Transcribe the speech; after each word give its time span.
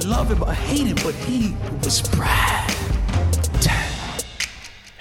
Love 0.00 0.30
him 0.30 0.42
or 0.42 0.54
hate 0.54 0.86
him, 0.86 0.96
but 1.04 1.14
he 1.14 1.54
was 1.84 2.00
Brad. 2.00 2.61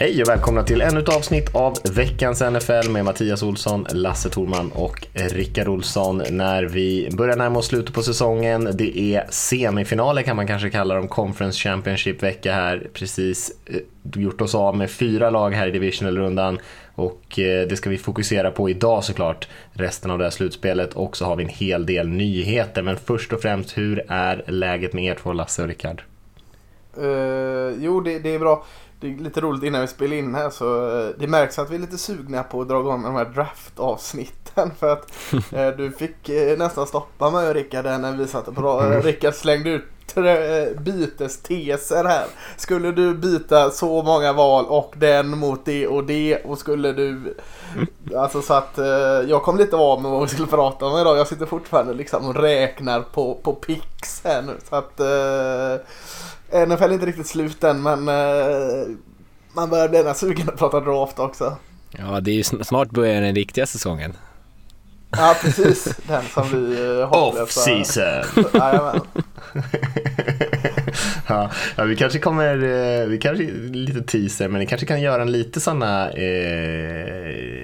Hej 0.01 0.21
och 0.21 0.29
välkomna 0.29 0.63
till 0.63 0.81
ännu 0.81 0.99
ett 0.99 1.15
avsnitt 1.15 1.55
av 1.55 1.77
veckans 1.95 2.41
NFL 2.41 2.89
med 2.89 3.05
Mattias 3.05 3.43
Olsson, 3.43 3.85
Lasse 3.91 4.29
Thorman 4.29 4.71
och 4.71 5.07
Rickard 5.13 5.67
Olsson. 5.67 6.23
När 6.31 6.63
vi 6.63 7.09
börjar 7.17 7.35
närma 7.35 7.59
oss 7.59 7.67
slutet 7.67 7.95
på 7.95 8.03
säsongen, 8.03 8.69
det 8.73 8.99
är 8.99 9.25
semifinaler 9.29 10.21
kan 10.21 10.35
man 10.35 10.47
kanske 10.47 10.69
kalla 10.69 10.95
dem, 10.95 11.07
Conference 11.07 11.59
Championship-vecka 11.59 12.53
här. 12.53 12.87
Precis 12.93 13.51
eh, 13.65 14.21
gjort 14.21 14.41
oss 14.41 14.55
av 14.55 14.77
med 14.77 14.91
fyra 14.91 15.29
lag 15.29 15.51
här 15.51 15.67
i 15.67 15.71
divisional-rundan 15.71 16.59
och 16.95 17.39
eh, 17.39 17.67
det 17.67 17.77
ska 17.77 17.89
vi 17.89 17.97
fokusera 17.97 18.51
på 18.51 18.69
idag 18.69 19.03
såklart, 19.03 19.47
resten 19.73 20.11
av 20.11 20.17
det 20.17 20.23
här 20.23 20.31
slutspelet 20.31 20.93
och 20.93 21.17
så 21.17 21.25
har 21.25 21.35
vi 21.35 21.43
en 21.43 21.49
hel 21.49 21.85
del 21.85 22.07
nyheter. 22.07 22.81
Men 22.81 22.97
först 22.97 23.33
och 23.33 23.41
främst, 23.41 23.77
hur 23.77 24.05
är 24.07 24.43
läget 24.47 24.93
med 24.93 25.03
er 25.03 25.15
två, 25.15 25.33
Lasse 25.33 25.61
och 25.61 25.67
Rickard? 25.67 26.01
Uh, 26.97 27.73
jo, 27.79 28.01
det, 28.01 28.19
det 28.19 28.35
är 28.35 28.39
bra 28.39 28.65
det 29.01 29.07
är 29.07 29.15
lite 29.15 29.41
roligt 29.41 29.63
innan 29.63 29.81
vi 29.81 29.87
spelar 29.87 30.15
in 30.15 30.35
här 30.35 30.49
så 30.49 30.99
eh, 30.99 31.09
det 31.17 31.27
märks 31.27 31.59
att 31.59 31.69
vi 31.69 31.75
är 31.75 31.79
lite 31.79 31.97
sugna 31.97 32.43
på 32.43 32.61
att 32.61 32.67
dra 32.67 32.79
igång 32.79 33.03
de 33.03 33.15
här 33.15 33.25
draft-avsnitten 33.25 34.71
för 34.79 34.93
att 34.93 35.11
eh, 35.53 35.67
du 35.67 35.91
fick 35.91 36.29
eh, 36.29 36.57
nästan 36.57 36.87
stoppa 36.87 37.31
mig 37.31 37.47
och 37.47 37.53
Rickard 37.53 37.85
när 37.85 38.17
vi 38.17 38.27
satt 38.27 38.55
på 38.55 38.79
mm. 38.79 39.01
Rickard 39.01 39.33
slängde 39.33 39.69
ut 39.69 39.83
bytesteser 40.77 42.03
här. 42.03 42.25
Skulle 42.57 42.91
du 42.91 43.13
byta 43.13 43.69
så 43.69 44.03
många 44.03 44.33
val 44.33 44.65
och 44.65 44.93
den 44.97 45.37
mot 45.37 45.65
det 45.65 45.87
och 45.87 46.03
det 46.03 46.37
och 46.37 46.57
skulle 46.57 46.91
du 46.91 47.37
Alltså 48.15 48.41
så 48.41 48.53
att 48.53 48.77
jag 49.27 49.43
kom 49.43 49.57
lite 49.57 49.75
av 49.75 50.01
med 50.01 50.11
vad 50.11 50.21
vi 50.21 50.27
skulle 50.27 50.47
prata 50.47 50.85
om 50.85 50.99
idag. 51.01 51.17
Jag 51.17 51.27
sitter 51.27 51.45
fortfarande 51.45 51.93
liksom 51.93 52.25
och 52.25 52.35
räknar 52.35 53.01
på, 53.01 53.39
på 53.43 53.53
pix 53.53 54.21
här 54.23 54.41
nu. 54.41 54.57
Så 54.69 54.75
att 54.75 54.99
NFL 56.51 56.83
är 56.83 56.93
inte 56.93 57.05
riktigt 57.05 57.27
slut 57.27 57.63
än 57.63 57.81
men 57.81 58.07
eh, 58.07 58.87
man 59.53 59.69
börjar 59.69 59.89
bli 59.89 60.03
nästan 60.03 60.29
sugen 60.29 60.49
att 60.49 60.57
prata 60.57 60.79
draft 60.79 61.19
också. 61.19 61.57
Ja, 61.97 62.19
det 62.19 62.31
är 62.31 62.35
ju 62.35 62.43
snart 62.43 62.89
börjar 62.89 63.21
den 63.21 63.35
riktiga 63.35 63.65
säsongen. 63.65 64.13
Ja, 65.17 65.35
precis. 65.41 65.97
Den 66.07 66.23
som 66.23 66.49
vi 66.51 66.99
eh, 66.99 67.07
hopplösa... 67.07 67.61
Off-season. 67.61 68.45
ja, 71.27 71.51
ja, 71.75 71.83
vi 71.83 71.95
kanske 71.95 72.19
kommer, 72.19 72.63
eh, 72.63 73.07
vi 73.07 73.17
kanske, 73.17 73.43
lite 73.71 74.01
teaser, 74.01 74.47
men 74.47 74.59
vi 74.59 74.65
kanske 74.65 74.87
kan 74.87 75.01
göra 75.01 75.21
en 75.21 75.31
lite 75.31 75.59
sådana 75.59 76.11
eh, 76.11 77.60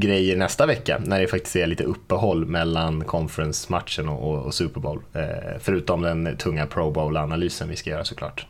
grejer 0.00 0.36
nästa 0.36 0.66
vecka 0.66 1.00
när 1.04 1.20
det 1.20 1.26
faktiskt 1.26 1.56
är 1.56 1.66
lite 1.66 1.84
uppehåll 1.84 2.46
mellan 2.46 3.04
conference-matchen 3.04 4.08
och, 4.08 4.30
och, 4.30 4.44
och 4.46 4.54
Super 4.54 4.80
Bowl. 4.80 5.02
Eh, 5.12 5.22
förutom 5.60 6.02
den 6.02 6.36
tunga 6.36 6.66
Pro 6.66 6.90
Bowl-analysen 6.90 7.68
vi 7.68 7.76
ska 7.76 7.90
göra 7.90 8.04
såklart. 8.04 8.46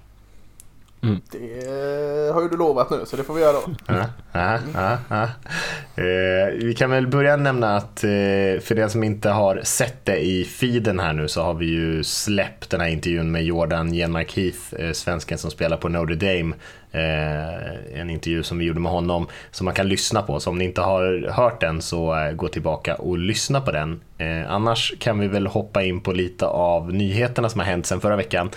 Mm. 1.02 1.20
Det 1.30 2.32
har 2.32 2.42
ju 2.42 2.48
du 2.48 2.56
lovat 2.56 2.90
nu 2.90 3.00
så 3.06 3.16
det 3.16 3.24
får 3.24 3.34
vi 3.34 3.40
göra 3.40 3.52
då. 3.52 3.62
Ja, 3.86 4.04
ja, 4.32 4.58
ja, 4.74 4.98
ja. 5.08 5.22
Eh, 6.02 6.52
vi 6.54 6.74
kan 6.78 6.90
väl 6.90 7.06
börja 7.06 7.36
nämna 7.36 7.76
att 7.76 8.04
eh, 8.04 8.60
för 8.60 8.74
den 8.74 8.90
som 8.90 9.04
inte 9.04 9.28
har 9.28 9.60
sett 9.64 10.04
det 10.04 10.18
i 10.18 10.44
feeden 10.44 11.00
här 11.00 11.12
nu 11.12 11.28
så 11.28 11.42
har 11.42 11.54
vi 11.54 11.66
ju 11.66 12.04
släppt 12.04 12.70
den 12.70 12.80
här 12.80 12.88
intervjun 12.88 13.30
med 13.30 13.44
Jordan 13.44 13.92
Genmark 13.92 14.36
Heath, 14.36 14.74
eh, 14.78 14.92
svensken 14.92 15.38
som 15.38 15.50
spelar 15.50 15.76
på 15.76 15.88
Notre 15.88 16.14
Dame 16.14 16.54
Eh, 16.89 16.89
Eh, 16.92 18.00
en 18.00 18.10
intervju 18.10 18.42
som 18.42 18.58
vi 18.58 18.64
gjorde 18.64 18.80
med 18.80 18.92
honom 18.92 19.26
som 19.50 19.64
man 19.64 19.74
kan 19.74 19.88
lyssna 19.88 20.22
på. 20.22 20.40
Så 20.40 20.50
om 20.50 20.58
ni 20.58 20.64
inte 20.64 20.80
har 20.80 21.30
hört 21.32 21.60
den 21.60 21.82
så 21.82 22.16
eh, 22.16 22.32
gå 22.32 22.48
tillbaka 22.48 22.94
och 22.94 23.18
lyssna 23.18 23.60
på 23.60 23.70
den. 23.70 24.00
Eh, 24.18 24.52
annars 24.52 24.94
kan 24.98 25.18
vi 25.18 25.28
väl 25.28 25.46
hoppa 25.46 25.82
in 25.82 26.00
på 26.00 26.12
lite 26.12 26.46
av 26.46 26.94
nyheterna 26.94 27.48
som 27.48 27.60
har 27.60 27.66
hänt 27.66 27.86
sedan 27.86 28.00
förra 28.00 28.16
veckan. 28.16 28.50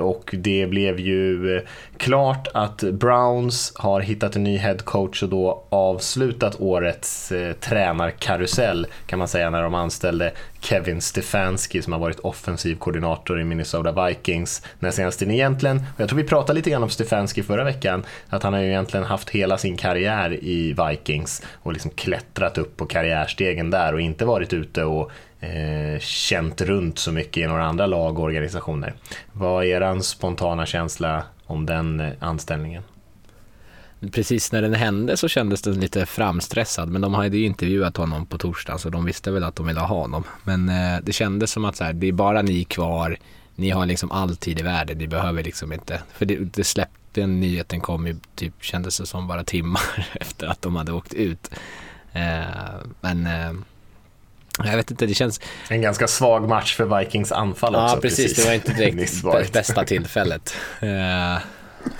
och 0.00 0.34
det 0.38 0.66
blev 0.66 1.00
ju 1.00 1.60
klart 1.96 2.48
att 2.54 2.76
Browns 2.76 3.72
har 3.76 4.00
hittat 4.00 4.36
en 4.36 4.44
ny 4.44 4.56
head 4.56 4.78
coach 4.84 5.22
och 5.22 5.28
då 5.28 5.64
avslutat 5.68 6.60
årets 6.60 7.32
tränarkarusell 7.60 8.86
kan 9.06 9.18
man 9.18 9.28
säga 9.28 9.50
när 9.50 9.62
de 9.62 9.74
anställde 9.74 10.32
Kevin 10.64 11.00
Stefanski 11.00 11.82
som 11.82 11.92
har 11.92 12.00
varit 12.00 12.20
offensiv 12.20 12.76
koordinator 12.76 13.40
i 13.40 13.44
Minnesota 13.44 14.06
Vikings 14.06 14.62
den 14.80 14.92
senaste 14.92 15.18
tiden 15.18 15.34
egentligen. 15.34 15.76
Och 15.76 16.00
jag 16.00 16.08
tror 16.08 16.16
vi 16.16 16.28
pratade 16.28 16.56
lite 16.56 16.70
grann 16.70 16.82
om 16.82 16.90
Stefanski 16.90 17.42
förra 17.42 17.64
veckan, 17.64 18.04
att 18.28 18.42
han 18.42 18.52
har 18.52 18.60
ju 18.60 18.68
egentligen 18.68 19.06
haft 19.06 19.30
hela 19.30 19.58
sin 19.58 19.76
karriär 19.76 20.44
i 20.44 20.76
Vikings 20.88 21.42
och 21.62 21.72
liksom 21.72 21.90
klättrat 21.90 22.58
upp 22.58 22.76
på 22.76 22.86
karriärstegen 22.86 23.70
där 23.70 23.92
och 23.92 24.00
inte 24.00 24.24
varit 24.24 24.52
ute 24.52 24.84
och 24.84 25.10
eh, 25.40 25.98
känt 26.00 26.60
runt 26.60 26.98
så 26.98 27.12
mycket 27.12 27.36
i 27.36 27.46
några 27.46 27.64
andra 27.64 27.86
lag 27.86 28.18
och 28.18 28.24
organisationer. 28.24 28.94
Vad 29.32 29.64
är 29.64 29.82
er 29.82 30.00
spontana 30.00 30.66
känsla 30.66 31.22
om 31.46 31.66
den 31.66 32.00
eh, 32.00 32.12
anställningen? 32.20 32.82
Precis 34.12 34.52
när 34.52 34.62
den 34.62 34.74
hände 34.74 35.16
så 35.16 35.28
kändes 35.28 35.62
den 35.62 35.80
lite 35.80 36.06
framstressad 36.06 36.88
men 36.88 37.02
de 37.02 37.14
hade 37.14 37.36
ju 37.36 37.44
intervjuat 37.44 37.96
honom 37.96 38.26
på 38.26 38.38
torsdagen 38.38 38.78
så 38.78 38.90
de 38.90 39.04
visste 39.04 39.30
väl 39.30 39.44
att 39.44 39.56
de 39.56 39.66
ville 39.66 39.80
ha 39.80 39.86
honom. 39.86 40.24
Men 40.42 40.68
eh, 40.68 40.98
det 41.02 41.12
kändes 41.12 41.50
som 41.50 41.64
att 41.64 41.76
så 41.76 41.84
här, 41.84 41.92
det 41.92 42.08
är 42.08 42.12
bara 42.12 42.42
ni 42.42 42.64
kvar, 42.64 43.16
ni 43.54 43.70
har 43.70 43.86
liksom 43.86 44.10
all 44.10 44.36
tid 44.36 44.60
i 44.60 44.62
världen, 44.62 44.98
ni 44.98 45.06
behöver 45.06 45.42
liksom 45.42 45.72
inte, 45.72 46.02
för 46.12 46.26
det, 46.26 46.36
det 46.36 46.64
släppte, 46.64 46.98
den 47.12 47.40
nyheten 47.40 47.80
kom 47.80 48.06
ju 48.06 48.16
typ, 48.34 48.54
kändes 48.60 48.98
det 48.98 49.06
som 49.06 49.28
bara 49.28 49.44
timmar 49.44 50.06
efter 50.20 50.46
att 50.46 50.62
de 50.62 50.76
hade 50.76 50.92
åkt 50.92 51.14
ut. 51.14 51.50
Eh, 52.12 52.44
men 53.00 53.26
eh, 53.26 53.52
jag 54.58 54.76
vet 54.76 54.90
inte, 54.90 55.06
det 55.06 55.14
känns... 55.14 55.40
En 55.68 55.82
ganska 55.82 56.08
svag 56.08 56.48
match 56.48 56.76
för 56.76 56.98
Vikings 56.98 57.32
anfall 57.32 57.74
också. 57.74 57.96
Ja, 57.96 58.00
precis. 58.02 58.24
precis. 58.24 58.36
Det 58.36 58.48
var 58.48 58.54
inte 58.54 58.72
direkt 58.72 59.52
bästa 59.52 59.84
tillfället. 59.84 60.54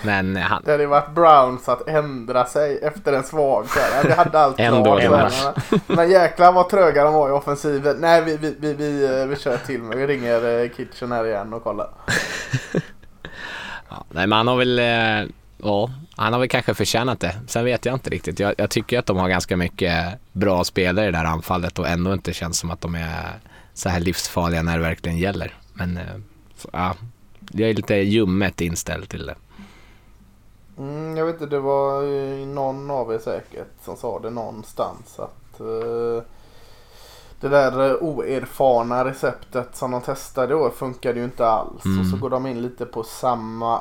Men 0.02 0.36
han... 0.36 0.62
Det 0.64 0.70
hade 0.70 0.86
varit 0.86 1.14
Browns 1.14 1.68
att 1.68 1.88
ändra 1.88 2.44
sig 2.44 2.78
efter 2.82 3.12
en 3.12 3.22
svag 3.22 3.66
Vi 4.04 4.12
hade 4.12 4.40
allt 4.40 4.58
Ändå 4.58 5.00
men, 5.10 5.30
men 5.86 6.10
jäklar 6.10 6.52
vad 6.52 6.68
tröga 6.68 7.04
de 7.04 7.14
var 7.14 7.28
i 7.28 7.32
offensiven. 7.32 7.96
Nej, 7.96 8.22
vi, 8.22 8.36
vi, 8.36 8.56
vi, 8.58 8.74
vi, 8.74 9.20
eh, 9.20 9.26
vi 9.26 9.36
kör 9.36 9.56
till 9.56 9.82
med. 9.82 9.98
Vi 9.98 10.06
ringer 10.06 10.62
eh, 10.62 10.70
Kitchen 10.76 11.12
här 11.12 11.26
igen 11.26 11.52
och 11.52 11.64
kollar. 11.64 11.88
ja, 13.88 14.04
nej, 14.08 14.26
men 14.26 14.32
han 14.32 14.48
har 14.48 14.56
väl... 14.56 14.78
Eh, 14.78 15.30
ja, 15.62 15.90
han 16.16 16.32
har 16.32 16.40
väl 16.40 16.48
kanske 16.48 16.74
förtjänat 16.74 17.20
det. 17.20 17.34
Sen 17.46 17.64
vet 17.64 17.84
jag 17.84 17.94
inte 17.94 18.10
riktigt. 18.10 18.40
Jag, 18.40 18.54
jag 18.58 18.70
tycker 18.70 18.98
att 18.98 19.06
de 19.06 19.16
har 19.16 19.28
ganska 19.28 19.56
mycket 19.56 20.04
bra 20.32 20.64
spelare 20.64 21.08
i 21.08 21.10
det 21.10 21.18
här 21.18 21.24
anfallet 21.24 21.78
och 21.78 21.88
ändå 21.88 22.12
inte 22.12 22.32
känns 22.32 22.58
som 22.58 22.70
att 22.70 22.80
de 22.80 22.94
är 22.94 23.40
så 23.74 23.88
här 23.88 24.00
livsfarliga 24.00 24.62
när 24.62 24.78
det 24.78 24.82
verkligen 24.82 25.18
gäller. 25.18 25.54
Men 25.72 26.00
ja, 26.72 26.94
jag 27.52 27.70
är 27.70 27.74
lite 27.74 27.94
ljummet 27.94 28.60
inställd 28.60 29.08
till 29.08 29.26
det. 29.26 29.34
Mm, 30.78 31.16
jag 31.16 31.26
vet 31.26 31.34
inte, 31.34 31.46
det 31.46 31.60
var 31.60 32.02
någon 32.46 32.90
av 32.90 33.12
er 33.12 33.18
säkert 33.18 33.84
som 33.84 33.96
sa 33.96 34.18
det 34.18 34.30
någonstans 34.30 35.18
att 35.18 35.60
uh, 35.60 36.22
det 37.40 37.48
där 37.48 38.02
oerfarna 38.02 39.04
receptet 39.04 39.76
som 39.76 39.90
de 39.90 40.00
testade 40.00 40.54
då 40.54 40.70
funkade 40.70 41.18
ju 41.18 41.24
inte 41.24 41.46
alls. 41.46 41.84
Mm. 41.84 42.00
Och 42.00 42.06
så 42.06 42.16
går 42.16 42.30
de 42.30 42.46
in 42.46 42.62
lite 42.62 42.86
på 42.86 43.02
samma 43.02 43.80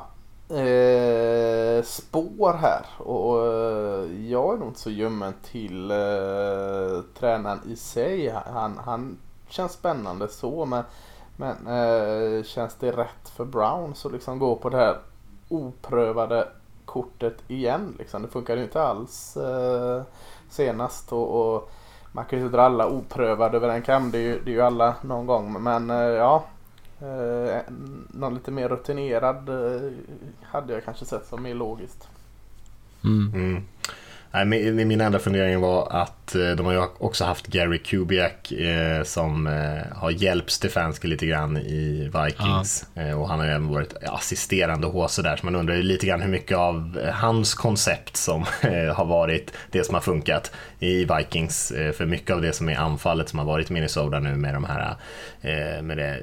uh, 0.51 1.83
spår 1.83 2.53
här. 2.53 2.85
Och 2.97 3.35
uh, 3.35 4.29
jag 4.31 4.53
är 4.53 4.57
nog 4.57 4.67
inte 4.67 4.79
så 4.79 4.89
ljummen 4.89 5.33
till 5.43 5.91
uh, 5.91 7.01
tränaren 7.19 7.59
i 7.65 7.75
sig. 7.75 8.35
Han, 8.45 8.79
han 8.85 9.17
känns 9.49 9.71
spännande 9.71 10.27
så 10.27 10.65
men, 10.65 10.83
men 11.37 12.43
känns 12.43 12.75
det 12.75 12.91
rätt 12.91 13.29
för 13.35 13.45
Brown 13.45 13.95
så 13.95 14.09
liksom 14.09 14.39
gå 14.39 14.55
på 14.55 14.69
det 14.69 14.77
här 14.77 14.97
oprövade 15.49 16.47
kortet 16.85 17.43
igen. 17.47 17.95
Liksom. 17.99 18.21
Det 18.21 18.27
funkade 18.27 18.59
ju 18.59 18.65
inte 18.65 18.81
alls 18.81 19.37
eh, 19.37 20.03
senast. 20.49 21.13
Och, 21.13 21.55
och, 21.55 21.71
man 22.11 22.25
kan 22.25 22.39
ju 22.39 22.45
inte 22.45 22.57
dra 22.57 22.63
alla 22.63 22.87
oprövade 22.87 23.57
över 23.57 23.69
en 23.69 23.81
kam. 23.81 24.11
Det 24.11 24.17
är 24.17 24.21
ju, 24.21 24.39
det 24.43 24.51
är 24.51 24.55
ju 24.55 24.61
alla 24.61 24.95
någon 25.01 25.25
gång. 25.25 25.63
Men 25.63 25.89
eh, 25.89 25.97
ja, 25.97 26.45
eh, 26.99 27.61
någon 28.09 28.33
lite 28.33 28.51
mer 28.51 28.69
rutinerad 28.69 29.49
eh, 29.49 29.91
hade 30.41 30.73
jag 30.73 30.85
kanske 30.85 31.05
sett 31.05 31.27
som 31.27 31.43
mer 31.43 31.53
logiskt. 31.53 32.07
Mm. 33.03 33.33
Mm. 33.35 33.63
Nej, 34.35 34.45
min, 34.45 34.87
min 34.87 35.01
enda 35.01 35.19
fundering 35.19 35.61
var 35.61 35.87
att 35.91 36.35
eh, 36.35 36.51
de 36.51 36.65
har 36.65 36.73
ju 36.73 36.79
också 36.79 37.25
haft 37.25 37.47
Gary 37.47 37.77
Kubiak 37.77 38.51
eh, 38.51 39.03
som 39.03 39.47
eh, 39.47 39.97
har 39.97 40.11
hjälpt 40.11 40.49
Stefanski 40.49 41.07
lite 41.07 41.25
grann 41.25 41.57
i 41.57 42.11
Vikings. 42.15 42.87
Ja. 42.93 43.01
Eh, 43.01 43.21
och 43.21 43.29
han 43.29 43.39
har 43.39 43.45
ju 43.45 43.51
även 43.51 43.67
varit 43.67 43.93
assisterande 44.03 44.87
HC 44.87 45.17
där, 45.17 45.35
så 45.35 45.45
man 45.45 45.55
undrar 45.55 45.75
ju 45.75 45.83
lite 45.83 46.05
grann 46.05 46.21
hur 46.21 46.29
mycket 46.29 46.57
av 46.57 46.99
eh, 47.03 47.13
hans 47.13 47.53
koncept 47.53 48.17
som 48.17 48.41
eh, 48.61 48.95
har 48.95 49.05
varit 49.05 49.53
det 49.71 49.83
som 49.83 49.93
har 49.93 50.01
funkat 50.01 50.51
i 50.79 51.05
Vikings. 51.05 51.73
för 51.97 52.05
mycket 52.05 52.35
av 52.35 52.41
det 52.41 52.53
som 52.53 52.69
är 52.69 52.75
anfallet 52.75 53.29
som 53.29 53.39
har 53.39 53.45
varit 53.45 53.69
i 53.69 53.73
Minnesota 53.73 54.19
nu 54.19 54.35
med 54.35 54.53
de 54.53 54.63
här 54.63 54.95
med 55.81 55.97
det 55.97 56.19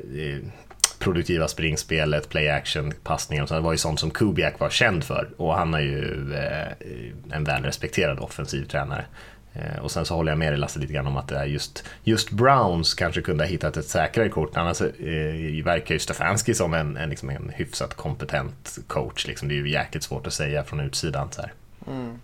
produktiva 1.01 1.49
springspelet, 1.49 2.29
play 2.29 2.49
action, 2.49 2.93
passningar 3.03 3.43
och 3.43 3.49
sånt. 3.49 3.59
Det 3.59 3.65
var 3.65 3.73
ju 3.73 3.79
sånt 3.79 4.01
som 4.01 4.11
Kubiak 4.11 4.61
var 4.61 4.71
känd 4.71 5.05
för 5.05 5.29
och 5.37 5.55
han 5.55 5.75
är 5.75 5.81
ju 5.81 6.35
eh, 6.35 7.37
en 7.37 7.45
välrespekterad 7.45 8.19
offensiv 8.19 8.65
tränare. 8.65 9.05
Eh, 9.53 9.79
och 9.83 9.91
sen 9.91 10.05
så 10.05 10.15
håller 10.15 10.33
jag 10.33 10.39
med 10.39 10.53
dig 10.53 10.59
Lasse 10.59 10.79
lite 10.79 10.93
grann 10.93 11.07
om 11.07 11.17
att 11.17 11.29
det 11.29 11.37
är 11.37 11.45
just, 11.45 11.85
just 12.05 12.31
Browns 12.31 12.95
kanske 12.95 13.23
kunde 13.23 13.45
ha 13.45 13.49
hittat 13.49 13.77
ett 13.77 13.89
säkrare 13.89 14.29
kort. 14.29 14.57
Annars 14.57 14.81
eh, 14.81 15.65
verkar 15.65 15.95
ju 15.95 15.99
Stefanski 15.99 16.55
som 16.55 16.75
en, 16.75 16.97
en, 16.97 17.11
liksom 17.11 17.31
en 17.31 17.53
hyfsat 17.55 17.95
kompetent 17.95 18.79
coach. 18.87 19.27
Liksom. 19.27 19.49
Det 19.49 19.55
är 19.55 19.57
ju 19.57 19.71
jäkligt 19.71 20.03
svårt 20.03 20.27
att 20.27 20.33
säga 20.33 20.65
från 20.65 20.81
utsidan. 20.81 21.29
Så 21.33 21.43
mm. 21.87 22.19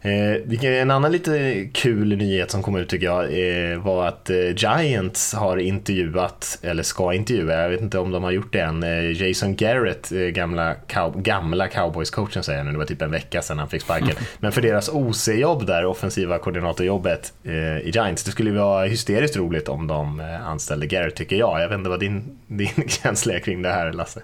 Eh, 0.00 0.64
en 0.64 0.90
annan 0.90 1.12
lite 1.12 1.68
kul 1.72 2.16
nyhet 2.16 2.50
som 2.50 2.62
kom 2.62 2.76
ut 2.76 2.88
tycker 2.88 3.06
jag 3.06 3.24
eh, 3.24 3.78
var 3.78 4.06
att 4.06 4.30
eh, 4.30 4.36
Giants 4.56 5.34
har 5.34 5.56
intervjuat, 5.56 6.58
eller 6.62 6.82
ska 6.82 7.14
intervjua, 7.14 7.62
jag 7.62 7.68
vet 7.68 7.80
inte 7.80 7.98
om 7.98 8.10
de 8.10 8.24
har 8.24 8.30
gjort 8.30 8.52
det 8.52 8.60
än, 8.60 8.84
Jason 9.14 9.56
Garrett, 9.56 10.08
gamla, 10.10 10.74
cow 10.74 11.12
gamla 11.16 11.66
cowboys-coachen 11.66 12.42
säger 12.42 12.58
jag 12.58 12.66
nu, 12.66 12.72
det 12.72 12.78
var 12.78 12.84
typ 12.84 13.02
en 13.02 13.10
vecka 13.10 13.42
sedan 13.42 13.58
han 13.58 13.68
fick 13.68 13.82
sparken. 13.82 14.16
Men 14.38 14.52
för 14.52 14.62
deras 14.62 14.88
OC-jobb 14.88 15.66
där, 15.66 15.84
offensiva 15.84 16.38
koordinatorjobbet 16.38 17.32
i 17.82 17.90
Giants, 17.90 18.24
det 18.24 18.30
skulle 18.30 18.50
vara 18.50 18.86
hysteriskt 18.86 19.36
roligt 19.36 19.68
om 19.68 19.86
de 19.86 20.20
anställde 20.44 20.86
Garrett 20.86 21.16
tycker 21.16 21.36
jag. 21.36 21.60
Jag 21.60 21.68
vet 21.68 21.78
inte 21.78 21.90
vad 21.90 22.00
din, 22.00 22.38
din 22.46 22.88
känsla 22.88 23.34
är 23.34 23.38
kring 23.38 23.62
det 23.62 23.68
här 23.68 23.92
Lasse? 23.92 24.20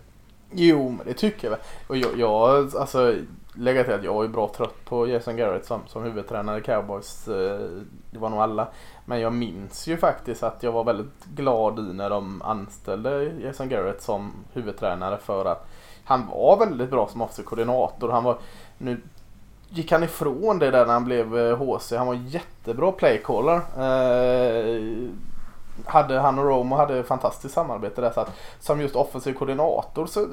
Jo, 0.52 0.90
men 0.90 1.06
det 1.06 1.14
tycker 1.14 1.44
jag 1.44 1.50
väl. 1.50 1.60
Och 1.86 1.96
jag, 1.96 2.10
jag 2.18 2.76
alltså 2.76 3.14
lägga 3.56 3.84
till 3.84 3.94
att 3.94 4.04
jag 4.04 4.24
är 4.24 4.28
bra 4.28 4.48
trött 4.56 4.84
på 4.84 5.08
Jason 5.08 5.36
Garrett 5.36 5.66
som, 5.66 5.80
som 5.86 6.02
huvudtränare 6.02 6.58
i 6.58 6.62
Cowboys. 6.62 7.28
Eh, 7.28 7.60
det 8.10 8.18
var 8.18 8.30
nog 8.30 8.40
alla. 8.40 8.68
Men 9.04 9.20
jag 9.20 9.32
minns 9.32 9.86
ju 9.86 9.96
faktiskt 9.96 10.42
att 10.42 10.62
jag 10.62 10.72
var 10.72 10.84
väldigt 10.84 11.24
glad 11.24 11.78
i 11.78 11.82
när 11.82 12.10
de 12.10 12.42
anställde 12.42 13.24
Jason 13.24 13.68
Garrett 13.68 14.02
som 14.02 14.32
huvudtränare 14.52 15.18
för 15.18 15.44
att 15.44 15.68
han 16.04 16.26
var 16.26 16.66
väldigt 16.66 16.90
bra 16.90 17.08
som 17.08 17.22
offensiv 17.22 17.42
koordinator. 17.42 18.08
Han 18.08 18.24
var, 18.24 18.38
nu 18.78 19.00
gick 19.68 19.92
han 19.92 20.04
ifrån 20.04 20.58
det 20.58 20.70
där 20.70 20.86
när 20.86 20.92
han 20.92 21.04
blev 21.04 21.38
eh, 21.38 21.56
HC. 21.56 21.92
Han 21.92 22.06
var 22.06 22.14
jättebra 22.14 22.92
playcaller. 22.92 23.56
Eh, 23.56 25.08
hade 25.84 26.18
han 26.18 26.38
och 26.38 26.44
Romo 26.44 26.76
hade 26.76 27.02
fantastiskt 27.02 27.54
samarbete 27.54 28.00
där. 28.00 28.10
Så 28.10 28.20
att, 28.20 28.30
som 28.60 28.80
just 28.80 28.96
offensiv 28.96 29.32
koordinator 29.32 30.06
så 30.06 30.26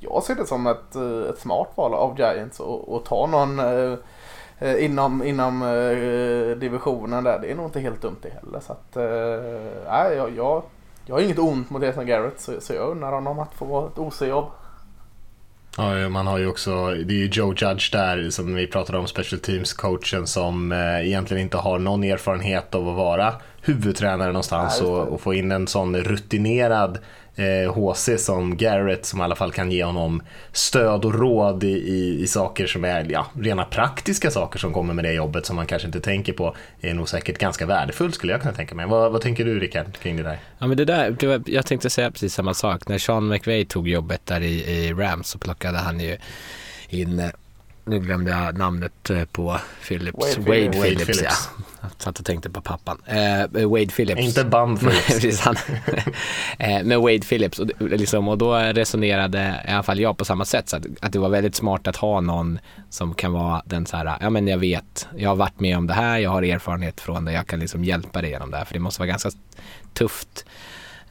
jag 0.00 0.22
ser 0.22 0.34
det 0.34 0.46
som 0.46 0.66
ett, 0.66 0.96
eh, 0.96 1.30
ett 1.30 1.38
smart 1.38 1.68
val 1.74 1.94
av 1.94 2.18
Giants 2.18 2.60
att 2.60 3.04
ta 3.04 3.26
någon 3.26 3.58
eh, 3.58 3.98
eh, 4.58 4.84
inom, 4.84 5.22
inom 5.22 5.62
eh, 5.62 6.56
divisionen 6.56 7.24
där. 7.24 7.38
Det 7.38 7.50
är 7.50 7.54
nog 7.54 7.66
inte 7.66 7.80
helt 7.80 8.02
dumt 8.02 8.16
det 8.22 8.28
heller. 8.28 8.60
Så 8.60 8.72
att, 8.72 8.96
eh, 8.96 10.14
jag, 10.16 10.36
jag, 10.36 10.62
jag 11.06 11.14
har 11.14 11.20
inget 11.20 11.38
ont 11.38 11.70
mot 11.70 11.82
Jason 11.82 12.06
Garrett 12.06 12.40
så, 12.40 12.60
så 12.60 12.72
jag 12.74 12.88
undrar 12.88 13.12
honom 13.12 13.38
att 13.38 13.54
få 13.54 13.86
ett 13.86 13.98
OC-jobb. 13.98 14.46
Ja, 15.76 16.08
man 16.08 16.26
har 16.26 16.38
ju 16.38 16.46
också, 16.46 16.90
det 16.90 17.14
är 17.14 17.18
ju 17.18 17.28
Joe 17.32 17.54
Judge 17.56 17.92
där 17.92 18.30
som 18.30 18.54
vi 18.54 18.66
pratade 18.66 18.98
om, 18.98 19.06
special 19.06 19.40
teams-coachen 19.40 20.24
som 20.24 20.72
eh, 20.72 21.06
egentligen 21.06 21.42
inte 21.42 21.56
har 21.56 21.78
någon 21.78 22.04
erfarenhet 22.04 22.74
av 22.74 22.88
att 22.88 22.96
vara 22.96 23.34
huvudtränare 23.64 24.28
någonstans 24.28 24.80
Nej, 24.80 24.90
och, 24.90 25.08
och, 25.08 25.20
få 25.20 25.34
in 25.34 25.52
en 25.52 25.66
sån 25.66 25.96
rutinerad 25.96 26.98
eh, 27.36 27.74
HC 27.74 28.10
som 28.18 28.56
Garrett 28.56 29.06
som 29.06 29.20
i 29.20 29.22
alla 29.22 29.34
fall 29.34 29.52
kan 29.52 29.72
ge 29.72 29.84
honom 29.84 30.22
stöd 30.52 31.04
och 31.04 31.14
råd 31.14 31.64
i, 31.64 31.68
i, 31.68 32.22
i, 32.22 32.26
saker 32.26 32.66
som 32.66 32.84
är 32.84 33.06
ja, 33.10 33.26
rena 33.40 33.64
praktiska 33.64 34.30
saker 34.30 34.58
som 34.58 34.72
kommer 34.72 34.94
med 34.94 35.04
det 35.04 35.12
jobbet 35.12 35.46
som 35.46 35.56
man 35.56 35.66
kanske 35.66 35.86
inte 35.86 36.00
tänker 36.00 36.32
på 36.32 36.56
är 36.80 36.94
nog 36.94 37.08
säkert 37.08 37.38
ganska 37.38 37.66
värdefullt 37.66 38.14
skulle 38.14 38.32
jag 38.32 38.42
kunna 38.42 38.54
tänka 38.54 38.74
mig. 38.74 38.86
Vad, 38.86 39.12
vad 39.12 39.20
tänker 39.20 39.44
du 39.44 39.60
Rickard 39.60 39.98
kring 39.98 40.16
det 40.16 40.22
där? 40.22 40.38
Ja 40.58 40.66
men 40.66 40.76
det 40.76 40.84
där, 40.84 41.10
det 41.10 41.26
var, 41.26 41.42
jag 41.46 41.66
tänkte 41.66 41.90
säga 41.90 42.10
precis 42.10 42.34
samma 42.34 42.54
sak. 42.54 42.88
När 42.88 42.98
Sean 42.98 43.28
McVay 43.28 43.64
tog 43.64 43.88
jobbet 43.88 44.26
där 44.26 44.40
i, 44.40 44.86
i 44.86 44.92
Rams 44.92 45.28
så 45.28 45.38
plockade 45.38 45.78
han 45.78 46.00
ju 46.00 46.16
in 46.88 47.18
eh, 47.18 47.30
nu 47.84 48.00
glömde 48.00 48.30
jag 48.30 48.58
namnet 48.58 49.10
eh, 49.10 49.24
på 49.24 49.60
Phillips. 49.88 50.18
Wade, 50.18 50.48
Wade, 50.48 50.60
Wade 50.60 50.82
Phillips, 50.82 51.04
Phillips, 51.04 51.22
ja. 51.22 51.64
Jag 51.80 51.90
satt 51.98 52.18
och 52.18 52.24
tänkte 52.24 52.50
på 52.50 52.60
pappan. 52.60 53.02
Eh, 53.06 53.68
Wade 53.68 53.86
Phillips. 53.86 54.20
Inte 54.20 54.44
Bum 54.44 54.76
Phillips. 55.06 55.46
eh, 56.58 56.84
men 56.84 57.00
Wade 57.00 57.20
Phillips. 57.20 57.58
Och, 57.58 57.70
liksom, 57.80 58.28
och 58.28 58.38
då 58.38 58.54
resonerade 58.54 59.62
i 59.68 59.70
alla 59.70 59.82
fall 59.82 60.00
jag 60.00 60.16
på 60.16 60.24
samma 60.24 60.44
sätt. 60.44 60.68
Så 60.68 60.76
att, 60.76 60.86
att, 61.00 61.12
det 61.12 61.18
var 61.18 61.28
väldigt 61.28 61.54
smart 61.54 61.86
att 61.86 61.96
ha 61.96 62.20
någon 62.20 62.58
som 62.90 63.14
kan 63.14 63.32
vara 63.32 63.62
den 63.66 63.86
så 63.86 63.96
här, 63.96 64.16
ja 64.20 64.30
men 64.30 64.48
jag 64.48 64.58
vet, 64.58 65.08
jag 65.16 65.28
har 65.28 65.36
varit 65.36 65.60
med 65.60 65.78
om 65.78 65.86
det 65.86 65.94
här, 65.94 66.18
jag 66.18 66.30
har 66.30 66.42
erfarenhet 66.42 67.00
från 67.00 67.24
det, 67.24 67.32
jag 67.32 67.46
kan 67.46 67.60
liksom 67.60 67.84
hjälpa 67.84 68.20
dig 68.20 68.30
genom 68.30 68.50
det 68.50 68.56
här. 68.56 68.64
För 68.64 68.74
det 68.74 68.80
måste 68.80 69.00
vara 69.00 69.08
ganska 69.08 69.30
tufft 69.94 70.44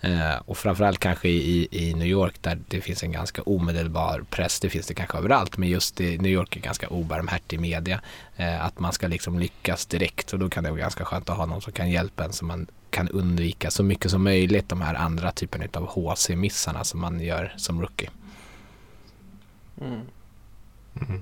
Eh, 0.03 0.35
och 0.45 0.57
framförallt 0.57 0.99
kanske 0.99 1.29
i, 1.29 1.67
i 1.71 1.93
New 1.93 2.07
York 2.07 2.41
där 2.41 2.59
det 2.67 2.81
finns 2.81 3.03
en 3.03 3.11
ganska 3.11 3.41
omedelbar 3.41 4.25
press, 4.29 4.59
det 4.59 4.69
finns 4.69 4.87
det 4.87 4.93
kanske 4.93 5.17
överallt, 5.17 5.57
men 5.57 5.69
just 5.69 6.01
i 6.01 6.17
New 6.17 6.31
York 6.31 6.55
är 6.55 6.59
ganska 6.59 6.87
obarmhärtig 6.87 7.59
media. 7.59 8.01
Eh, 8.37 8.65
att 8.65 8.79
man 8.79 8.93
ska 8.93 9.07
liksom 9.07 9.39
lyckas 9.39 9.85
direkt 9.85 10.33
och 10.33 10.39
då 10.39 10.49
kan 10.49 10.63
det 10.63 10.69
vara 10.69 10.79
ganska 10.79 11.05
skönt 11.05 11.29
att 11.29 11.37
ha 11.37 11.45
någon 11.45 11.61
som 11.61 11.73
kan 11.73 11.89
hjälpa 11.89 12.23
en 12.23 12.33
så 12.33 12.45
man 12.45 12.67
kan 12.89 13.09
undvika 13.09 13.71
så 13.71 13.83
mycket 13.83 14.11
som 14.11 14.23
möjligt 14.23 14.69
de 14.69 14.81
här 14.81 14.95
andra 14.95 15.31
typen 15.31 15.69
av 15.73 15.87
HC-missarna 15.87 16.83
som 16.83 16.99
man 16.99 17.19
gör 17.19 17.53
som 17.57 17.81
rookie. 17.81 18.09
Mm. 19.81 20.01
Mm. 21.01 21.21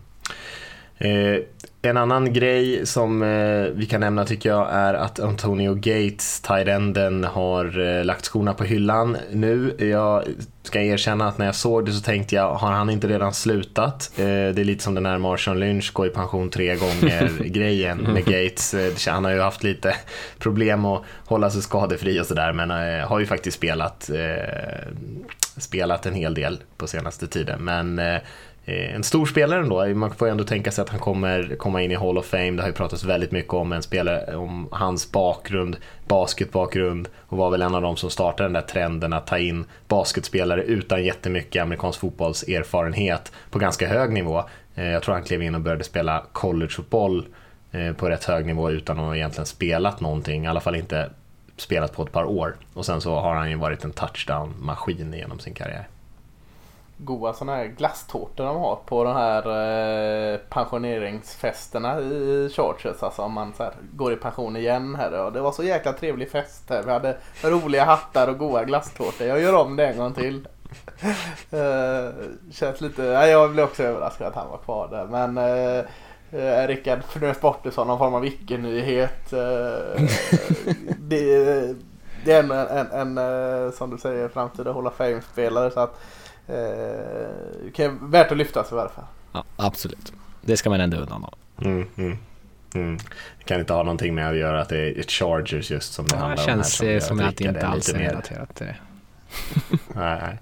Eh, 1.02 1.40
en 1.84 1.98
annan 1.98 2.34
grej 2.34 2.86
som 2.86 3.22
eh, 3.22 3.64
vi 3.74 3.86
kan 3.86 4.02
nämna 4.02 4.26
tycker 4.26 4.50
jag 4.50 4.68
är 4.72 4.94
att 4.94 5.20
Antonio 5.20 5.74
Gates, 5.76 6.42
Tyrenden, 6.42 7.24
har 7.24 7.80
eh, 7.80 8.06
lagt 8.06 8.26
skorna 8.26 8.54
på 8.54 8.64
hyllan 8.64 9.18
nu. 9.32 9.76
Jag 9.80 10.24
ska 10.64 10.82
erkänna 10.82 11.28
att 11.28 11.38
när 11.38 11.46
jag 11.46 11.56
såg 11.56 11.86
det 11.86 11.92
så 11.92 12.02
tänkte 12.02 12.36
jag, 12.36 12.54
har 12.54 12.72
han 12.72 12.90
inte 12.90 13.08
redan 13.08 13.34
slutat? 13.34 14.12
Det 14.16 14.24
är 14.60 14.64
lite 14.64 14.84
som 14.84 14.94
den 14.94 15.06
här 15.06 15.18
Marshawn 15.18 15.60
Lynch, 15.60 15.94
gå 15.94 16.06
i 16.06 16.10
pension 16.10 16.50
tre 16.50 16.76
gånger 16.76 17.44
grejen 17.44 17.98
med 17.98 18.26
Gates. 18.26 18.76
Han 19.08 19.26
har 19.26 19.32
ju 19.32 19.40
haft 19.40 19.64
lite 19.64 19.96
problem 20.40 20.86
att 20.86 21.04
hålla 21.26 21.50
sig 21.50 21.62
skadefri 21.62 22.22
och 22.22 22.26
sådär 22.26 22.54
men 22.54 22.70
har 23.02 23.20
ju 23.20 23.26
faktiskt 23.26 23.58
spelat, 23.58 24.10
spelat 25.58 26.06
en 26.06 26.14
hel 26.14 26.34
del 26.34 26.60
på 26.78 26.88
senaste 26.88 27.28
tiden. 27.28 27.64
Men 27.64 28.02
Eh, 28.66 28.96
en 28.96 29.04
stor 29.04 29.26
spelare 29.26 29.60
ändå. 29.60 29.86
Man 29.86 30.12
får 30.12 30.28
ju 30.28 30.32
ändå 30.32 30.44
tänka 30.44 30.72
sig 30.72 30.82
att 30.82 30.90
han 30.90 31.00
kommer 31.00 31.56
komma 31.56 31.82
in 31.82 31.92
i 31.92 31.96
Hall 31.96 32.18
of 32.18 32.26
Fame. 32.26 32.52
Det 32.52 32.62
har 32.62 32.68
ju 32.68 32.74
pratats 32.74 33.04
väldigt 33.04 33.32
mycket 33.32 33.54
om 33.54 33.72
en 33.72 33.84
spelare, 33.84 34.36
om 34.36 34.68
hans 34.72 35.12
bakgrund, 35.12 35.78
basketbakgrund 36.08 37.08
och 37.18 37.38
var 37.38 37.50
väl 37.50 37.62
en 37.62 37.76
av 37.76 37.82
de 37.82 37.98
som 37.98 38.10
startade 38.10 38.50
den 38.50 38.54
där 38.54 38.62
trenden 38.62 39.14
att 39.14 39.28
ta 39.28 39.38
in 39.38 39.66
basketspelare 39.88 40.64
utan 40.64 41.04
jättemycket 41.04 41.62
amerikansk 41.62 42.00
fotbollserfarenhet 42.00 43.32
på 43.50 43.60
ganska 43.60 43.88
hög 43.88 44.12
nivå. 44.12 44.44
Eh, 44.76 44.86
jag 44.86 45.04
tror 45.04 45.14
han 45.14 45.24
klev 45.24 45.42
in 45.42 45.56
och 45.56 45.62
började 45.62 45.84
spela 45.84 46.24
collegefotboll 46.32 47.26
eh, 47.72 47.94
på 47.94 48.10
rätt 48.10 48.24
hög 48.24 48.46
nivå 48.46 48.72
utan 48.72 49.00
att 49.00 49.16
egentligen 49.16 49.46
spelat 49.46 50.00
någonting, 50.00 50.46
i 50.46 50.48
alla 50.48 50.60
fall 50.60 50.76
inte 50.76 51.10
spelat 51.58 51.94
på 51.94 52.04
ett 52.04 52.12
par 52.12 52.24
år. 52.24 52.56
Och 52.74 52.86
sen 52.86 53.02
så 53.02 53.16
har 53.16 53.36
han 53.36 53.50
ju 53.50 53.56
varit 53.56 53.84
en 53.84 53.92
touchdown-maskin 53.92 55.14
genom 55.14 55.40
sin 55.40 55.54
karriär 55.54 55.88
goa 57.04 57.34
sådana 57.34 57.58
här 57.58 57.66
glasstårtor 57.66 58.46
de 58.46 58.58
har 58.58 58.76
på 58.76 59.04
de 59.04 59.16
här 59.16 59.44
eh, 60.34 60.38
pensioneringsfesterna 60.38 62.00
i 62.00 62.50
Chargers. 62.56 63.04
Alltså 63.04 63.22
om 63.22 63.34
man 63.34 63.54
så 63.54 63.64
här, 63.64 63.74
går 63.94 64.14
i 64.14 64.16
pension 64.16 64.56
igen 64.56 64.96
här. 64.96 65.26
Och 65.26 65.34
det 65.34 65.42
var 65.42 65.52
så 65.52 65.64
jäkla 65.64 65.94
trevlig 65.94 66.32
fest 66.32 66.70
här. 66.70 66.84
Vi 66.84 66.92
hade 66.92 67.18
roliga 67.44 67.84
hattar 67.84 68.28
och 68.28 68.38
goda 68.38 68.64
glasstårtor. 68.64 69.28
Jag 69.28 69.42
gör 69.42 69.56
om 69.56 69.76
det 69.76 69.88
en 69.88 69.98
gång 69.98 70.14
till. 70.14 70.48
eh, 71.52 72.14
känns 72.52 72.82
lite, 72.82 73.04
ja, 73.04 73.28
jag 73.28 73.52
blev 73.52 73.66
också 73.66 73.84
överraskad 73.84 74.28
att 74.28 74.36
han 74.36 74.50
var 74.50 74.58
kvar 74.58 74.88
där. 74.88 75.06
Men 75.06 75.38
eh, 75.38 75.86
Eh, 76.32 76.68
Rickard 76.68 77.00
fnös 77.00 77.42
bort 77.42 77.64
det 77.64 77.72
som 77.72 77.88
någon 77.88 77.98
form 77.98 78.14
av 78.14 78.26
icke-nyhet. 78.26 79.34
Eh, 79.34 79.40
det, 81.00 81.76
det, 82.26 82.34
är 82.34 82.44
en, 82.44 82.52
en, 82.52 83.18
en, 83.18 83.72
som 83.72 83.90
du 83.90 83.98
säger, 83.98 84.28
framtida 84.28 84.74
Hall 84.74 84.88
of 84.88 84.94
Fame-spelare. 84.94 85.72
Så 85.72 85.80
att 85.80 86.00
eh, 86.48 87.92
värt 88.02 88.32
att 88.32 88.38
lyfta 88.38 88.64
sig 88.64 88.78
i 88.78 88.82
alla 88.82 88.90
fall. 88.90 89.06
Ja, 89.34 89.44
absolut. 89.56 90.14
Det 90.42 90.58
ska 90.58 90.70
man 90.70 90.82
ändå 90.82 90.98
honom. 90.98 91.34
Mm, 91.62 91.88
mm. 91.98 92.18
Mm. 92.76 92.98
Det 93.38 93.44
kan 93.46 93.60
inte 93.60 93.74
ha 93.74 93.84
någonting 93.84 94.16
med 94.16 94.30
att 94.30 94.38
göra 94.38 94.62
att 94.62 94.70
det 94.70 95.00
är 95.00 95.04
Chargers 95.04 95.72
just 95.72 95.94
som 95.94 96.06
det 96.06 96.16
ja, 96.16 96.20
handlar 96.20 96.54
om. 96.54 96.58
Det 96.58 96.64
känns 96.64 97.08
som 97.08 97.20
att 97.20 97.38
det 97.38 97.44
inte 97.44 97.68
alls 97.68 97.90
är 97.90 98.00
relaterat 98.00 98.56
till 98.56 98.66
det. 98.66 98.76
nej, 99.96 100.38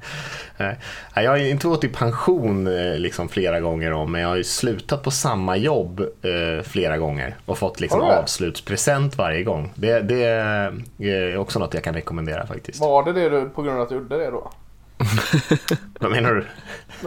Nej. 0.57 0.77
Jag 1.15 1.31
har 1.31 1.37
inte 1.37 1.67
gått 1.67 1.83
i 1.83 1.87
pension 1.87 2.67
eh, 2.67 2.97
liksom 2.97 3.29
flera 3.29 3.59
gånger 3.59 3.91
om, 3.91 4.11
men 4.11 4.21
jag 4.21 4.27
har 4.27 4.35
ju 4.35 4.43
slutat 4.43 5.03
på 5.03 5.11
samma 5.11 5.57
jobb 5.57 5.99
eh, 5.99 6.63
flera 6.63 6.97
gånger 6.97 7.35
och 7.45 7.57
fått 7.57 7.79
liksom 7.79 7.99
det? 7.99 8.19
avslutspresent 8.19 9.17
varje 9.17 9.43
gång. 9.43 9.71
Det, 9.75 9.99
det 9.99 10.23
är 10.23 11.37
också 11.37 11.59
något 11.59 11.73
jag 11.73 11.83
kan 11.83 11.93
rekommendera 11.93 12.47
faktiskt. 12.47 12.79
Var 12.81 13.03
det 13.03 13.13
det 13.13 13.29
du, 13.29 13.49
på 13.49 13.61
grund 13.61 13.77
av 13.77 13.83
att 13.83 13.89
du 13.89 13.95
gjorde 13.95 14.17
det 14.17 14.31
då? 14.31 14.51
Vad 15.99 16.11
menar 16.11 16.33
du? 16.33 16.45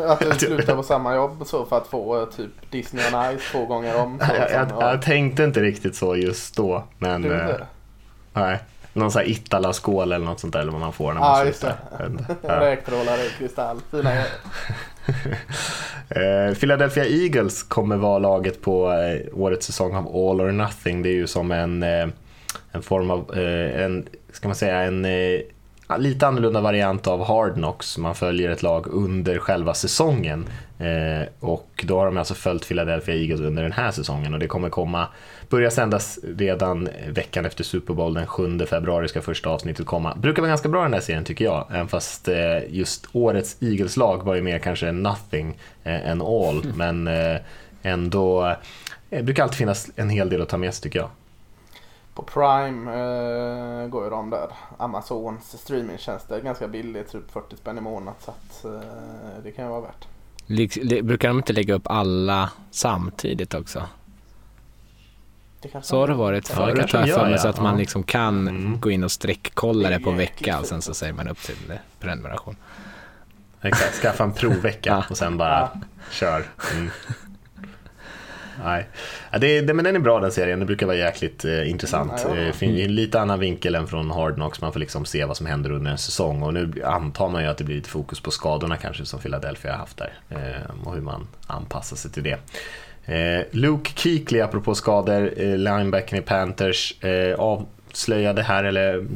Att 0.03 0.21
du 0.21 0.33
slutade 0.33 0.77
på 0.77 0.83
samma 0.83 1.15
jobb 1.15 1.43
så 1.47 1.65
för 1.65 1.77
att 1.77 1.87
få 1.87 2.21
eh, 2.23 2.29
typ 2.29 2.51
Disney 2.71 3.05
on 3.05 3.39
Ice 3.39 3.51
två 3.53 3.67
gånger 3.67 3.97
om? 4.01 4.19
Jag, 4.21 4.51
jag, 4.51 4.69
jag 4.83 5.03
tänkte 5.03 5.45
inte 5.45 5.61
riktigt 5.61 5.97
så 5.97 6.17
just 6.17 6.57
då, 6.57 6.85
men 6.99 7.23
Du 7.23 7.29
gjorde 7.29 7.53
eh, 7.53 7.67
nej. 8.33 8.59
Någon 8.95 9.13
sån 9.13 9.21
här 9.23 9.29
Itala-skål 9.29 10.13
eller 10.13 10.27
något 10.27 10.41
sånt 10.41 10.53
där 10.53 10.61
eller 10.61 10.73
vad 10.73 10.81
man 10.81 10.93
får 10.93 11.13
när 11.13 11.21
man 11.21 11.47
just 11.47 11.61
slutar. 11.61 12.07
inte. 12.07 12.37
Ja. 12.49 12.61
Räktrålare 12.61 13.21
i 13.27 13.31
kristall. 13.39 13.81
Fina. 13.91 14.11
Eh, 16.09 16.55
Philadelphia 16.55 17.05
Eagles 17.05 17.63
kommer 17.63 17.97
vara 17.97 18.19
laget 18.19 18.63
på 18.63 18.93
eh, 18.93 19.39
årets 19.39 19.67
säsong 19.67 19.95
av 19.95 20.07
All 20.07 20.41
or 20.41 20.53
Nothing. 20.53 21.03
Det 21.03 21.09
är 21.09 21.15
ju 21.15 21.27
som 21.27 21.53
en, 21.53 21.83
eh, 21.83 22.09
en 22.73 22.83
form 22.83 23.11
av, 23.11 23.39
en, 23.39 24.07
ska 24.33 24.49
man 24.49 24.55
säga, 24.55 24.77
en 24.77 25.05
lite 25.97 26.27
annorlunda 26.27 26.61
variant 26.61 27.07
av 27.07 27.25
Hard 27.25 27.55
Knocks. 27.55 27.99
Man 27.99 28.15
följer 28.15 28.51
ett 28.51 28.63
lag 28.63 28.87
under 28.87 29.39
själva 29.39 29.75
säsongen. 29.75 30.47
Eh, 30.79 31.29
och 31.41 31.85
då 31.87 31.99
har 31.99 32.07
de 32.07 32.17
alltså 32.17 32.35
följt 32.35 32.69
Philadelphia 32.69 33.15
Eagles 33.15 33.41
under 33.41 33.63
den 33.63 33.73
här 33.73 33.91
säsongen 33.91 34.35
och 34.35 34.41
det 34.41 34.47
kommer 34.47 34.69
komma, 34.69 35.07
börja 35.49 35.71
sändas 35.71 36.19
redan 36.37 36.89
veckan 37.09 37.47
efter 37.47 37.65
Super 37.65 37.95
Bowl, 37.95 38.15
den 38.15 38.27
7 38.27 38.59
februari 38.67 39.09
ska 39.09 39.23
första 39.23 39.51
avsnittet 39.51 39.87
komma. 39.87 40.15
Brukar 40.15 40.43
vara 40.43 40.49
ganska 40.49 40.69
bra 40.69 40.83
den 40.83 40.93
här 40.93 41.01
serien 41.01 41.25
tycker 41.25 41.45
jag, 41.45 41.67
även 41.71 41.89
fast 41.89 42.29
eh, 42.29 42.59
just 42.69 43.07
årets 43.13 43.57
Eagles-lag 43.61 44.23
var 44.25 44.35
ju 44.35 44.43
mer 44.43 44.59
kanske 44.59 44.93
nothing 44.93 45.59
eh, 45.85 46.09
än 46.09 46.23
all, 46.23 46.63
men 46.77 47.09
eh, 47.09 47.37
ändå, 47.83 48.47
eh, 48.47 48.57
det 49.11 49.23
brukar 49.23 49.43
alltid 49.43 49.59
finnas 49.59 49.91
en 49.97 50.11
hel 50.11 50.29
del 50.29 50.43
att 50.43 50.49
ta 50.49 50.57
med 50.57 50.75
sig 50.75 50.83
tycker 50.83 50.99
jag. 50.99 51.11
På 52.15 52.23
Prime 52.23 52.91
eh, 52.93 53.89
går 53.89 54.05
ju 54.05 54.11
de 54.11 54.31
där. 54.31 54.49
Amazons 54.79 55.61
streamingtjänster. 55.63 56.41
Ganska 56.41 56.69
billigt, 56.69 57.13
typ 57.13 57.31
40 57.33 57.57
spänn 57.57 57.79
i 57.79 57.81
månaden. 57.81 58.15
Så 58.25 58.31
att 58.31 58.65
eh, 58.65 58.81
det 59.45 59.53
kan 59.53 59.65
ju 59.65 59.71
vara 59.71 59.81
värt. 59.81 60.07
Brukar 61.05 61.29
de 61.29 61.37
inte 61.37 61.53
lägga 61.53 61.75
upp 61.75 61.87
alla 61.87 62.51
samtidigt 62.71 63.55
också? 63.55 63.83
Så 65.83 65.99
har 66.01 66.09
det 66.09 66.15
varit 66.15 66.49
Ja, 66.49 66.55
förut 66.57 66.77
kanske 66.77 66.97
har 66.99 67.07
jag 67.07 67.19
för 67.21 67.31
mig, 67.31 67.39
så 67.39 67.47
ja. 67.47 67.51
att 67.51 67.61
man 67.61 67.73
Ja. 67.75 67.79
liksom 67.79 68.03
kan 68.03 68.49
Mm. 68.49 68.81
gå 68.81 68.91
in 68.91 69.05
och 69.05 69.13
streckkolla 69.13 69.91
det 69.91 70.01
på 70.01 70.11
en 70.11 70.17
vecka 70.17 70.59
och 70.61 70.67
sen 70.67 70.83
så 70.83 70.95
säger 70.95 71.13
man 71.13 71.29
upp 71.29 71.39
eh, 71.71 71.77
prenumeration. 72.01 72.57
Exakt, 73.61 73.95
skaffa 73.95 74.25
en 74.25 74.33
provvecka 74.33 74.91
Ja. 74.91 75.05
och 75.11 75.17
sen 75.17 75.37
bara 75.37 75.71
kör. 76.11 76.45
Mm. 76.75 76.91
Nej. 78.65 78.87
Ja, 79.31 79.39
det, 79.39 79.61
det, 79.61 79.75
men 79.75 79.85
den 79.85 79.97
är 79.97 80.01
bra 80.01 80.21
den 80.21 80.33
serien, 80.33 80.61
det 80.61 80.67
brukar 80.67 80.87
vara 80.87 80.97
jäkligt 80.97 81.45
eh, 81.45 81.71
intressant. 81.71 82.27
Ja, 82.29 82.37
ja. 82.37 82.67
Eh, 82.67 82.89
lite 82.89 83.21
annan 83.21 83.41
vinkel 83.41 83.75
än 83.75 83.87
från 83.87 84.11
Hard 84.11 84.35
Knocks, 84.35 84.61
man 84.61 84.73
får 84.73 84.81
liksom 84.81 85.05
se 85.05 85.25
vad 85.25 85.37
som 85.37 85.47
händer 85.47 85.73
under 85.73 85.91
en 85.91 85.99
säsong 85.99 86.43
och 86.43 86.55
nu 86.55 86.73
antar 86.85 87.29
man 87.29 87.43
ju 87.43 87.49
att 87.49 87.59
det 87.59 87.65
blir 87.65 87.77
lite 87.77 87.91
fokus 87.91 88.21
på 88.21 88.31
skadorna 88.31 88.77
kanske 88.77 89.05
som 89.05 89.21
Philadelphia 89.21 89.73
har 89.73 89.79
haft 89.79 89.97
där 89.97 90.13
eh, 90.31 90.87
och 90.87 90.95
hur 90.95 91.01
man 91.01 91.29
anpassar 91.47 91.97
sig 91.97 92.11
till 92.11 92.23
det. 92.23 92.39
Eh, 93.05 93.45
Luke 93.51 93.91
Kuechly, 93.95 94.41
apropå 94.41 94.75
skador, 94.75 95.33
eh, 95.37 95.57
linebacken 95.57 96.19
i 96.19 96.23
Panthers, 96.23 97.05
eh, 97.05 97.33
avslöjade 97.93 98.43
här, 98.43 98.65
eller 98.65 99.07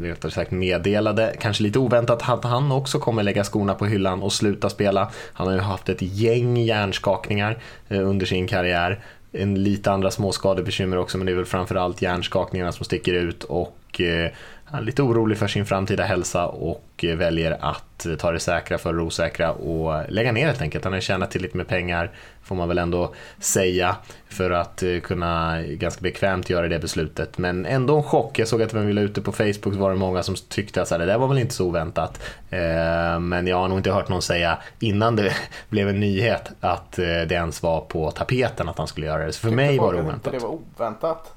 rättare 0.00 0.32
sagt 0.32 0.50
meddelade, 0.50 1.34
kanske 1.40 1.62
lite 1.62 1.78
oväntat, 1.78 2.28
att 2.28 2.44
han 2.44 2.72
också 2.72 2.98
kommer 2.98 3.22
lägga 3.22 3.44
skorna 3.44 3.74
på 3.74 3.86
hyllan 3.86 4.22
och 4.22 4.32
sluta 4.32 4.70
spela. 4.70 5.10
Han 5.32 5.46
har 5.46 5.54
ju 5.54 5.60
haft 5.60 5.88
ett 5.88 6.02
gäng 6.02 6.56
hjärnskakningar 6.56 7.58
eh, 7.88 8.08
under 8.08 8.26
sin 8.26 8.48
karriär. 8.48 9.00
En 9.32 9.62
lite 9.62 9.90
andra 9.90 10.10
småskadebekymmer 10.10 10.98
också, 10.98 11.18
men 11.18 11.26
det 11.26 11.32
är 11.32 11.36
väl 11.36 11.44
framförallt 11.44 12.02
hjärnskakningarna 12.02 12.72
som 12.72 12.84
sticker 12.84 13.14
ut 13.14 13.44
och 13.44 14.00
eh, 14.00 14.30
han 14.68 14.80
är 14.80 14.84
lite 14.84 15.02
orolig 15.02 15.38
för 15.38 15.46
sin 15.46 15.66
framtida 15.66 16.04
hälsa 16.04 16.46
och 16.46 17.04
väljer 17.16 17.56
att 17.60 18.06
ta 18.18 18.32
det 18.32 18.40
säkra 18.40 18.78
för 18.78 18.92
det 18.92 19.02
osäkra 19.02 19.52
och 19.52 20.02
lägga 20.08 20.32
ner 20.32 20.46
helt 20.46 20.62
enkelt. 20.62 20.84
Han 20.84 20.92
har 20.92 21.00
tjänat 21.00 21.30
tillräckligt 21.30 21.54
med 21.54 21.68
pengar, 21.68 22.10
får 22.42 22.56
man 22.56 22.68
väl 22.68 22.78
ändå 22.78 23.14
säga, 23.38 23.96
för 24.28 24.50
att 24.50 24.82
eh, 24.82 25.00
kunna 25.00 25.62
ganska 25.62 26.00
bekvämt 26.00 26.50
göra 26.50 26.68
det 26.68 26.78
beslutet. 26.78 27.38
Men 27.38 27.66
ändå 27.66 27.96
en 27.96 28.02
chock. 28.02 28.38
Jag 28.38 28.48
såg 28.48 28.62
att 28.62 28.72
när 28.72 28.82
vi 28.82 28.92
la 28.92 29.00
ute 29.00 29.20
på 29.20 29.32
Facebook 29.32 29.74
var 29.74 29.90
det 29.90 29.96
många 29.96 30.22
som 30.22 30.34
tyckte 30.48 30.82
att 30.82 30.88
det 30.88 31.06
där 31.06 31.18
var 31.18 31.28
väl 31.28 31.38
inte 31.38 31.54
så 31.54 31.66
oväntat. 31.66 32.22
Eh, 32.50 33.20
Men 33.20 33.46
jag 33.46 33.56
har 33.56 33.68
nog 33.68 33.78
inte 33.78 33.90
hört 33.90 34.08
någon 34.08 34.22
säga 34.22 34.58
innan 34.78 35.16
det 35.16 35.32
blev 35.68 35.88
en 35.88 36.00
nyhet 36.00 36.50
att 36.60 36.98
eh, 36.98 37.04
det 37.04 37.32
ens 37.32 37.62
var 37.62 37.80
på 37.80 38.10
tapeten 38.10 38.68
att 38.68 38.78
han 38.78 38.86
skulle 38.86 39.06
göra 39.06 39.26
det. 39.26 39.32
Så 39.32 39.40
för 39.40 39.50
mig 39.50 39.78
var 39.78 39.92
det 39.92 40.00
oväntat. 40.00 40.32
det 40.32 40.38
var 40.38 40.58
oväntat. 40.76 41.32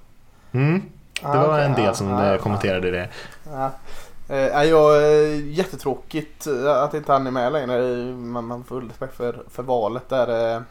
Mm. 0.51 0.81
Det 1.22 1.28
Ah, 1.28 1.48
var 1.48 1.54
okej, 1.54 1.66
en 1.66 1.74
del 1.74 1.96
som 1.96 2.10
ja, 2.10 2.34
eh, 2.34 2.40
kommenterade 2.42 2.92
det. 2.92 3.10
Ja. 3.52 3.72
Eh, 4.30 4.64
jag, 4.64 5.04
eh, 5.04 5.46
jättetråkigt 5.50 6.48
eh, 6.48 6.84
att 6.84 6.94
inte 6.94 7.12
han 7.12 7.28
är 7.28 7.32
med 7.32 7.52
längre. 7.52 7.82
Man, 8.16 8.46
man 8.46 8.64
får 8.64 8.82
respekt 8.82 9.16
för, 9.16 9.44
för 9.50 9.64
valet. 9.64 10.10
Det 10.10 10.16
är 10.16 10.56
eh, 10.56 10.62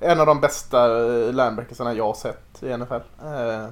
en 0.00 0.20
av 0.20 0.26
de 0.26 0.40
bästa 0.40 0.88
linebackersarna 1.30 1.94
jag 1.94 2.06
har 2.06 2.14
sett 2.14 2.62
i 2.62 2.76
NFL. 2.76 2.94
Eh, 2.94 3.66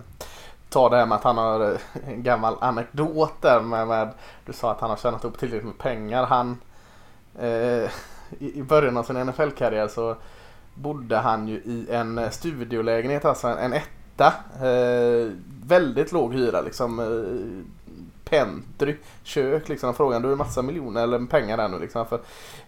ta 0.69 0.89
det 0.89 0.97
här 0.97 1.07
med 1.07 1.17
att 1.17 1.25
han 1.25 1.39
har 1.39 1.77
en 2.07 2.23
gammal 2.23 2.57
anekdot 2.61 3.33
där 3.41 3.61
med, 3.61 3.89
med 3.89 4.09
du 4.47 4.53
sa 4.53 4.71
att 4.71 4.81
han 4.81 4.91
har 4.91 4.97
tjänat 4.97 5.25
upp 5.25 5.39
tillräckligt 5.39 5.65
med 5.65 5.79
pengar. 5.79 6.27
Han 6.27 6.59
eh, 7.39 7.91
i, 8.39 8.53
i 8.59 8.63
början 8.63 8.97
av 8.97 9.03
sin 9.03 9.17
NFL-karriär 9.27 9.89
så 9.89 10.17
bodde 10.75 11.17
han 11.17 11.49
ju 11.49 11.55
i 11.55 11.87
en 11.91 12.33
studiolägenhet, 12.33 13.25
alltså 13.25 13.49
en, 13.49 13.59
en 13.73 13.81
etta. 14.15 14.33
Eh, 14.67 15.31
väldigt 15.67 16.13
låg 16.13 16.35
hyra 16.35 16.61
liksom. 16.61 16.99
Eh, 17.01 17.65
pentry, 18.31 18.97
kök 19.23 19.69
liksom. 19.69 19.95
Frågan 19.95 20.23
du 20.23 20.29
har 20.29 20.37
massa 20.37 20.63
miljoner 20.63 21.03
eller 21.03 21.27
pengar 21.27 21.57
där 21.57 21.69
nu 21.69 21.79
liksom. 21.79 22.07
För, 22.07 22.17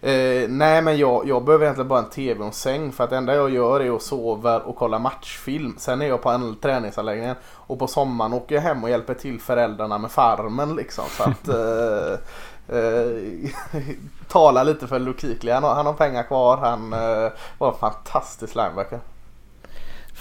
eh, 0.01 0.49
nej 0.49 0.81
men 0.81 0.97
jag, 0.97 1.27
jag 1.27 1.43
behöver 1.43 1.65
egentligen 1.65 1.87
bara 1.87 1.99
en 1.99 2.09
tv 2.09 2.39
och 2.39 2.45
en 2.45 2.51
säng 2.51 2.91
för 2.91 3.03
att 3.03 3.09
det 3.09 3.17
enda 3.17 3.35
jag 3.35 3.49
gör 3.49 3.79
är 3.79 3.95
att 3.95 4.01
sova 4.01 4.59
och 4.59 4.75
kolla 4.75 4.99
matchfilm. 4.99 5.75
Sen 5.77 6.01
är 6.01 6.05
jag 6.05 6.21
på 6.21 6.29
en 6.29 6.55
träningsanläggning 6.55 7.33
och 7.43 7.79
på 7.79 7.87
sommaren 7.87 8.33
åker 8.33 8.55
jag 8.55 8.61
hem 8.61 8.83
och 8.83 8.89
hjälper 8.89 9.13
till 9.13 9.39
föräldrarna 9.39 9.97
med 9.97 10.11
farmen 10.11 10.75
liksom. 10.75 11.05
Så 11.09 11.23
att 11.23 11.47
eh, 11.47 12.19
Eh, 12.67 13.49
tala 14.27 14.63
lite 14.63 14.87
för 14.87 14.99
Lukikli. 14.99 15.51
Han 15.51 15.63
han 15.63 15.85
har 15.85 15.93
pengar 15.93 16.23
kvar. 16.23 16.57
Han 16.57 16.93
eh, 16.93 17.31
var 17.57 17.71
en 17.71 17.79
fantastisk 17.79 18.55
linebacker. 18.55 18.99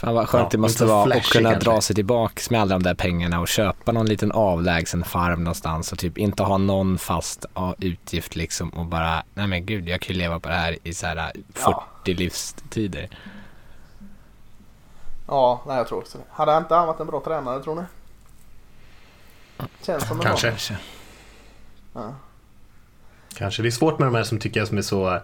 Fan 0.05 0.15
vad 0.15 0.29
skönt 0.29 0.43
Ja, 0.43 0.49
det 0.51 0.59
måste 0.59 0.85
vara 0.85 1.15
att 1.15 1.23
kunna 1.27 1.51
kanske. 1.53 1.71
dra 1.71 1.81
sig 1.81 1.95
tillbaks 1.97 2.51
med 2.51 2.61
alla 2.61 2.75
de 2.75 2.83
där 2.83 2.95
pengarna 2.95 3.41
och 3.41 3.49
köpa 3.49 3.93
någon 3.93 4.07
liten 4.07 4.33
avlägsen 4.33 5.05
farm 5.05 5.45
någonstans 5.45 5.93
och 5.93 5.99
typ 5.99 6.19
inte 6.19 6.43
ha 6.43 6.59
någon 6.59 6.99
fast 6.99 7.45
utgift 7.79 8.37
liksom 8.37 8.69
och 8.69 8.87
bara, 8.87 9.23
nej 9.35 9.47
men 9.47 9.67
gud 9.67 9.89
jag 9.89 10.01
kan 10.01 10.15
ju 10.15 10.19
leva 10.21 10.41
på 10.41 10.49
det 10.49 10.55
här 10.55 10.77
i 10.83 10.95
så 10.95 11.07
här 11.07 11.33
40 11.35 11.43
Ja. 11.55 11.85
livstider. 12.05 13.09
Ja, 15.27 15.63
nej, 15.67 15.77
jag 15.77 15.89
tror 15.89 15.99
också 15.99 16.19
det. 16.19 16.25
Hade 16.31 16.57
inte 16.59 16.75
han 16.75 16.87
varit 16.87 17.01
en 17.01 17.07
bra 17.07 17.21
tränare 17.25 17.63
tror 17.63 17.75
ni? 17.75 17.83
Känns 19.83 20.09
som 20.09 20.17
en 20.21 20.27
Kanske. 20.27 20.49
Kanske. 20.49 20.77
Ja. 21.93 22.15
Kanske. 23.37 23.63
Det 23.63 23.69
är 23.69 23.71
svårt 23.71 23.99
med 23.99 24.09
de 24.09 24.15
här 24.15 24.25
som 24.25 24.39
tycker 24.39 24.61
jag 24.61 24.69
som 24.69 24.79
är 24.79 24.83
så... 24.83 25.21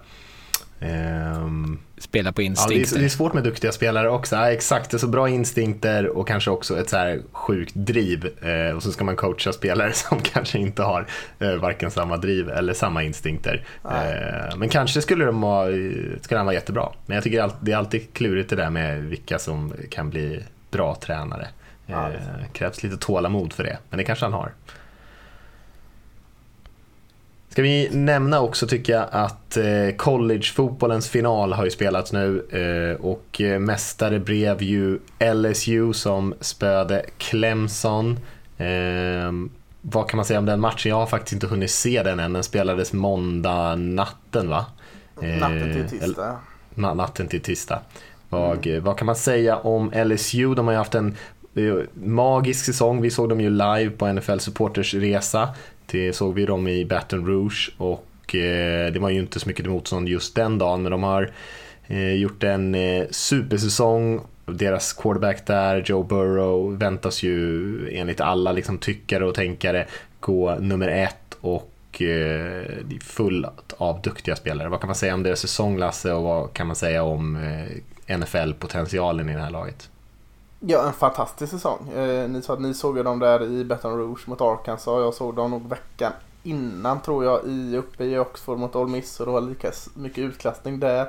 ehm, 0.81 1.79
Spela 1.99 2.33
på 2.33 2.43
ja, 2.43 2.45
det, 2.45 2.47
instinkter. 2.47 2.97
är, 2.97 3.01
det 3.01 3.05
är 3.05 3.09
svårt 3.09 3.33
med 3.33 3.45
duktiga 3.45 3.73
spelare 3.73 4.11
också. 4.11 4.37
Ja, 4.37 4.51
exakt, 4.53 4.91
det 4.91 4.97
är 4.97 4.99
så 4.99 5.07
bra 5.07 5.29
instinkter 5.29 6.07
och 6.07 6.29
kanske 6.29 6.51
också 6.51 6.79
ett 6.81 6.89
så 6.91 6.97
här 6.97 7.21
sjukt 7.33 7.75
driv. 7.75 8.27
Eh, 8.45 8.77
och 8.77 8.83
så 8.83 8.93
ska 8.93 9.05
man 9.05 9.17
coacha 9.17 9.53
spelare 9.53 9.93
som 9.95 10.21
kanske 10.21 10.59
inte 10.59 10.83
har 10.83 11.07
eh, 11.39 11.55
varken 11.55 11.91
samma 11.91 12.17
driv 12.17 12.51
eller 12.51 12.73
samma 12.75 13.03
instinkter. 13.03 13.65
Eh, 13.85 14.57
men 14.57 14.69
kanske 14.69 15.03
skulle 15.03 15.25
de 15.25 15.41
vara, 15.41 15.67
skulle 16.23 16.39
han 16.39 16.47
vara 16.47 16.55
jättebra. 16.55 16.89
Men 17.07 17.15
jag 17.15 17.25
tycker 17.25 17.43
allt- 17.43 17.57
det 17.61 17.73
är 17.73 17.77
alltid 17.77 18.13
klurigt 18.15 18.51
det 18.51 18.57
där 18.57 18.71
med 18.71 19.03
vilka 19.03 19.39
som 19.39 19.73
kan 19.91 20.11
bli 20.11 20.43
bra 20.71 20.95
tränare. 20.95 21.43
Eh, 21.87 21.93
Ja, 21.93 22.09
det 22.09 22.25
sant. 22.25 22.53
krävs 22.53 22.83
lite 22.83 22.97
tålamod 22.97 23.53
för 23.53 23.65
det, 23.65 23.79
men 23.91 23.99
det 23.99 24.05
kanske 24.05 24.25
han 24.25 24.33
har. 24.33 24.53
Ska 27.51 27.63
vi 27.63 27.89
nämna 27.93 28.41
också 28.41 28.67
tycker 28.67 28.93
jag 28.93 29.07
att 29.11 29.57
eh, 29.57 29.97
collegefotbollens 29.97 31.09
final 31.09 31.53
har 31.53 31.65
ju 31.65 31.71
spelats 31.71 32.13
nu 32.13 32.47
eh, 32.51 33.05
och 33.05 33.41
eh, 33.41 33.59
mästare 33.59 34.19
blev 34.19 34.63
ju 34.63 34.99
LSU 35.35 35.93
som 35.93 36.35
spöade 36.41 37.05
Clemson. 37.19 38.19
Eh, 38.59 39.33
vad 39.83 40.09
kan 40.09 40.17
man 40.17 40.25
säga 40.25 40.39
om 40.39 40.47
den 40.47 40.61
matchen? 40.61 40.91
Jag 40.91 40.97
har 40.97 41.07
faktiskt 41.07 41.33
inte 41.33 41.47
hunnit 41.47 41.71
se 41.71 42.03
den 42.03 42.21
än. 42.21 42.33
Den 42.33 42.43
spelades 42.43 42.93
måndag 42.93 43.77
natten 43.77 44.49
va? 44.49 44.67
Natten 45.41 45.73
till 45.73 45.99
tisdag. 46.01 46.39
Na- 46.75 46.95
natten 46.95 47.29
till 47.29 47.41
tisdag. 47.43 47.81
Vad, 48.29 48.67
vad 48.67 48.99
kan 48.99 49.07
man 49.07 49.17
säga 49.17 49.57
om 49.57 49.93
LSU? 50.05 50.55
De 50.55 50.67
har 50.67 50.73
ju 50.73 50.79
haft 50.79 50.95
en 50.95 51.17
magisk 51.95 52.65
säsong. 52.65 53.01
Vi 53.01 53.11
såg 53.11 53.29
dem 53.29 53.41
ju 53.41 53.51
live 53.51 53.91
på 53.91 54.13
NFL 54.13 54.39
Supporters 54.39 54.95
resa. 54.95 55.49
Det 55.91 56.13
såg 56.13 56.35
vi 56.35 56.47
dem 56.47 56.69
i 56.69 56.85
Baton 56.85 57.27
Rouge 57.27 57.71
och 57.77 58.35
eh, 58.35 58.93
det 58.93 58.99
var 58.99 59.11
ju 59.11 59.21
inte 59.21 59.41
så 59.41 59.49
mycket 59.49 59.67
motstånd 59.67 60.09
just 60.09 60.35
den 60.35 60.59
dagen, 60.59 60.83
men 60.83 60.93
de 60.93 61.03
har 61.03 61.31
eh, 61.87 62.15
gjort 62.15 62.43
en 62.43 62.75
eh, 62.75 63.05
supersäsong. 63.11 64.21
Deras 64.47 64.93
quarterback 64.93 65.47
där, 65.47 65.83
Joe 65.87 66.03
Burrow, 66.03 66.79
väntas 66.79 67.23
ju 67.23 67.99
enligt 67.99 68.21
alla 68.21 68.53
liksom, 68.53 68.79
tyckare 68.79 69.25
och 69.25 69.35
tänkare 69.35 69.87
gå 70.21 70.55
nummer 70.55 70.89
ett 70.89 71.37
och 71.41 71.73
eh, 71.99 72.07
är 72.07 73.05
fullt 73.05 73.73
av 73.79 74.03
duktiga 74.03 74.37
spelare. 74.37 74.69
Vad 74.69 74.81
kan 74.81 74.89
man 74.89 74.95
säga 74.95 75.15
om 75.15 75.23
deras 75.23 75.41
säsong, 75.41 75.79
Lasse, 75.79 76.13
och 76.13 76.23
vad 76.23 76.53
kan 76.53 76.67
man 76.67 76.77
säga 76.77 77.03
om 77.03 77.37
eh, 77.37 78.17
NFL-potentialen 78.17 79.31
i 79.31 79.33
det 79.33 79.41
här 79.41 79.51
laget? 79.51 79.91
Ja, 80.63 80.87
en 80.87 80.93
fantastisk 80.93 81.53
säsong. 81.53 81.89
Eh, 81.89 82.29
ni 82.29 82.43
sa 82.43 82.53
att 82.53 82.61
ni 82.61 82.75
såg 82.75 83.05
dem 83.05 83.19
där 83.19 83.43
i 83.43 83.65
Baton 83.65 83.99
Rouge 83.99 84.29
mot 84.29 84.41
Arkansas. 84.41 84.87
Jag 84.87 85.15
såg 85.15 85.35
dem 85.35 85.51
nog 85.51 85.69
veckan 85.69 86.13
innan 86.43 87.01
tror 87.01 87.25
jag 87.25 87.45
i, 87.45 87.77
uppe 87.77 88.05
i 88.05 88.19
Oxford 88.19 88.59
mot 88.59 88.77
Ole 88.77 88.91
Miss 88.91 89.21
och 89.21 89.27
det 89.27 89.33
var 89.33 89.41
lika 89.41 89.71
mycket 89.95 90.19
utklassning 90.19 90.81
där. 90.81 91.01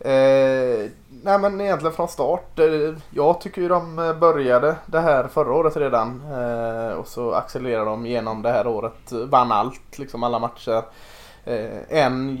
Eh, 0.00 0.90
nej 1.22 1.38
men 1.38 1.60
egentligen 1.60 1.94
från 1.94 2.08
start. 2.08 2.58
Eh, 2.58 2.94
jag 3.10 3.40
tycker 3.40 3.62
ju 3.62 3.68
de 3.68 3.98
eh, 3.98 4.18
började 4.18 4.76
det 4.86 5.00
här 5.00 5.28
förra 5.28 5.52
året 5.52 5.76
redan. 5.76 6.22
Eh, 6.32 6.92
och 6.92 7.06
så 7.06 7.32
accelererade 7.32 7.90
de 7.90 8.06
genom 8.06 8.42
det 8.42 8.50
här 8.50 8.66
året. 8.66 9.12
Vann 9.12 9.52
allt, 9.52 9.98
liksom 9.98 10.22
alla 10.22 10.38
matcher. 10.38 10.82
Eh, 11.44 11.78
en 11.88 12.38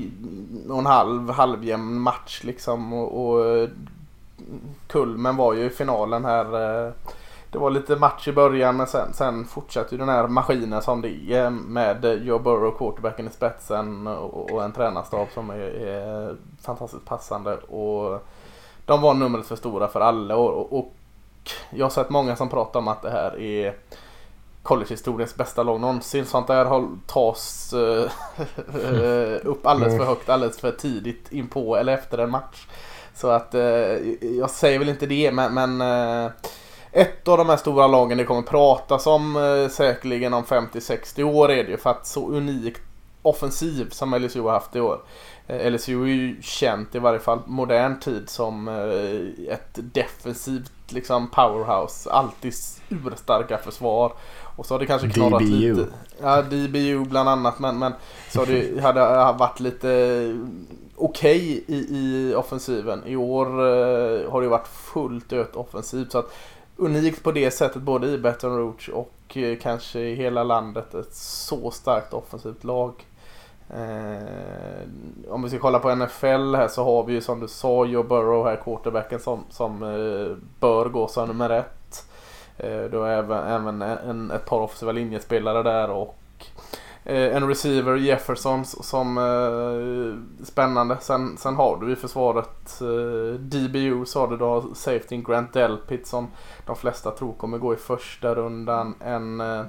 och 0.68 0.78
en 0.78 0.86
halv 0.86 1.30
halvjämn 1.30 2.00
match 2.00 2.40
liksom. 2.44 2.92
Och, 2.92 3.26
och 3.26 3.68
kulmen 4.86 5.36
var 5.36 5.52
ju 5.52 5.64
i 5.64 5.70
finalen 5.70 6.24
här. 6.24 6.44
Eh, 6.86 6.92
det 7.52 7.58
var 7.58 7.70
lite 7.70 7.96
match 7.96 8.28
i 8.28 8.32
början 8.32 8.76
men 8.76 8.86
sen, 8.86 9.12
sen 9.12 9.44
fortsatte 9.44 9.94
ju 9.94 9.98
den 9.98 10.08
här 10.08 10.28
maskinen 10.28 10.82
som 10.82 11.02
det 11.02 11.32
är 11.32 11.50
med 11.50 12.04
Joe 12.24 12.38
Burrow, 12.38 12.78
quarterbacken 12.78 13.26
i 13.26 13.30
spetsen 13.30 14.06
och, 14.06 14.50
och 14.50 14.64
en 14.64 14.72
tränarstab 14.72 15.28
som 15.34 15.50
är, 15.50 15.58
är, 15.58 16.36
fantastiskt 16.62 17.04
passande. 17.04 17.56
Och 17.56 18.26
de 18.86 19.00
var 19.02 19.14
numret 19.14 19.46
för 19.46 19.56
stora 19.56 19.88
för 19.88 20.00
alla 20.00 20.36
och, 20.36 20.78
och, 20.78 20.92
jag 21.70 21.84
har 21.84 21.90
sett 21.90 22.10
många 22.10 22.36
som 22.36 22.48
pratar 22.48 22.80
om 22.80 22.88
att 22.88 23.02
det 23.02 23.10
här 23.10 23.40
är 23.40 23.76
collegehistoriens 24.62 25.36
bästa 25.36 25.62
lag 25.62 25.80
någonsin. 25.80 26.26
Sånt 26.26 26.46
där 26.46 26.88
tas 27.06 27.74
uh, 27.74 28.10
upp 29.48 29.66
alldeles 29.66 29.98
för 29.98 30.04
högt 30.04 30.28
alldeles 30.28 30.60
för 30.60 30.72
tidigt 30.72 31.32
in 31.32 31.48
på 31.48 31.76
eller 31.76 31.92
efter 31.92 32.18
en 32.18 32.30
match. 32.30 32.66
Så 33.14 33.28
att 33.28 33.54
uh, 33.54 33.60
jag 34.38 34.50
säger 34.50 34.78
väl 34.78 34.88
inte 34.88 35.06
det 35.06 35.32
men, 35.32 35.54
men 35.54 35.80
uh, 35.80 36.30
ett 36.92 37.28
av 37.28 37.38
de 37.38 37.48
här 37.48 37.56
stora 37.56 37.86
lagen 37.86 38.18
det 38.18 38.24
kommer 38.24 38.42
pratas 38.42 39.06
om 39.06 39.36
eh, 39.36 39.68
säkerligen 39.70 40.34
om 40.34 40.44
50-60 40.44 41.22
år 41.22 41.50
är 41.50 41.64
det 41.64 41.70
ju 41.70 41.76
för 41.76 41.90
att 41.90 42.06
så 42.06 42.28
unikt 42.28 42.82
offensiv 43.22 43.90
som 43.90 44.14
LSU 44.14 44.42
har 44.42 44.50
haft 44.50 44.76
i 44.76 44.80
år. 44.80 45.00
Eh, 45.46 45.72
LSU 45.72 46.02
är 46.02 46.06
ju 46.06 46.42
känt 46.42 46.94
i 46.94 46.98
varje 46.98 47.18
fall 47.18 47.38
modern 47.46 48.00
tid 48.00 48.28
som 48.28 48.68
eh, 48.68 49.54
ett 49.54 49.78
defensivt 49.94 50.72
liksom 50.88 51.30
powerhouse. 51.30 52.10
Alltid 52.10 52.54
urstarka 52.88 53.58
försvar. 53.58 54.12
Och 54.56 54.66
så 54.66 54.74
har 54.74 54.78
det 54.78 54.86
kanske 54.86 55.10
knorrat 55.10 55.42
DBU. 55.42 55.74
lite. 55.74 55.90
Ja, 56.22 56.42
DBU 56.42 57.04
bland 57.04 57.28
annat. 57.28 57.58
Men, 57.58 57.78
men 57.78 57.92
så 58.28 58.40
har 58.40 58.46
det 58.46 58.82
hade 58.82 59.38
varit 59.38 59.60
lite 59.60 59.88
okej 60.96 61.62
okay 61.66 61.76
i, 61.76 61.86
i 61.90 62.34
offensiven. 62.34 63.02
I 63.06 63.16
år 63.16 63.46
eh, 63.46 64.30
har 64.30 64.42
det 64.42 64.48
varit 64.48 64.68
fullt 64.68 65.32
öt 65.32 65.56
offensivt. 65.56 66.12
Så 66.12 66.18
att 66.18 66.32
unikt 66.76 67.22
på 67.22 67.32
det 67.32 67.50
sättet 67.50 67.82
både 67.82 68.08
i 68.08 68.18
Baton 68.18 68.58
Rouge 68.58 68.90
och 68.92 69.36
eh, 69.36 69.58
kanske 69.58 70.00
i 70.00 70.14
hela 70.14 70.44
landet. 70.44 70.94
Ett 70.94 71.14
så 71.14 71.70
starkt 71.70 72.12
offensivt 72.12 72.64
lag. 72.64 72.92
Eh, 73.70 74.88
om 75.28 75.42
vi 75.42 75.48
ska 75.48 75.58
kolla 75.58 75.78
på 75.78 75.94
NFL 75.94 76.54
här 76.54 76.68
så 76.68 76.84
har 76.84 77.04
vi 77.04 77.12
ju 77.12 77.20
som 77.20 77.40
du 77.40 77.48
sa 77.48 77.84
Joe 77.84 78.02
Burrow 78.02 78.46
här, 78.46 78.56
quarterbacken 78.56 79.20
som, 79.20 79.44
som 79.50 79.82
eh, 79.82 80.36
bör 80.60 80.88
gå 80.88 81.08
som 81.08 81.28
nummer 81.28 81.50
ett. 81.50 82.08
Eh, 82.56 82.82
du 82.82 82.98
har 82.98 83.08
även, 83.08 83.46
även 83.46 83.82
en, 83.82 84.30
ett 84.30 84.46
par 84.46 84.60
offensiva 84.60 84.92
linjespelare 84.92 85.62
där 85.62 85.90
och 85.90 86.16
Eh, 87.04 87.36
en 87.36 87.48
receiver, 87.48 87.96
Jefferson, 87.96 88.64
som 88.64 89.18
eh, 89.18 90.44
spännande. 90.44 90.96
Sen, 91.00 91.36
sen 91.36 91.56
har 91.56 91.76
du 91.76 91.92
i 91.92 91.96
försvaret 91.96 92.80
eh, 92.80 93.40
DBU 93.40 94.04
sa 94.04 94.26
du 94.26 94.36
då 94.36 94.74
safety 94.74 95.16
Grant 95.16 95.52
Delpit 95.52 96.06
som 96.06 96.28
de 96.66 96.76
flesta 96.76 97.10
tror 97.10 97.32
kommer 97.32 97.58
gå 97.58 97.74
i 97.74 97.76
första 97.76 98.34
rundan. 98.34 98.94
En 99.00 99.40
eh, 99.40 99.64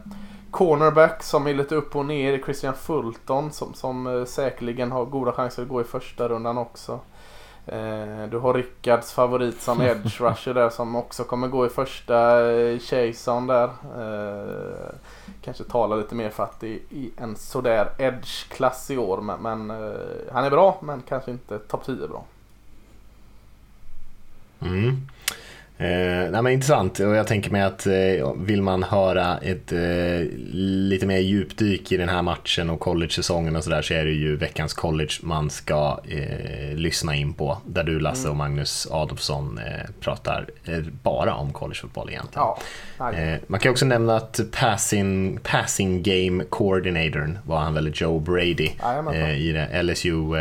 cornerback 0.52 1.24
som 1.24 1.48
är 1.48 1.54
lite 1.54 1.76
upp 1.76 1.96
och 1.96 2.06
ner, 2.06 2.42
Christian 2.46 2.74
Fulton 2.74 3.52
som, 3.52 3.74
som 3.74 4.08
eh, 4.08 4.26
säkerligen 4.26 4.92
har 4.92 5.06
goda 5.06 5.32
chanser 5.32 5.64
att 5.64 5.70
gå 5.70 5.82
i 5.82 5.84
första 5.84 6.28
rundan 6.28 6.58
också. 6.58 7.00
Eh, 7.68 8.28
du 8.32 8.38
har 8.38 8.54
Rickards 8.54 9.12
favorit 9.12 9.62
som 9.62 9.82
edge 9.82 10.22
rusher 10.22 10.54
där 10.54 10.70
som 10.70 10.96
också 10.96 11.24
kommer 11.24 11.48
gå 11.48 11.66
i 11.66 11.70
första. 11.70 12.52
Eh, 12.52 12.80
Chason 12.80 13.48
där. 13.48 13.70
Eh, 13.98 14.96
kanske 15.42 15.64
talar 15.64 15.98
lite 15.98 16.16
mer 16.16 16.30
för 16.30 16.44
att 16.44 16.60
det 16.60 16.74
är 16.74 16.80
en 17.18 17.36
sådär 17.36 17.90
edge-klass 17.98 18.92
i 18.92 18.98
år. 18.98 19.22
Men, 19.22 19.42
men 19.42 19.70
han 20.32 20.44
är 20.44 20.50
bra, 20.50 20.80
men 20.82 21.02
kanske 21.02 21.32
inte 21.32 21.60
topp 21.60 21.86
10 21.86 22.08
bra. 22.08 22.26
Mm. 24.60 25.08
Eh, 25.84 26.32
nej, 26.32 26.42
men 26.42 26.48
intressant 26.48 27.00
och 27.00 27.16
jag 27.16 27.28
tänker 27.28 27.52
mig 27.52 27.62
att 27.62 27.88
eh, 27.88 28.34
vill 28.38 28.62
man 28.62 28.84
höra 28.84 29.38
ett 29.38 29.72
eh, 29.72 30.28
lite 30.54 31.06
mer 31.06 31.18
djupdyk 31.18 31.92
i 31.92 31.98
den 31.98 32.10
här 32.10 32.22
matchen 32.22 32.70
och 32.70 32.80
college-säsongen 32.80 33.56
och 33.56 33.64
sådär 33.64 33.82
så 33.82 33.94
är 33.94 34.06
det 34.06 34.12
ju 34.12 34.36
veckans 34.36 34.74
college 34.74 35.14
man 35.22 35.50
ska 35.50 36.00
eh, 36.10 36.76
lyssna 36.76 37.16
in 37.16 37.34
på. 37.34 37.58
Där 37.66 37.84
du 37.84 38.00
Lasse 38.00 38.30
och 38.30 38.36
Magnus 38.36 38.88
Adolfsson 38.92 39.58
eh, 39.58 39.90
pratar 40.00 40.46
eh, 40.66 40.80
bara 41.04 41.36
om 41.36 41.54
collegefotboll 41.54 42.10
egentligen. 42.10 42.48
Ja, 42.48 42.58
man 43.48 43.60
kan 43.60 43.72
också 43.72 43.86
nämna 43.86 44.16
att 44.16 44.40
passing, 44.52 45.40
passing 45.44 46.04
game 46.04 46.44
coordinatorn 46.44 47.38
var 47.46 47.60
han 47.60 47.74
väl 47.74 47.92
Joe 47.96 48.20
Brady 48.20 48.70
i 49.38 49.52
det 49.52 49.84
LSU 49.84 50.36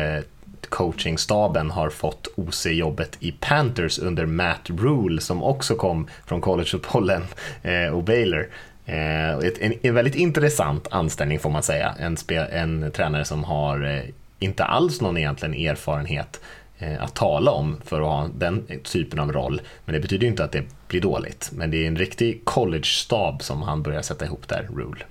coachingstaben 0.71 1.71
har 1.71 1.91
fått 1.91 2.29
OC-jobbet 2.37 3.17
i 3.21 3.33
Panthers 3.33 3.99
under 3.99 4.27
Matt 4.27 4.71
Rule 4.71 5.21
som 5.21 5.43
också 5.43 5.75
kom 5.75 6.09
från 6.27 6.41
collegefotbollen 6.41 7.23
eh, 7.63 7.95
och 7.95 8.05
Baylor. 8.05 8.49
Eh, 8.87 9.31
en, 9.61 9.75
en, 9.83 9.95
väldigt 9.95 10.15
intressant 10.15 10.89
anställning 10.91 11.39
får 11.39 11.51
man 11.51 11.63
säga. 11.63 11.95
En, 11.99 12.17
spe, 12.17 12.37
en 12.37 12.91
tränare 12.93 13.25
som 13.25 13.45
har 13.45 13.85
eh, 13.85 14.03
inte 14.39 14.65
alls 14.65 15.01
någon 15.01 15.19
egentligen 15.19 15.55
erfarenhet 15.55 16.41
eh, 16.79 17.03
att 17.03 17.15
tala 17.15 17.51
om 17.51 17.81
för 17.85 18.01
att 18.01 18.07
ha 18.07 18.29
den 18.39 18.67
typen 18.83 19.19
av 19.19 19.33
roll. 19.33 19.61
Men 19.85 19.93
det 19.93 20.01
betyder 20.01 20.27
inte 20.27 20.45
att 20.45 20.53
det 20.53 20.65
blir 20.89 21.01
dåligt. 21.01 21.51
Men 21.53 21.71
det 21.71 21.85
är 21.85 21.87
en 21.87 21.97
riktig 21.97 22.45
college-stab 22.45 23.43
som 23.43 23.63
han 23.63 23.83
börjar 23.83 24.03
sätta 24.03 24.25
ihop 24.25 24.49
där, 24.49 24.69
Rule. 24.77 25.05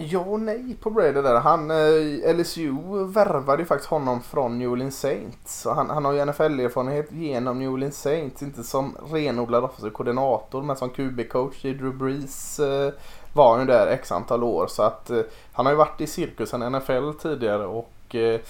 Ja 0.00 0.20
och 0.20 0.40
nej 0.40 0.76
på 0.80 0.90
Brady 0.90 1.22
där. 1.22 1.40
Han, 1.40 1.70
eh, 1.70 2.36
LSU 2.36 2.72
värvade 3.04 3.62
ju 3.62 3.66
faktiskt 3.66 3.90
honom 3.90 4.22
från 4.22 4.58
New 4.58 4.70
Orleans 4.70 5.00
Saints. 5.00 5.60
Så 5.60 5.72
han, 5.74 5.90
han 5.90 6.04
har 6.04 6.12
ju 6.12 6.24
NFL-erfarenhet 6.24 7.12
genom 7.12 7.58
New 7.58 7.70
Orleans 7.70 8.00
Saints. 8.00 8.42
Inte 8.42 8.62
som 8.62 8.96
renodlad 9.12 9.64
offensiv 9.64 9.90
koordinator 9.90 10.62
men 10.62 10.76
som 10.76 10.90
QB-coach 10.90 11.64
i 11.64 11.74
Drew 11.74 11.96
Brees 11.96 12.60
eh, 12.60 12.92
var 13.32 13.50
han 13.50 13.60
ju 13.60 13.66
där 13.66 13.86
x 13.86 14.12
antal 14.12 14.44
år. 14.44 14.66
Så 14.66 14.82
att 14.82 15.10
eh, 15.10 15.20
han 15.52 15.66
har 15.66 15.72
ju 15.72 15.78
varit 15.78 16.00
i 16.00 16.06
cirkusen 16.06 16.72
NFL 16.72 17.12
tidigare 17.22 17.66
och 17.66 18.14
eh, 18.14 18.40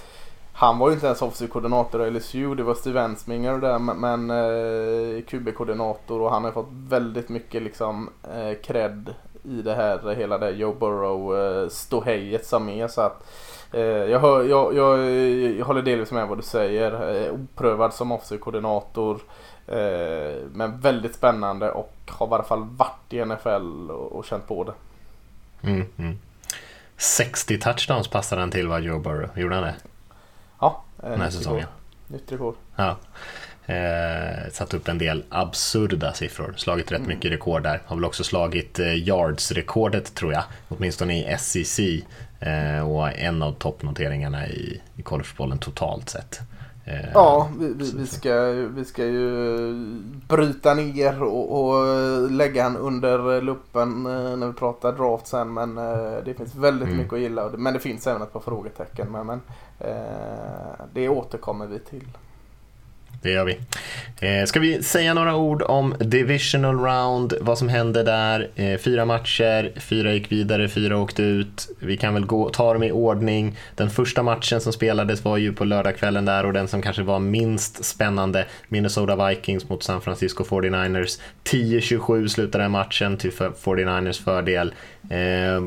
han 0.52 0.78
var 0.78 0.88
ju 0.88 0.94
inte 0.94 1.06
ens 1.06 1.22
offensiv 1.22 1.48
koordinator 1.48 2.06
i 2.06 2.10
LSU. 2.10 2.54
Det 2.54 2.62
var 2.62 2.74
Steve 2.74 3.00
Ensminger 3.00 3.58
där 3.58 3.78
men, 3.78 4.30
eh, 4.30 4.36
men 4.36 5.22
QB-koordinator 5.22 6.20
och 6.20 6.30
han 6.30 6.44
har 6.44 6.52
fått 6.52 6.68
väldigt 6.70 7.28
mycket 7.28 7.62
liksom 7.62 8.10
eh, 8.22 8.58
cred 8.62 9.14
i 9.50 9.62
det 9.62 9.74
här 9.74 10.14
hela 10.14 10.38
det 10.38 10.50
Joe 10.50 10.74
Burrow 10.74 11.36
eh, 11.38 11.68
som 12.42 12.68
är. 12.68 12.88
Så 12.88 13.00
att, 13.00 13.26
eh, 13.72 13.80
jag, 13.82 14.20
hör, 14.20 14.44
jag, 14.44 14.74
jag, 14.74 15.10
jag 15.58 15.66
håller 15.66 15.82
delvis 15.82 16.10
med 16.10 16.28
vad 16.28 16.38
du 16.38 16.42
säger. 16.42 17.16
Eh, 17.16 17.32
oprövad 17.32 17.94
som 17.94 18.12
offensiv 18.12 18.38
koordinator. 18.38 19.20
Eh, 19.66 20.36
men 20.52 20.80
väldigt 20.80 21.14
spännande 21.14 21.70
och 21.70 21.94
har 22.06 22.26
i 22.26 22.30
alla 22.30 22.42
fall 22.42 22.64
varit 22.64 23.12
i 23.12 23.24
NFL 23.24 23.90
och, 23.90 24.12
och 24.12 24.24
känt 24.24 24.48
på 24.48 24.64
det. 24.64 24.72
Mm, 25.68 25.86
mm. 25.96 26.18
60 26.96 27.58
touchdowns 27.58 28.08
passade 28.08 28.42
han 28.42 28.50
till 28.50 28.68
va, 28.68 28.78
Joe 28.78 28.98
Burrow? 28.98 29.28
Gjorde 29.38 29.54
han 29.54 29.64
det? 29.64 29.74
Ja, 30.60 30.84
den 30.96 31.20
här 31.20 31.30
säsongen. 31.30 31.66
Nytt 32.06 32.32
rekord. 32.32 32.54
Ja. 32.76 32.96
Eh, 33.68 34.50
satt 34.52 34.74
upp 34.74 34.88
en 34.88 34.98
del 34.98 35.24
absurda 35.28 36.12
siffror, 36.12 36.54
slagit 36.56 36.92
rätt 36.92 36.98
mm. 36.98 37.08
mycket 37.08 37.30
rekord 37.32 37.62
där. 37.62 37.82
Har 37.86 37.96
väl 37.96 38.04
också 38.04 38.24
slagit 38.24 38.78
eh, 38.78 38.94
yards-rekordet 38.94 40.14
tror 40.14 40.32
jag, 40.32 40.42
åtminstone 40.68 41.18
i 41.18 41.36
SEC. 41.38 41.78
Eh, 42.40 42.90
och 42.90 43.18
en 43.18 43.42
av 43.42 43.52
toppnoteringarna 43.52 44.48
i, 44.48 44.80
i 44.96 45.02
collegefotbollen 45.02 45.58
totalt 45.58 46.08
sett. 46.08 46.40
Eh, 46.84 47.10
Ja, 47.14 47.50
vi, 47.58 47.72
vi, 47.74 47.92
vi, 47.96 48.06
ska, 48.06 48.40
vi 48.50 48.84
ska 48.84 49.04
ju 49.04 49.72
bryta 50.28 50.74
ner 50.74 51.22
och, 51.22 51.68
och 51.68 52.30
lägga 52.30 52.62
han 52.62 52.76
under 52.76 53.40
luppen 53.42 54.06
eh, 54.06 54.36
när 54.36 54.46
vi 54.46 54.52
pratar 54.52 54.92
draft 54.92 55.26
sen. 55.26 55.54
Men 55.54 55.74
det 56.24 56.34
finns 56.36 56.54
väldigt 56.54 56.88
Mm. 56.88 56.98
mycket 56.98 57.12
att 57.12 57.20
gilla. 57.20 57.48
Men 57.48 57.74
det 57.74 57.80
finns 57.80 58.06
även 58.06 58.22
ett 58.22 58.32
par 58.32 58.40
frågetecken. 58.40 59.12
Men, 59.12 59.26
men 59.26 59.40
det 60.92 61.08
återkommer 61.08 61.66
vi 61.66 61.78
till. 61.78 62.04
Det 63.22 63.30
gör 63.30 63.44
vi. 63.44 63.58
Eh, 64.20 64.44
ska 64.46 64.60
vi 64.60 64.82
säga 64.82 65.14
några 65.14 65.36
ord 65.36 65.62
om 65.62 65.94
Divisional 65.98 66.78
Round, 66.78 67.34
vad 67.40 67.58
som 67.58 67.68
hände 67.68 68.02
där? 68.02 68.48
Eh, 68.54 68.78
fyra 68.78 69.04
matcher, 69.04 69.72
fyra 69.76 70.12
gick 70.12 70.32
vidare, 70.32 70.68
fyra 70.68 70.98
åkte 70.98 71.22
ut. 71.22 71.68
Vi 71.80 71.96
kan 71.96 72.14
väl 72.14 72.26
gå, 72.26 72.48
ta 72.50 72.72
dem 72.72 72.82
i 72.82 72.92
ordning. 72.92 73.56
Den 73.74 73.90
första 73.90 74.22
matchen 74.22 74.60
som 74.60 74.72
spelades 74.72 75.24
var 75.24 75.36
ju 75.36 75.52
på 75.52 75.64
lördagskvällen 75.64 76.24
där 76.24 76.46
och 76.46 76.52
den 76.52 76.68
som 76.68 76.82
kanske 76.82 77.02
var 77.02 77.18
minst 77.18 77.84
spännande, 77.84 78.46
Minnesota 78.68 79.28
Vikings 79.28 79.68
mot 79.68 79.82
San 79.82 80.00
Francisco 80.00 80.44
49ers. 80.44 81.20
10-27 81.44 82.28
slutade 82.28 82.64
den 82.64 82.70
matchen 82.70 83.16
till 83.16 83.30
49ers 83.30 84.24
fördel. 84.24 84.74
Eh, 85.10 85.60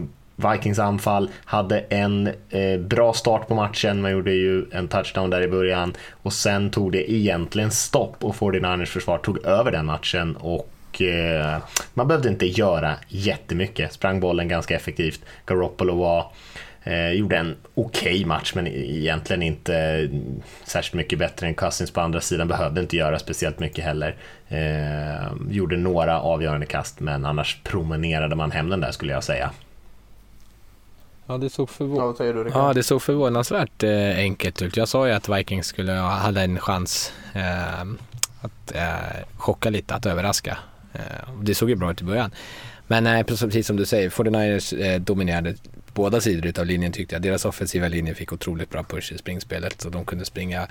Vikings 0.52 0.80
anfall 0.80 1.30
hade 1.46 1.80
en 1.80 2.28
eh, 2.50 2.80
bra 2.80 3.14
start 3.14 3.48
på 3.48 3.56
matchen, 3.56 4.02
man 4.02 4.12
gjorde 4.12 4.32
ju 4.32 4.66
en 4.72 4.88
touchdown 4.88 5.30
där 5.30 5.42
i 5.42 5.48
början 5.48 5.94
och 6.12 6.34
sen 6.34 6.70
tog 6.70 6.92
det 6.92 7.12
egentligen 7.12 7.72
stopp 7.72 8.24
och 8.24 8.36
49ers 8.36 8.86
försvar 8.86 9.18
tog 9.18 9.46
över 9.46 9.72
den 9.72 9.86
matchen 9.86 10.36
och 10.36 11.02
eh, 11.02 11.58
man 11.94 12.08
behövde 12.08 12.30
inte 12.30 12.46
göra 12.46 12.96
jättemycket, 13.08 13.94
sprang 13.94 14.20
bollen 14.20 14.48
ganska 14.48 14.76
effektivt. 14.76 15.22
Garoppolo 15.46 15.96
var 15.96 16.32
Eh, 16.84 17.12
gjorde 17.12 17.38
en 17.38 17.56
okej 17.74 18.26
match 18.26 18.52
men 18.56 18.68
e-, 18.68 18.70
egentligen 18.70 19.42
inte 19.42 19.76
mm, 19.76 20.42
särskilt 20.64 20.94
mycket 20.94 21.20
bättre 21.20 21.48
än 21.48 21.54
Cousins 21.54 21.92
på 21.92 22.02
andra 22.02 22.22
sidan. 22.22 22.48
Behövde 22.48 22.82
inte 22.82 22.98
göra 22.98 23.20
speciellt 23.20 23.60
mycket 23.60 23.86
heller. 23.86 24.16
Eh, 24.48 25.32
gjorde 25.50 25.78
några 25.78 26.22
avgörande 26.22 26.66
kast 26.66 27.00
men 27.00 27.26
annars 27.26 27.58
promenerade 27.64 28.36
man 28.36 28.52
hem 28.52 28.70
den 28.70 28.80
där 28.80 28.92
skulle 28.92 29.14
jag 29.14 29.24
säga. 29.24 29.52
Ja, 31.28 31.38
det 31.38 31.50
såg 31.50 31.70
Ja, 31.80 31.86
vad 31.86 32.18
säger 32.18 32.34
du? 32.34 32.52
Ja, 32.54 32.74
det 32.74 32.84
såg 32.84 33.02
förvånansvärt 33.02 33.84
eh, 33.84 34.18
enkelt 34.18 34.62
ut. 34.62 34.78
Jag 34.78 34.88
sa 34.88 35.08
ju 35.08 35.14
att 35.14 35.30
Vikings 35.30 35.68
skulle 35.68 35.92
ha 35.92 36.10
hade 36.10 36.42
en 36.42 36.60
chans 36.60 37.14
eh, 37.34 37.82
att 38.42 38.76
eh, 38.76 39.26
chocka 39.38 39.70
lite, 39.70 39.96
att 39.96 40.06
överraska. 40.06 40.58
Eh, 40.94 41.34
det 41.42 41.56
såg 41.56 41.70
ju 41.70 41.76
bra 41.76 41.92
ut 41.92 42.02
i 42.02 42.04
början. 42.04 42.32
Men 42.88 43.08
eh, 43.08 43.24
precis 43.24 43.68
som 43.68 43.76
du 43.76 43.86
säger, 43.86 44.10
49ers 44.10 44.82
eh, 44.82 45.02
dominerade 45.02 45.56
båda 45.94 46.22
sidor 46.22 46.46
utav 46.46 46.66
linjen 46.66 46.92
tyckte 46.92 47.16
jag. 47.16 47.22
Deras 47.22 47.46
offensiva 47.46 47.88
linje 47.88 48.16
fick 48.16 48.34
otroligt 48.34 48.70
bra 48.70 48.84
push 48.84 49.14
i 49.14 49.18
springspelet 49.18 49.82
så 49.82 49.90
de 49.90 50.06
kunde 50.06 50.26
springa 50.26 50.68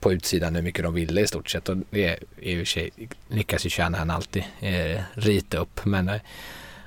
på 0.00 0.12
utsidan 0.12 0.54
hur 0.54 0.62
mycket 0.62 0.84
de 0.84 0.94
ville 0.94 1.20
i 1.20 1.26
stort 1.26 1.50
sett. 1.50 1.68
Och 1.68 1.76
det 1.90 2.06
är 2.06 2.18
i 2.40 2.54
och 2.54 2.58
för 2.58 2.64
sig, 2.64 2.90
lyckas 3.28 3.66
ju 3.66 3.70
Shanahan 3.70 4.10
alltid 4.10 4.44
eh, 4.60 5.00
rita 5.14 5.58
upp. 5.58 5.84
Men 5.84 6.08
eh, 6.08 6.20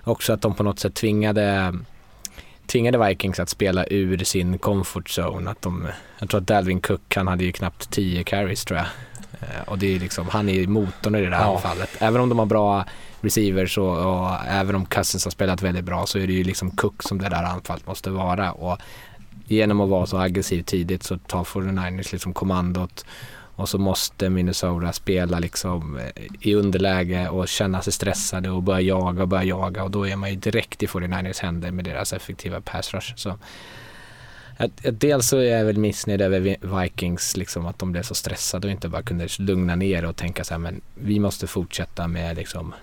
också 0.04 0.34
att 0.34 0.41
de 0.41 0.56
på 0.56 0.63
något 0.63 0.80
sätt 0.80 0.93
tvingade 0.93 1.73
tvingade 2.67 3.08
Vikings 3.08 3.39
att 3.39 3.49
spela 3.49 3.86
ur 3.89 4.17
sin 4.23 4.58
comfort 4.58 5.10
zone. 5.19 5.51
Att 5.51 5.62
de, 5.62 5.88
jag 6.19 6.30
tror 6.30 6.41
att 6.41 6.47
Dalvin 6.47 6.82
Cook, 6.82 7.15
han 7.15 7.28
hade 7.28 7.43
ju 7.43 7.51
knappt 7.51 7.89
10 7.91 8.23
carries 8.23 8.65
tror 8.65 8.78
jag. 8.78 8.88
Eh, 9.41 9.63
och 9.67 9.78
det 9.80 9.95
är 9.95 9.99
liksom, 9.99 10.28
han 10.30 10.49
är 10.49 10.67
motorn 10.67 11.15
i 11.15 11.21
det 11.21 11.30
där 11.30 11.38
Ja. 11.39 11.56
anfallet. 11.56 11.89
Även 11.99 12.21
om 12.21 12.30
de 12.30 12.39
har 12.39 12.45
bra 12.45 12.86
receivers 13.21 13.78
och, 13.78 13.97
och 13.97 14.30
även 14.49 14.75
om 14.75 14.86
Cousins 14.86 15.23
har 15.25 15.32
spelat 15.32 15.62
väldigt 15.62 15.86
bra 15.86 16.06
så 16.06 16.19
är 16.19 16.28
det 16.28 16.34
ju 16.34 16.43
liksom 16.43 16.71
Cook 16.71 17.04
som 17.04 17.17
det 17.21 17.30
där 17.30 17.43
anfallet 17.43 17.88
måste 17.88 18.10
vara. 18.10 18.51
Och 18.51 18.78
genom 19.47 19.82
att 19.82 19.89
vara 19.89 20.06
så 20.06 20.17
aggressiv 20.17 20.63
tidigt 20.63 21.04
så 21.04 21.17
tar 21.17 21.43
49ers 21.43 22.12
liksom 22.12 22.34
kommandot 22.34 23.06
och 23.55 23.69
så 23.69 23.77
måste 23.77 24.29
Minnesota 24.29 24.93
spela 24.93 25.39
liksom 25.39 25.97
eh, 25.97 26.23
i 26.39 26.55
underläge 26.55 27.29
och 27.29 27.47
känna 27.47 27.81
sig 27.81 27.93
stressade 27.93 28.49
och 28.49 28.63
börja 28.63 28.81
jaga 28.81 29.21
och 29.21 29.27
börja 29.27 29.43
jaga 29.43 29.83
och 29.83 29.91
då 29.91 30.07
är 30.07 30.15
man 30.15 30.29
ju 30.29 30.35
direkt 30.35 30.83
i 30.83 30.85
49ers 30.85 31.41
händer 31.41 31.71
med 31.71 31.85
deras 31.85 32.13
effektiva 32.13 32.61
pass 32.61 32.93
rush. 32.93 33.13
Så 33.15 33.29
att, 33.29 33.39
att 34.57 34.99
dels 34.99 35.27
så 35.27 35.37
är 35.37 35.57
jag 35.57 35.65
väl 35.65 35.77
missnöjd 35.77 36.21
över 36.21 36.39
Vikings, 36.81 37.37
liksom 37.37 37.65
att 37.65 37.79
de 37.79 37.91
blev 37.91 38.03
så 38.03 38.15
stressade 38.15 38.67
och 38.67 38.71
inte 38.71 38.89
bara 38.89 39.01
kunde 39.01 39.27
lugna 39.39 39.75
ner 39.75 40.05
och 40.05 40.15
tänka 40.15 40.43
så 40.43 40.53
här, 40.53 40.59
men 40.59 40.81
vi 40.95 41.19
måste 41.19 41.47
fortsätta 41.47 42.07
med 42.07 42.37
liksom 42.37 42.73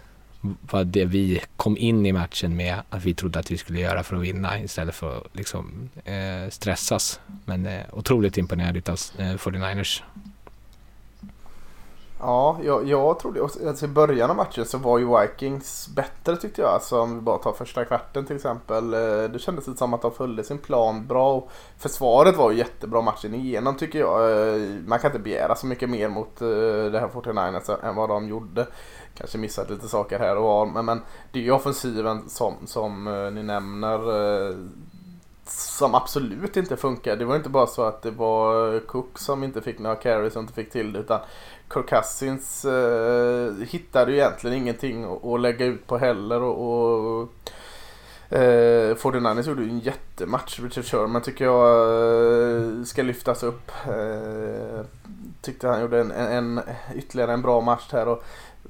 vad 0.61 0.87
det 0.87 1.05
vi 1.05 1.41
kom 1.57 1.77
in 1.77 2.07
i 2.07 2.13
matchen 2.13 2.57
med 2.57 2.77
att 2.91 3.05
vi 3.05 3.15
trodde 3.15 3.39
att 3.39 3.51
vi 3.51 3.59
skulle 3.59 3.81
göra 3.81 4.03
för 4.03 4.17
att 4.17 4.23
vinna 4.23 4.61
istället 4.61 4.95
för 4.95 5.19
att 5.19 5.37
liksom, 5.37 5.91
eh, 6.05 6.51
stressas. 6.51 7.21
Men 7.45 7.67
eh, 7.67 7.81
otroligt 7.93 8.39
imponerad 8.39 8.77
utav 8.77 8.99
eh, 9.19 9.25
49ers. 9.25 10.03
Ja, 12.25 12.59
jag, 12.63 12.89
jag 12.89 13.19
trodde 13.19 13.43
alltså 13.43 13.85
i 13.85 13.89
början 13.89 14.31
av 14.31 14.37
matchen 14.37 14.65
så 14.65 14.79
var 14.79 14.99
ju 14.99 15.21
Vikings 15.21 15.89
bättre 15.89 16.37
tyckte 16.37 16.61
jag. 16.61 16.71
Alltså 16.71 17.01
om 17.01 17.15
vi 17.15 17.21
bara 17.21 17.39
tar 17.39 17.53
första 17.53 17.85
kvarten 17.85 18.27
till 18.27 18.37
exempel. 18.37 18.95
Eh, 18.95 19.31
det 19.33 19.39
kändes 19.39 19.67
lite 19.67 19.79
som 19.79 19.95
att 19.95 20.03
de 20.03 20.13
följde 20.13 20.45
sin 20.45 20.59
plan 20.59 21.07
bra. 21.07 21.35
Och 21.35 21.51
försvaret 21.79 22.37
var 22.37 22.51
ju 22.51 22.59
jättebra 22.59 23.01
matchen 23.01 23.35
igenom 23.35 23.77
tycker 23.77 23.99
jag. 23.99 24.31
Eh, 24.31 24.63
man 24.87 24.99
kan 24.99 25.11
inte 25.11 25.23
begära 25.23 25.55
så 25.55 25.67
mycket 25.67 25.91
mer 25.91 26.09
mot 26.09 26.43
eh, 26.43 26.49
det 26.93 27.01
här 27.01 27.09
49ers 27.09 27.87
än 27.89 27.95
vad 27.95 28.09
de 28.09 28.29
gjorde. 28.29 28.67
Kanske 29.15 29.39
missat 29.39 29.71
lite 29.71 29.89
saker 29.89 30.19
här 30.19 30.37
och 30.37 30.45
var. 30.45 30.67
Men, 30.67 30.85
men 30.85 31.03
det 31.33 31.39
är 31.39 31.43
ju 31.43 31.53
offensiven 31.53 32.29
som, 32.29 32.55
som 32.67 33.05
ni 33.35 33.43
nämner. 33.43 34.01
Som 35.47 35.95
absolut 35.95 36.57
inte 36.57 36.77
funkar. 36.77 37.17
Det 37.17 37.25
var 37.25 37.37
inte 37.37 37.49
bara 37.49 37.67
så 37.67 37.83
att 37.83 38.03
det 38.03 38.11
var 38.11 38.81
Cook 38.81 39.19
som 39.19 39.45
inte 39.45 39.63
fick 39.63 39.79
några 39.79 39.97
carries 39.97 40.37
och 40.37 40.43
inte 40.43 40.55
fick 40.55 40.71
till 40.71 40.93
det. 40.93 40.99
Utan 40.99 41.21
Kirk 41.75 41.89
Cousins 41.89 42.65
eh, 42.65 43.53
hittade 43.69 44.13
ju 44.13 44.19
egentligen 44.19 44.57
ingenting 44.57 45.05
att, 45.05 45.25
att 45.25 45.41
lägga 45.41 45.67
ut 45.67 45.87
på 45.87 45.99
heller. 45.99 46.43
Och, 46.43 47.23
och 47.23 47.29
eh, 48.37 48.97
Fordinanis 48.97 49.47
gjorde 49.47 49.63
ju 49.63 49.71
en 49.71 49.79
jättematch. 49.79 50.61
Richard 50.61 50.85
Sherman 50.85 51.23
tycker 51.23 51.45
jag 51.45 51.79
eh, 52.79 52.85
ska 52.85 53.03
lyftas 53.03 53.43
upp. 53.43 53.71
Eh, 53.87 54.85
tyckte 55.41 55.69
han 55.69 55.81
gjorde 55.81 56.01
en, 56.01 56.11
en, 56.11 56.59
en, 56.59 56.61
ytterligare 56.95 57.33
en 57.33 57.43
bra 57.43 57.61
match 57.61 57.89
här. 57.93 58.09
Och 58.09 58.25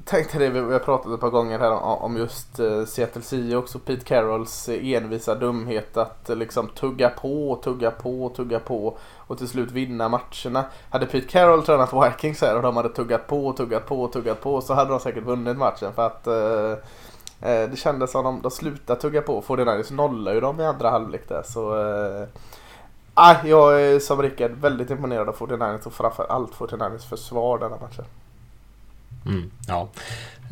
tänkte 0.05 0.39
det, 0.39 0.51
vi 0.51 0.73
har 0.73 0.79
pratat 0.79 1.13
ett 1.13 1.21
par 1.21 1.31
gånger 1.31 1.59
här 1.59 1.71
om, 1.83 2.17
just 2.17 2.59
eh, 2.61 2.85
Seattle 2.85 3.23
Sea 3.23 3.59
också, 3.59 3.79
Pete 3.79 4.05
Carrolls 4.05 4.69
envisa 4.69 5.35
dumhet 5.35 5.97
att 5.97 6.31
eh, 6.31 6.37
liksom 6.37 6.69
tugga 6.69 7.09
på, 7.09 7.61
tugga 7.65 7.91
på, 7.91 8.29
tugga 8.37 8.59
på 8.59 8.97
och 9.17 9.39
till 9.39 9.49
slut 9.49 9.71
vinna 9.71 10.09
matcherna. 10.09 10.65
Hade 10.91 11.07
Pete 11.07 11.29
Carroll 11.29 11.63
tränat 11.63 11.93
Vikings 11.93 12.41
här 12.41 12.57
och 12.57 12.63
de 12.63 12.77
hade 12.77 12.89
tuggat 12.89 13.27
på, 13.27 13.53
tuggat 13.53 13.87
på, 13.87 14.09
tuggat 14.09 14.41
på 14.41 14.61
så 14.61 14.75
hade 14.75 14.91
de 14.91 15.01
säkert 15.01 15.25
vunnit 15.25 15.57
matchen 15.57 15.93
för 15.93 16.07
att 16.07 16.27
eh, 16.27 16.73
eh 17.51 17.71
det 17.71 17.79
kändes 17.79 18.11
som 18.11 18.25
de, 18.25 18.43
de 18.43 18.51
slutade 18.51 19.01
tugga 19.01 19.23
på. 19.23 19.43
49ers 19.43 19.93
nollade 19.93 20.35
ju 20.35 20.41
dem 20.41 20.61
i 20.61 20.65
andra 20.65 20.91
halvlek 20.91 21.29
där 21.29 21.43
så 21.43 21.77
eh, 21.77 22.29
ah, 23.15 23.35
jag 23.45 23.83
är 23.83 23.99
som 23.99 24.23
Rickard 24.23 24.51
väldigt 24.51 24.91
imponerad 24.91 25.29
av 25.29 25.37
49ers 25.37 25.87
och 25.87 25.93
framförallt 25.93 26.53
49ers 26.53 27.09
försvar 27.09 27.59
denna 27.59 27.77
matchen. 27.77 28.05
Mm, 29.27 29.51
ja. 29.69 29.89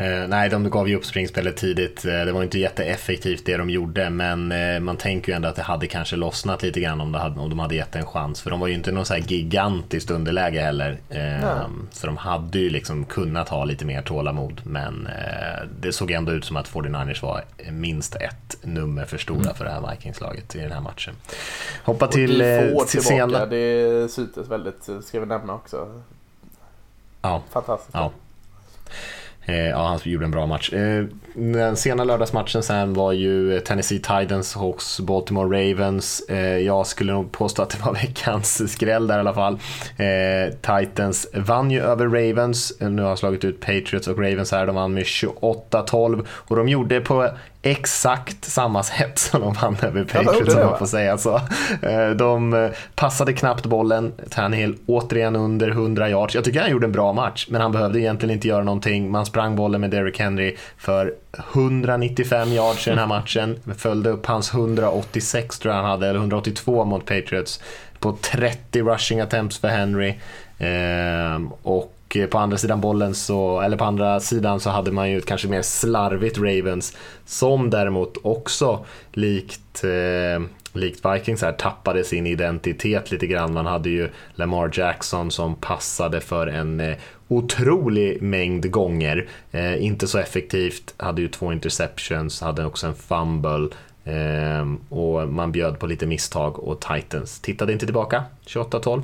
Eh, 0.00 0.28
nej, 0.28 0.48
de 0.48 0.70
gav 0.70 0.88
ju 0.88 0.96
upp 0.96 1.04
springspelet 1.04 1.56
tidigt. 1.56 2.04
Eh, 2.04 2.24
det 2.24 2.32
var 2.32 2.42
inte 2.42 2.58
jätteeffektivt 2.58 3.46
det 3.46 3.56
de 3.56 3.70
gjorde, 3.70 4.10
men 4.10 4.52
eh, 4.52 4.80
man 4.80 4.96
tänker 4.96 5.32
ju 5.32 5.36
ändå 5.36 5.48
att 5.48 5.56
det 5.56 5.62
hade 5.62 5.86
kanske 5.86 6.16
lossnat 6.16 6.62
lite 6.62 6.80
grann 6.80 7.00
om, 7.00 7.12
det 7.12 7.18
hade, 7.18 7.40
om 7.40 7.50
de 7.50 7.58
hade 7.58 7.74
gett 7.74 7.96
en 7.96 8.06
chans. 8.06 8.40
För 8.40 8.50
de 8.50 8.60
var 8.60 8.66
ju 8.68 8.74
inte 8.74 8.92
någon 8.92 9.06
så 9.06 9.14
här 9.14 9.20
gigantiskt 9.20 10.10
underläge 10.10 10.60
heller. 10.60 10.98
Eh, 11.08 11.66
så 11.90 12.06
de 12.06 12.16
hade 12.16 12.58
ju 12.58 12.70
liksom 12.70 13.04
kunnat 13.04 13.48
ha 13.48 13.64
lite 13.64 13.84
mer 13.84 14.02
tålamod, 14.02 14.60
men 14.64 15.06
eh, 15.06 15.68
det 15.80 15.92
såg 15.92 16.10
ändå 16.10 16.32
ut 16.32 16.44
som 16.44 16.56
att 16.56 16.68
49ers 16.68 17.22
var 17.22 17.44
minst 17.70 18.16
ett 18.16 18.56
nummer 18.62 19.04
för 19.04 19.18
stora 19.18 19.54
för 19.54 19.64
det 19.64 19.70
här 19.70 19.90
Vikings-laget 19.90 20.54
i 20.56 20.58
den 20.58 20.72
här 20.72 20.80
matchen. 20.80 21.14
Hoppa 21.84 22.06
till, 22.06 22.42
och 22.74 22.88
till 22.88 23.02
tillbaka, 23.02 23.26
senare. 23.28 23.46
det 23.46 24.08
syntes 24.08 24.48
väldigt, 24.48 24.88
ska 25.04 25.20
vi 25.20 25.26
nämna 25.26 25.54
också. 25.54 26.02
Ja. 27.22 27.42
Fantastiskt. 27.50 27.94
Ja. 27.94 28.12
Eh, 29.50 29.68
ja, 29.68 29.86
han 29.86 30.00
gjorde 30.02 30.24
en 30.24 30.30
bra 30.30 30.46
match. 30.46 30.72
Eh, 30.72 31.04
den 31.34 31.76
sena 31.76 32.04
lördagsmatchen 32.04 32.62
sen 32.62 32.94
var 32.94 33.12
ju 33.12 33.60
Tennessee 33.60 33.98
Titans 33.98 34.54
hos 34.54 35.00
Baltimore 35.00 35.70
Ravens. 35.70 36.22
Eh, 36.28 36.58
jag 36.58 36.86
skulle 36.86 37.12
nog 37.12 37.32
påstå 37.32 37.62
att 37.62 37.70
det 37.70 37.84
var 37.84 37.92
veckans 38.02 38.72
skräll 38.72 39.06
där 39.06 39.16
i 39.16 39.20
alla 39.20 39.34
fall. 39.34 39.58
Titans 40.60 41.28
vann 41.34 41.70
ju 41.70 41.80
över 41.80 42.06
Ravens. 42.06 42.72
Nu 42.80 43.02
har 43.02 43.08
jag 43.08 43.18
slagit 43.18 43.44
ut 43.44 43.60
Patriots 43.60 44.08
och 44.08 44.18
Ravens 44.18 44.52
här. 44.52 44.66
De 44.66 44.74
vann 44.74 44.94
med 44.94 45.04
28-12 45.04 46.26
och 46.30 46.56
de 46.56 46.68
gjorde 46.68 47.00
på 47.00 47.30
exakt 47.62 48.44
samma 48.44 48.82
sätt 48.82 49.18
som 49.18 49.40
de 49.40 49.52
vann 49.52 49.76
över 49.82 50.04
Patriots 50.04 50.54
om 50.54 50.60
man 50.66 50.78
får 50.78 50.86
säga 50.86 51.18
så. 51.18 51.36
Eh, 51.82 52.10
De 52.16 52.52
eh, 52.52 52.70
passade 52.94 53.32
knappt 53.32 53.66
bollen. 53.66 54.12
Tannehill 54.30 54.76
återigen 54.86 55.36
under 55.36 55.68
100 55.68 56.10
yards. 56.10 56.34
Jag 56.34 56.44
tycker 56.44 56.60
han 56.60 56.70
gjorde 56.70 56.86
en 56.86 56.92
bra 56.92 57.12
match, 57.12 57.46
men 57.50 57.60
han 57.60 57.72
behövde 57.72 58.00
egentligen 58.00 58.34
inte 58.34 58.48
göra 58.48 58.64
någonting. 58.64 59.10
Man 59.10 59.26
sprang 59.26 59.56
bollen 59.56 59.80
med 59.80 59.90
Derrick 59.90 60.18
Henry 60.20 60.56
för 60.78 61.14
195 61.52 62.52
yards 62.52 62.86
i 62.86 62.90
den 62.90 62.98
här 62.98 63.06
matchen. 63.18 63.58
Följde 63.76 64.10
upp 64.10 64.26
hans 64.26 64.54
186 64.54 65.58
tror 65.58 65.74
jag 65.74 65.82
han 65.82 65.90
hade, 65.90 66.08
eller 66.08 66.20
182 66.20 66.84
mot 66.84 67.06
Patriots. 67.06 67.60
På 67.98 68.12
30 68.20 68.82
rushing 68.82 69.20
attempts 69.20 69.58
för 69.58 69.68
Henry. 69.68 70.08
Eh, 70.58 71.40
och 72.10 72.16
eh, 72.16 72.26
på 72.26 72.38
andra 72.38 72.58
sidan 72.58 72.80
bollen 72.80 73.14
så, 73.14 73.60
eller 73.60 73.76
på 73.76 73.84
andra 73.84 74.20
sidan 74.20 74.60
så 74.60 74.70
hade 74.70 74.92
man 74.92 75.10
ju 75.10 75.18
ett 75.18 75.26
kanske 75.26 75.48
mer 75.48 75.62
slarvigt 75.62 76.38
Ravens 76.38 76.96
som 77.24 77.70
däremot 77.70 78.16
också 78.22 78.84
likt 79.12 79.84
eh, 79.84 80.46
likt 80.72 81.04
Vikings 81.04 81.42
här 81.42 81.52
tappade 81.52 82.04
sin 82.04 82.26
identitet 82.26 83.10
lite 83.10 83.26
grann. 83.26 83.52
Man 83.52 83.66
hade 83.66 83.90
ju 83.90 84.08
Lamar 84.34 84.70
Jackson 84.72 85.30
som 85.30 85.54
passade 85.54 86.20
för 86.20 86.46
en 86.46 86.80
eh, 86.80 86.96
otrolig 87.28 88.22
mängd 88.22 88.70
gånger. 88.70 89.28
Eh, 89.50 89.84
inte 89.84 90.08
så 90.08 90.18
effektivt, 90.18 90.94
hade 90.96 91.22
ju 91.22 91.28
två 91.28 91.52
interceptions, 91.52 92.40
hade 92.40 92.64
också 92.64 92.86
en 92.86 92.94
fumble 92.94 93.68
eh, 94.04 94.66
och 94.88 95.28
man 95.28 95.52
bjöd 95.52 95.78
på 95.78 95.86
lite 95.86 96.06
misstag 96.06 96.58
och 96.58 96.80
Titans 96.80 97.40
tittade 97.40 97.72
inte 97.72 97.86
tillbaka, 97.86 98.24
28-12. 98.46 99.02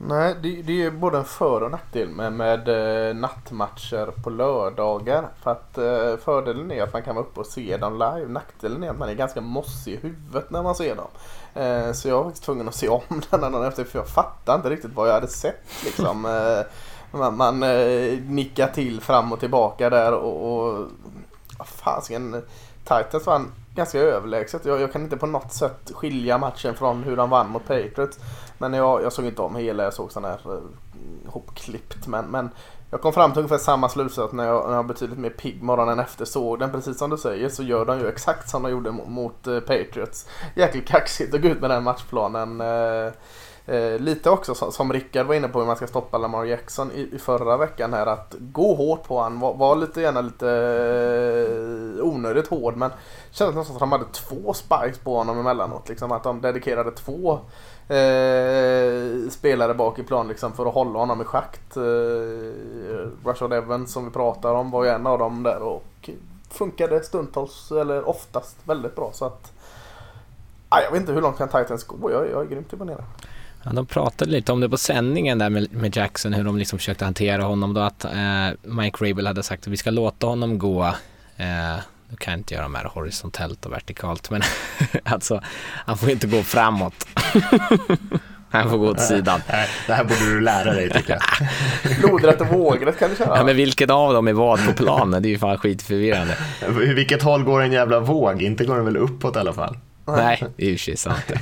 Nej, 0.00 0.36
det, 0.42 0.62
det 0.62 0.82
är 0.82 0.90
både 0.90 1.18
en 1.18 1.24
för 1.24 1.62
och 1.62 1.70
nackdel 1.70 2.08
med, 2.08 2.32
med 2.32 2.68
eh, 3.08 3.14
nattmatcher 3.16 4.06
på 4.24 4.30
lördagar. 4.30 5.28
För 5.42 5.50
att 5.50 5.78
eh, 5.78 6.24
fördelen 6.24 6.70
är 6.70 6.82
att 6.82 6.92
man 6.92 7.02
kan 7.02 7.14
vara 7.14 7.24
uppe 7.24 7.40
och 7.40 7.46
se 7.46 7.76
dem 7.76 7.92
live. 7.92 8.28
Nackdelen 8.28 8.82
är 8.82 8.90
att 8.90 8.98
man 8.98 9.08
är 9.08 9.14
ganska 9.14 9.40
mossig 9.40 9.92
i 9.92 9.96
huvudet 9.96 10.50
när 10.50 10.62
man 10.62 10.74
ser 10.74 10.96
dem. 10.96 11.08
Eh, 11.54 11.92
så 11.92 12.08
jag 12.08 12.16
var 12.16 12.24
faktiskt 12.24 12.44
tvungen 12.44 12.68
att 12.68 12.74
se 12.74 12.88
om 12.88 13.02
den 13.30 13.40
dagen 13.40 13.64
efter 13.64 13.84
för 13.84 13.98
jag 13.98 14.08
fattade 14.08 14.56
inte 14.56 14.70
riktigt 14.70 14.94
vad 14.94 15.08
jag 15.08 15.14
hade 15.14 15.28
sett. 15.28 15.84
Liksom. 15.84 16.24
Eh, 17.10 17.18
man 17.18 17.36
man 17.36 17.62
eh, 17.62 18.18
nickar 18.26 18.68
till 18.68 19.00
fram 19.00 19.32
och 19.32 19.40
tillbaka 19.40 19.90
där 19.90 20.12
och, 20.12 20.68
och 20.78 20.88
fasiken, 21.66 22.42
Titans 22.84 23.26
vann 23.26 23.52
ganska 23.78 23.98
överlägset. 23.98 24.64
Jag, 24.64 24.80
jag, 24.80 24.92
kan 24.92 25.02
inte 25.02 25.16
på 25.16 25.26
något 25.26 25.52
sätt 25.52 25.90
skilja 25.94 26.38
matchen 26.38 26.74
från 26.74 27.02
hur 27.02 27.16
de 27.16 27.30
vann 27.30 27.50
mot 27.50 27.66
Patriots. 27.66 28.18
Men 28.58 28.72
jag, 28.72 29.02
jag 29.02 29.12
såg 29.12 29.24
inte 29.24 29.42
om 29.42 29.56
hela, 29.56 29.84
jag 29.84 29.94
såg 29.94 30.12
sån 30.12 30.24
här 30.24 30.40
eh, 30.44 31.30
hopklippt. 31.30 32.06
Men, 32.06 32.24
men 32.24 32.50
jag 32.90 33.00
kom 33.00 33.12
fram 33.12 33.32
till 33.32 33.38
ungefär 33.38 33.58
samma 33.58 33.88
slutsats 33.88 34.32
när 34.32 34.46
jag, 34.46 34.68
när 34.68 34.76
jag 34.76 34.86
betydligt 34.86 35.18
mer 35.18 35.30
pigg 35.30 35.62
morgonen 35.62 35.98
efter 35.98 36.24
såg 36.24 36.58
den. 36.58 36.72
Precis 36.72 36.98
som 36.98 37.10
du 37.10 37.16
säger 37.16 37.48
så 37.48 37.62
gör 37.62 37.84
de 37.84 37.98
ju 37.98 38.08
exakt 38.08 38.48
som 38.48 38.62
de 38.62 38.70
gjorde 38.70 38.90
mot, 38.90 39.08
mot 39.08 39.44
Patriots. 39.44 40.28
Jäkligt 40.54 40.88
kaxigt 40.88 41.34
att 41.34 41.42
gå 41.42 41.48
ut 41.48 41.60
med 41.60 41.70
den 41.70 41.82
matchplanen. 41.82 42.60
Eh, 42.60 43.12
Eh, 43.68 43.98
lite 43.98 44.30
också 44.30 44.54
som, 44.54 44.72
som 44.72 44.92
Rickard 44.92 45.26
var 45.26 45.34
inne 45.34 45.48
på 45.48 45.58
hur 45.58 45.66
man 45.66 45.76
ska 45.76 45.86
stoppa 45.86 46.18
Lamar 46.18 46.44
Jackson 46.44 46.92
i, 46.92 47.08
i 47.12 47.18
förra 47.18 47.56
veckan 47.56 47.92
här 47.92 48.06
att 48.06 48.34
gå 48.38 48.74
hårt 48.74 49.02
på 49.02 49.20
han 49.20 49.40
var, 49.40 49.54
var 49.54 49.76
lite 49.76 50.00
gärna 50.00 50.20
lite 50.20 50.50
eh, 51.98 52.04
onödigt 52.04 52.48
hård 52.48 52.76
men 52.76 52.90
kändes 53.30 53.56
nästan 53.56 53.64
som 53.64 53.76
att 53.76 53.80
de 53.80 53.92
hade 53.92 54.12
två 54.12 54.54
spikes 54.54 54.98
på 54.98 55.16
honom 55.16 55.38
emellanåt. 55.38 55.88
Liksom, 55.88 56.12
att 56.12 56.22
de 56.22 56.40
dedikerade 56.40 56.90
två 56.90 57.32
eh, 57.88 59.30
spelare 59.30 59.74
bak 59.74 59.98
i 59.98 60.02
plan 60.02 60.28
liksom, 60.28 60.52
för 60.52 60.66
att 60.66 60.74
hålla 60.74 60.98
honom 60.98 61.20
i 61.20 61.24
schakt. 61.24 61.76
Eh, 61.76 61.82
Rashard 63.24 63.52
Evans 63.52 63.92
som 63.92 64.04
vi 64.04 64.10
pratar 64.10 64.54
om 64.54 64.70
var 64.70 64.84
ju 64.84 64.90
en 64.90 65.06
av 65.06 65.18
dem 65.18 65.42
där 65.42 65.62
och 65.62 66.10
funkade 66.50 67.02
stundtals 67.02 67.70
eller 67.70 68.08
oftast 68.08 68.56
väldigt 68.64 68.96
bra. 68.96 69.10
så 69.12 69.24
att 69.24 69.52
ah, 70.68 70.80
jag 70.80 70.90
vet 70.90 71.00
inte 71.00 71.12
hur 71.12 71.20
långt 71.20 71.38
kan 71.38 71.48
Titans 71.48 71.84
gå. 71.84 72.12
Jag, 72.12 72.30
jag 72.30 72.42
är 72.42 72.46
grymt 72.46 72.72
imponerad. 72.72 73.04
Ja, 73.68 73.74
de 73.74 73.86
pratade 73.86 74.30
lite 74.30 74.52
om 74.52 74.60
det 74.60 74.68
på 74.68 74.76
sändningen 74.76 75.38
där 75.38 75.50
med, 75.50 75.72
med 75.72 75.96
Jackson, 75.96 76.32
hur 76.32 76.44
de 76.44 76.58
liksom 76.58 76.78
försökte 76.78 77.04
hantera 77.04 77.42
honom 77.42 77.74
då 77.74 77.80
att 77.80 78.04
eh, 78.04 78.48
Mike 78.62 79.04
Rabel 79.04 79.26
hade 79.26 79.42
sagt 79.42 79.66
att 79.66 79.72
vi 79.72 79.76
ska 79.76 79.90
låta 79.90 80.26
honom 80.26 80.58
gå 80.58 80.86
eh, 81.36 81.76
nu 82.08 82.16
kan 82.18 82.32
jag 82.32 82.40
inte 82.40 82.54
göra 82.54 82.62
de 82.62 82.74
här 82.74 82.84
horisontellt 82.84 83.66
och 83.66 83.72
vertikalt 83.72 84.30
men 84.30 84.42
alltså 85.04 85.42
han 85.86 85.98
får 85.98 86.10
inte 86.10 86.26
gå 86.26 86.42
framåt. 86.42 87.08
Han 88.50 88.70
får 88.70 88.78
gå 88.78 88.90
åt 88.90 89.00
sidan. 89.00 89.40
Det 89.86 89.94
här 89.94 90.04
borde 90.04 90.34
du 90.34 90.40
lära 90.40 90.72
dig 90.72 90.90
tycker 90.90 91.12
jag. 91.12 91.48
Lodrätt 92.10 92.40
och 92.40 92.46
vågrätt 92.46 92.98
kan 92.98 93.10
du 93.10 93.16
köra. 93.16 93.36
Ja, 93.36 93.44
men 93.44 93.56
vilket 93.56 93.90
av 93.90 94.12
dem 94.12 94.28
är 94.28 94.32
vad 94.32 94.66
på 94.66 94.72
planen? 94.72 95.22
Det 95.22 95.28
är 95.28 95.30
ju 95.30 95.38
fan 95.38 95.58
skitförvirrande. 95.58 96.36
Vilket 96.94 97.22
håll 97.22 97.44
går 97.44 97.62
en 97.62 97.72
jävla 97.72 98.00
våg? 98.00 98.42
Inte 98.42 98.64
går 98.64 98.76
den 98.76 98.84
väl 98.84 98.96
uppåt 98.96 99.36
i 99.36 99.38
alla 99.38 99.52
fall? 99.52 99.76
Nej, 100.16 100.44
det 100.56 100.66
är 100.66 100.88
ju 100.88 100.96
sant. 100.96 101.32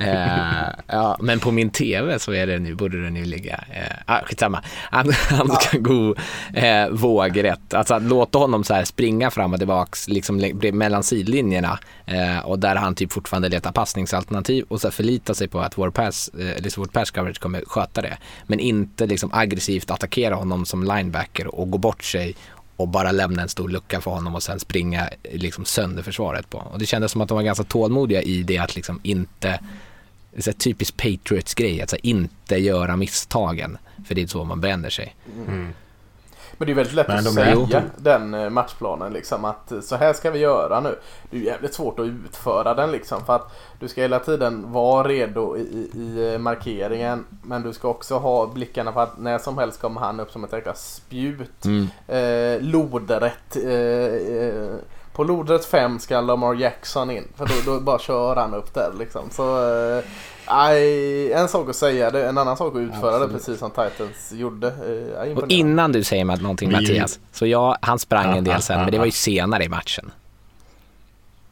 uh, 0.00 0.68
ja, 0.86 1.16
men 1.20 1.40
på 1.40 1.50
min 1.50 1.70
tv 1.70 2.18
så 2.18 2.32
är 2.32 2.46
det 2.46 2.58
nu, 2.58 2.74
borde 2.74 3.02
den 3.02 3.16
ju 3.16 3.24
ligga, 3.24 3.54
uh, 3.54 3.96
ah, 4.06 4.24
skitsamma. 4.24 4.62
Han, 4.90 5.12
han 5.28 5.50
ska 5.50 5.76
ja. 5.76 5.80
gå 5.80 6.14
uh, 6.56 6.88
vågrätt. 6.90 7.74
Alltså 7.74 7.94
att 7.94 8.02
låta 8.02 8.38
honom 8.38 8.64
så 8.64 8.74
här 8.74 8.84
springa 8.84 9.30
fram 9.30 9.52
och 9.52 9.58
tillbaks 9.58 10.08
liksom 10.08 10.52
mellan 10.72 11.02
sidlinjerna 11.02 11.78
uh, 12.12 12.38
och 12.38 12.58
där 12.58 12.76
han 12.76 12.94
typ 12.94 13.12
fortfarande 13.12 13.48
letar 13.48 13.72
passningsalternativ 13.72 14.64
och 14.68 14.80
så 14.80 14.90
förlita 14.90 15.34
sig 15.34 15.48
på 15.48 15.60
att 15.60 15.78
vår 15.78 15.90
pass, 15.90 16.30
uh, 16.38 16.62
liksom 16.62 16.82
vårt 16.82 16.92
pass 16.92 17.10
coverage 17.10 17.40
kommer 17.40 17.62
sköta 17.66 18.02
det. 18.02 18.18
Men 18.46 18.60
inte 18.60 19.06
liksom 19.06 19.30
aggressivt 19.32 19.90
attackera 19.90 20.34
honom 20.34 20.66
som 20.66 20.82
linebacker 20.82 21.54
och 21.54 21.70
gå 21.70 21.78
bort 21.78 22.04
sig 22.04 22.36
och 22.78 22.88
bara 22.88 23.12
lämna 23.12 23.42
en 23.42 23.48
stor 23.48 23.68
lucka 23.68 24.00
för 24.00 24.10
honom 24.10 24.34
och 24.34 24.42
sen 24.42 24.60
springa 24.60 25.08
liksom 25.32 25.64
sönder 25.64 26.02
försvaret 26.02 26.50
på. 26.50 26.58
Och 26.58 26.78
det 26.78 26.86
kändes 26.86 27.12
som 27.12 27.20
att 27.20 27.28
de 27.28 27.34
var 27.34 27.42
ganska 27.42 27.64
tålmodiga 27.64 28.22
i 28.22 28.42
det 28.42 28.58
att 28.58 28.76
liksom 28.76 29.00
inte, 29.02 29.60
det 30.30 30.46
är 30.46 30.52
typiskt 30.52 30.96
Patriots-grej, 30.96 31.82
att 31.82 31.94
inte 31.94 32.56
göra 32.56 32.96
misstagen, 32.96 33.78
för 34.06 34.14
det 34.14 34.22
är 34.22 34.26
så 34.26 34.44
man 34.44 34.60
bränner 34.60 34.90
sig. 34.90 35.16
Mm. 35.48 35.72
Men 36.58 36.66
det 36.66 36.72
är 36.72 36.74
väldigt 36.74 36.94
lätt 36.94 37.08
att 37.08 37.32
säga 37.32 37.54
ju... 37.54 37.80
den 37.96 38.34
eh, 38.34 38.50
matchplanen 38.50 39.12
liksom 39.12 39.44
att 39.44 39.72
eh, 39.72 39.80
så 39.80 39.96
här 39.96 40.12
ska 40.12 40.30
vi 40.30 40.38
göra 40.38 40.80
nu. 40.80 40.98
Det 41.30 41.36
är 41.36 41.40
jävligt 41.40 41.74
svårt 41.74 41.98
att 41.98 42.06
utföra 42.06 42.74
den 42.74 42.92
liksom 42.92 43.24
för 43.24 43.36
att 43.36 43.56
du 43.80 43.88
ska 43.88 44.00
hela 44.00 44.18
tiden 44.18 44.72
vara 44.72 45.08
redo 45.08 45.56
i, 45.56 45.90
i 45.94 46.32
eh, 46.32 46.38
markeringen 46.38 47.24
men 47.42 47.62
du 47.62 47.72
ska 47.72 47.88
också 47.88 48.18
ha 48.18 48.46
blickarna 48.46 48.92
på 48.92 49.00
att 49.00 49.18
när 49.18 49.38
som 49.38 49.58
helst 49.58 49.80
kommer 49.80 50.00
han 50.00 50.20
upp 50.20 50.30
som 50.30 50.44
ett 50.44 50.52
jäkla 50.52 50.74
spjut. 50.74 51.64
Mm. 51.64 51.88
Eh, 52.06 52.62
lodrätt. 52.62 53.56
Eh, 53.56 54.78
på 55.18 55.24
lodrätt 55.24 55.64
5 55.64 55.98
ska 55.98 56.20
Lamar 56.20 56.54
Jackson 56.54 57.10
in 57.10 57.24
för 57.36 57.46
då, 57.46 57.72
då 57.72 57.80
bara 57.80 57.98
kör 57.98 58.36
han 58.36 58.54
upp 58.54 58.74
där 58.74 58.92
liksom. 58.98 59.30
Så, 59.30 59.70
eh, 59.96 61.40
en 61.40 61.48
sak 61.48 61.68
att 61.68 61.76
säga 61.76 62.10
det, 62.10 62.28
en 62.28 62.38
annan 62.38 62.56
sak 62.56 62.74
att 62.76 62.80
utföra 62.80 63.10
Absolut. 63.14 63.28
det 63.28 63.34
precis 63.38 63.58
som 63.58 63.70
Titans 63.70 64.32
gjorde. 64.32 64.72
Aj, 65.20 65.34
och 65.34 65.48
innan 65.48 65.92
du 65.92 66.04
säger 66.04 66.24
någonting 66.24 66.72
Mattias, 66.72 67.20
så 67.32 67.46
ja, 67.46 67.76
han 67.80 67.98
sprang 67.98 68.38
en 68.38 68.44
del 68.44 68.62
sen, 68.62 68.80
men 68.80 68.90
det 68.90 68.98
var 68.98 69.04
ju 69.04 69.10
senare 69.10 69.64
i 69.64 69.68
matchen. 69.68 70.10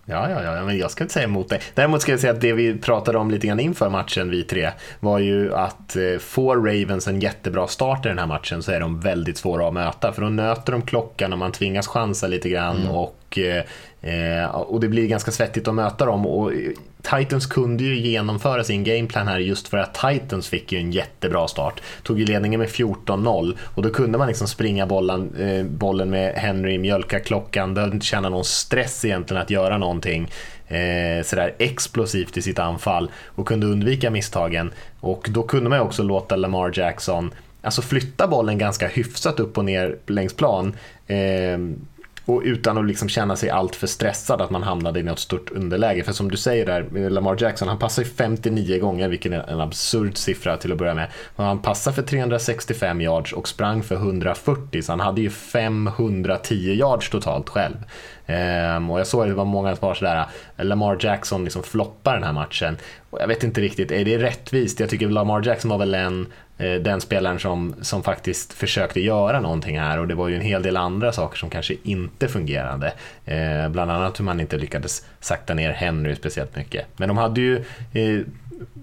Ja, 0.04 0.30
ja, 0.30 0.42
ja, 0.42 0.64
men 0.64 0.78
jag 0.78 0.90
ska 0.90 1.04
inte 1.04 1.14
säga 1.14 1.24
emot 1.24 1.48
dig. 1.48 1.60
Däremot 1.74 2.02
ska 2.02 2.12
jag 2.12 2.20
säga 2.20 2.32
att 2.32 2.40
det 2.40 2.52
vi 2.52 2.78
pratade 2.78 3.18
om 3.18 3.30
lite 3.30 3.46
grann 3.46 3.60
inför 3.60 3.90
matchen, 3.90 4.30
vi 4.30 4.42
tre, 4.42 4.70
var 5.00 5.18
ju 5.18 5.54
att 5.54 5.96
eh, 5.96 6.18
får 6.18 6.56
Ravens 6.56 7.06
en 7.08 7.20
jättebra 7.20 7.66
start 7.66 8.06
i 8.06 8.08
den 8.08 8.18
här 8.18 8.26
matchen 8.26 8.62
så 8.62 8.72
är 8.72 8.80
de 8.80 9.00
väldigt 9.00 9.38
svåra 9.38 9.68
att 9.68 9.74
möta, 9.74 10.12
för 10.12 10.22
då 10.22 10.28
nöter 10.28 10.72
de 10.72 10.82
klockan 10.82 11.32
och 11.32 11.38
man 11.38 11.52
tvingas 11.52 11.86
chansa 11.86 12.26
lite 12.26 12.48
grann 12.48 12.76
mm. 12.76 12.90
och 12.90 13.25
Eh, 13.38 13.64
eh, 14.00 14.46
och 14.46 14.80
det 14.80 14.88
blir 14.88 15.06
ganska 15.06 15.30
svettigt 15.30 15.68
att 15.68 15.74
möta 15.74 16.06
dem. 16.06 16.26
Och 16.26 16.52
eh, 16.52 16.70
Titans 17.02 17.46
kunde 17.46 17.84
ju 17.84 17.96
genomföra 17.96 18.64
sin 18.64 18.84
gameplan 18.84 19.28
här 19.28 19.38
just 19.38 19.68
för 19.68 19.78
att 19.78 19.94
Titans 19.94 20.48
fick 20.48 20.72
ju 20.72 20.78
en 20.78 20.92
jättebra 20.92 21.48
start. 21.48 21.80
Tog 22.02 22.18
ju 22.18 22.26
ledningen 22.26 22.60
med 22.60 22.68
14-0 22.68 23.56
och 23.74 23.82
då 23.82 23.90
kunde 23.90 24.18
man 24.18 24.28
liksom 24.28 24.48
springa 24.48 24.86
bollen, 24.86 25.34
eh, 25.38 25.64
bollen 25.64 26.10
med 26.10 26.34
Henry, 26.34 26.78
mjölka 26.78 27.20
klockan, 27.20 27.74
behövde 27.74 27.94
inte 27.94 28.06
känna 28.06 28.28
någon 28.28 28.44
stress 28.44 29.04
egentligen 29.04 29.42
att 29.42 29.50
göra 29.50 29.78
någonting 29.78 30.30
eh, 30.68 31.24
sådär 31.24 31.54
explosivt 31.58 32.36
i 32.36 32.42
sitt 32.42 32.58
anfall 32.58 33.10
och 33.24 33.48
kunde 33.48 33.66
undvika 33.66 34.10
misstagen. 34.10 34.72
Och 35.00 35.28
då 35.30 35.42
kunde 35.42 35.70
man 35.70 35.78
ju 35.78 35.84
också 35.84 36.02
låta 36.02 36.36
Lamar 36.36 36.72
Jackson 36.74 37.30
alltså 37.62 37.82
flytta 37.82 38.28
bollen 38.28 38.58
ganska 38.58 38.88
hyfsat 38.88 39.40
upp 39.40 39.58
och 39.58 39.64
ner 39.64 39.96
längs 40.06 40.34
plan. 40.34 40.76
Eh, 41.06 41.58
och 42.26 42.42
utan 42.44 42.78
att 42.78 42.86
liksom 42.86 43.08
känna 43.08 43.36
sig 43.36 43.50
alltför 43.50 43.86
stressad 43.86 44.40
att 44.40 44.50
man 44.50 44.62
hamnade 44.62 45.00
i 45.00 45.02
något 45.02 45.18
stort 45.18 45.50
underläge. 45.50 46.04
För 46.04 46.12
som 46.12 46.30
du 46.30 46.36
säger 46.36 46.66
där, 46.66 47.10
Lamar 47.10 47.36
Jackson, 47.40 47.68
han 47.68 47.78
passar 47.78 48.04
59 48.04 48.78
gånger, 48.78 49.08
vilket 49.08 49.32
är 49.32 49.50
en 49.50 49.60
absurd 49.60 50.16
siffra 50.16 50.56
till 50.56 50.72
att 50.72 50.78
börja 50.78 50.94
med. 50.94 51.08
han 51.36 51.62
passade 51.62 51.94
för 51.94 52.02
365 52.02 53.00
yards 53.00 53.32
och 53.32 53.48
sprang 53.48 53.82
för 53.82 53.94
140, 53.94 54.82
så 54.82 54.92
han 54.92 55.00
hade 55.00 55.20
ju 55.20 55.30
510 55.30 56.54
yards 56.54 57.10
totalt 57.10 57.48
själv. 57.48 57.76
Um, 58.26 58.90
och 58.90 59.00
jag 59.00 59.06
såg 59.06 59.22
att 59.22 59.28
det 59.28 59.34
var 59.34 59.44
många 59.44 59.76
som 59.76 59.88
var 59.88 59.94
sådär, 59.94 60.26
Lamar 60.56 60.98
Jackson 61.00 61.44
liksom 61.44 61.62
floppar 61.62 62.14
den 62.14 62.24
här 62.24 62.32
matchen. 62.32 62.76
Och 63.10 63.20
jag 63.20 63.28
vet 63.28 63.44
inte 63.44 63.60
riktigt, 63.60 63.90
är 63.90 64.04
det 64.04 64.18
rättvist? 64.18 64.80
Jag 64.80 64.90
tycker 64.90 65.08
Lamar 65.08 65.46
Jackson 65.46 65.70
var 65.70 65.78
väl 65.78 65.94
en 65.94 66.26
Eh, 66.58 66.74
den 66.74 67.00
spelaren 67.00 67.38
som, 67.38 67.74
som 67.82 68.02
faktiskt 68.02 68.52
försökte 68.52 69.00
göra 69.00 69.40
någonting 69.40 69.78
här 69.78 69.98
och 69.98 70.08
det 70.08 70.14
var 70.14 70.28
ju 70.28 70.34
en 70.34 70.40
hel 70.40 70.62
del 70.62 70.76
andra 70.76 71.12
saker 71.12 71.38
som 71.38 71.50
kanske 71.50 71.76
inte 71.82 72.28
fungerade. 72.28 72.92
Eh, 73.24 73.68
bland 73.68 73.90
annat 73.90 74.20
hur 74.20 74.24
man 74.24 74.40
inte 74.40 74.56
lyckades 74.56 75.04
sakta 75.20 75.54
ner 75.54 75.72
Henry 75.72 76.16
speciellt 76.16 76.56
mycket. 76.56 76.86
Men 76.96 77.08
de 77.08 77.18
hade 77.18 77.40
ju, 77.40 77.56
eh, 77.92 78.20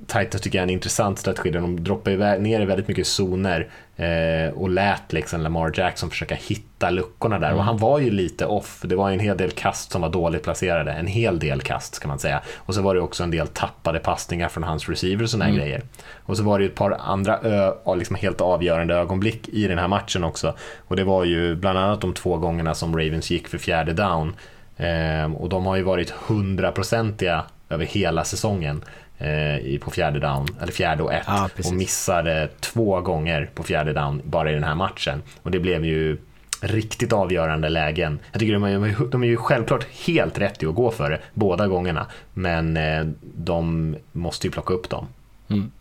Titans 0.08 0.42
tycker 0.42 0.58
jag 0.58 0.62
är 0.62 0.68
en 0.68 0.74
intressant 0.74 1.20
strategi 1.20 1.50
där 1.50 1.60
de 1.60 1.84
droppar 1.84 2.38
ner 2.38 2.62
i 2.62 2.66
väldigt 2.66 2.88
mycket 2.88 3.08
zoner 3.08 3.68
eh, 3.96 4.54
och 4.54 4.70
lät 4.70 5.14
liksom 5.14 5.42
Lamar 5.42 5.72
Jackson 5.76 6.10
försöka 6.10 6.36
hitta 6.36 6.90
luckorna 6.90 7.40
där. 7.40 7.48
Mm. 7.48 7.58
Och 7.58 7.64
han 7.64 7.78
var 7.78 8.00
ju 8.00 8.12
lite 8.12 8.46
off. 8.46 8.82
Det 8.86 8.96
var 8.96 9.12
en 9.12 9.20
hel 9.20 9.38
del 9.38 9.52
kast 9.52 9.92
som 9.92 10.02
var 10.02 10.10
dåligt 10.10 10.44
placerade. 10.44 10.92
En 10.92 11.08
hel 11.08 11.40
del 11.40 11.62
kast 11.62 11.96
ska 11.96 12.08
man 12.08 12.20
säga. 12.20 12.42
Och 12.58 12.76
så 12.76 12.82
var 12.82 12.96
det 12.96 13.02
också 13.02 13.24
en 13.24 13.32
del 13.32 13.48
tappade 13.48 14.00
passningar 14.00 14.50
från 14.50 14.64
hans 14.64 14.90
receivers 14.90 15.24
och 15.24 15.30
sådana 15.30 15.46
mm. 15.46 15.58
grejer. 15.58 15.82
Och 16.24 16.38
så 16.38 16.44
var 16.44 16.60
det 16.60 16.66
ett 16.66 16.76
par 16.76 16.98
andra 17.00 17.40
ö, 17.40 17.96
liksom 17.96 18.16
helt 18.16 18.42
avgörande 18.42 18.96
ögonblick 18.96 19.50
i 19.50 19.68
den 19.68 19.78
här 19.78 19.88
matchen 19.88 20.24
också. 20.24 20.56
Och 20.88 20.96
det 20.96 21.04
var 21.04 21.24
ju 21.24 21.56
bland 21.56 21.78
annat 21.78 22.02
de 22.02 22.14
två 22.14 22.38
gångerna 22.38 22.74
som 22.74 22.98
Ravens 22.98 23.32
gick 23.32 23.48
för 23.48 23.58
fjärde 23.58 23.94
down. 23.94 24.36
Eh, 24.78 25.34
och 25.34 25.50
de 25.50 25.66
har 25.66 25.76
ju 25.76 25.84
varit 25.84 26.10
hundraprocentiga 26.10 27.44
över 27.70 27.86
hela 27.86 28.24
säsongen 28.24 28.84
eh, 29.18 29.80
på 29.80 29.92
fjärde 29.92 30.20
down, 30.20 30.48
eller 30.62 30.72
fjärde 30.72 31.04
och 31.04 31.14
ett. 31.14 31.24
Ja, 31.28 31.50
och 31.66 31.74
missade 31.74 32.50
två 32.60 33.02
gånger 33.02 33.50
på 33.56 33.64
fjärde 33.64 33.94
down 33.94 34.22
bara 34.26 34.52
i 34.52 34.54
den 34.54 34.64
här 34.64 34.76
matchen. 34.76 35.22
Och 35.42 35.52
det 35.52 35.60
blev 35.60 35.86
ju 35.86 36.18
riktigt 36.62 37.14
avgörande 37.14 37.70
lägen. 37.70 38.20
Jag 38.32 38.40
tycker 38.40 38.54
de 38.54 38.64
är, 38.64 39.12
de 39.12 39.24
är 39.24 39.28
ju 39.28 39.38
självklart 39.38 39.88
helt 40.06 40.38
rätt 40.38 40.64
i 40.64 40.66
att 40.66 40.76
gå 40.76 40.92
för 40.92 41.10
det 41.10 41.20
båda 41.34 41.68
gångerna. 41.68 42.08
Men 42.34 42.78
eh, 42.78 43.06
de 43.22 43.96
måste 44.12 44.48
ju 44.48 44.52
plocka 44.52 44.74
upp 44.74 44.90
dem. 44.90 45.08
Mm. 45.50 45.72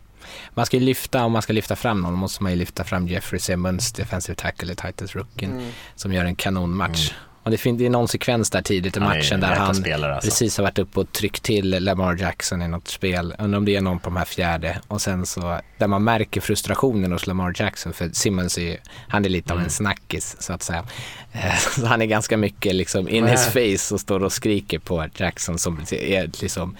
Man 0.53 0.65
ska 0.65 0.77
ju 0.77 0.83
lyfta, 0.83 1.25
om 1.25 1.31
man 1.31 1.41
ska 1.41 1.53
lyfta 1.53 1.75
fram 1.75 2.01
någon, 2.01 2.13
måste 2.13 2.43
man 2.43 2.51
ju 2.51 2.57
lyfta 2.57 2.83
fram 2.83 3.07
Jeffrey 3.07 3.39
Simmons, 3.39 3.91
defensive 3.91 4.35
tackle 4.35 4.73
i 4.73 4.75
Titans 4.75 5.15
rookien, 5.15 5.51
mm. 5.51 5.71
som 5.95 6.13
gör 6.13 6.25
en 6.25 6.35
kanonmatch. 6.35 7.11
Mm. 7.11 7.21
Och 7.43 7.51
det, 7.51 7.57
finns, 7.57 7.79
det 7.79 7.85
är 7.85 7.89
någon 7.89 8.07
sekvens 8.07 8.49
där 8.49 8.61
tidigt 8.61 8.97
i 8.97 8.99
matchen 8.99 9.39
där 9.39 9.55
han 9.55 9.75
spelare, 9.75 10.15
alltså. 10.15 10.29
precis 10.29 10.57
har 10.57 10.63
varit 10.63 10.79
uppe 10.79 10.99
och 10.99 11.11
tryckt 11.11 11.43
till 11.43 11.83
Lamar 11.83 12.17
Jackson 12.19 12.61
i 12.61 12.67
något 12.67 12.87
spel. 12.87 13.35
Undrar 13.39 13.57
om 13.57 13.65
det 13.65 13.75
är 13.75 13.81
någon 13.81 13.99
på 13.99 14.09
de 14.09 14.17
här 14.17 14.25
fjärde. 14.25 14.79
Och 14.87 15.01
sen 15.01 15.25
så, 15.25 15.59
där 15.77 15.87
man 15.87 16.03
märker 16.03 16.41
frustrationen 16.41 17.11
hos 17.11 17.27
Lamar 17.27 17.53
Jackson, 17.55 17.93
för 17.93 18.09
Simmons 18.09 18.57
är 18.57 18.77
han 19.07 19.25
är 19.25 19.29
lite 19.29 19.53
av 19.53 19.57
en 19.57 19.63
mm. 19.63 19.69
snackis 19.69 20.35
så 20.39 20.53
att 20.53 20.63
säga. 20.63 20.85
Eh, 21.33 21.57
så 21.57 21.85
han 21.85 22.01
är 22.01 22.05
ganska 22.05 22.37
mycket 22.37 22.75
liksom 22.75 23.09
in 23.09 23.27
his 23.27 23.45
face 23.45 23.93
och 23.93 23.99
står 23.99 24.23
och 24.23 24.33
skriker 24.33 24.79
på 24.79 25.05
Jackson 25.15 25.59
som 25.59 25.79
är 25.91 26.41
liksom 26.41 26.77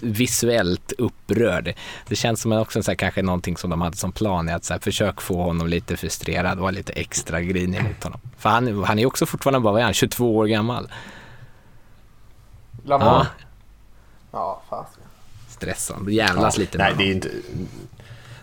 visuellt 0.00 0.92
upprörd. 0.92 1.74
Det 2.08 2.16
känns 2.16 2.40
som 2.40 2.52
också 2.52 2.82
så 2.82 2.90
här, 2.90 2.96
kanske 2.96 3.22
någonting 3.22 3.56
som 3.56 3.70
de 3.70 3.80
hade 3.80 3.96
som 3.96 4.12
plan, 4.12 4.48
att 4.48 4.64
så 4.64 4.74
här, 4.74 4.80
försök 4.80 5.20
få 5.20 5.42
honom 5.42 5.66
lite 5.66 5.96
frustrerad 5.96 6.52
och 6.52 6.62
vara 6.62 6.70
lite 6.70 6.92
extra 6.92 7.40
grinig 7.40 7.82
mot 7.82 8.04
honom. 8.04 8.20
För 8.38 8.48
han, 8.48 8.84
han 8.84 8.98
är 8.98 9.06
också 9.06 9.26
fortfarande 9.26 9.60
bara, 9.60 9.72
vad 9.72 9.80
är 9.80 9.84
han, 9.84 9.94
22 9.94 10.36
år 10.36 10.46
gammal? 10.46 10.88
Lamar? 12.84 13.06
Ja, 13.06 13.26
ja 14.32 14.62
fast. 14.70 14.98
Stressande, 15.48 16.12
jävlas 16.12 16.56
ja, 16.56 16.60
lite 16.60 16.78
Nej, 16.78 16.94
det 16.98 17.04
är 17.04 17.12
inte 17.12 17.30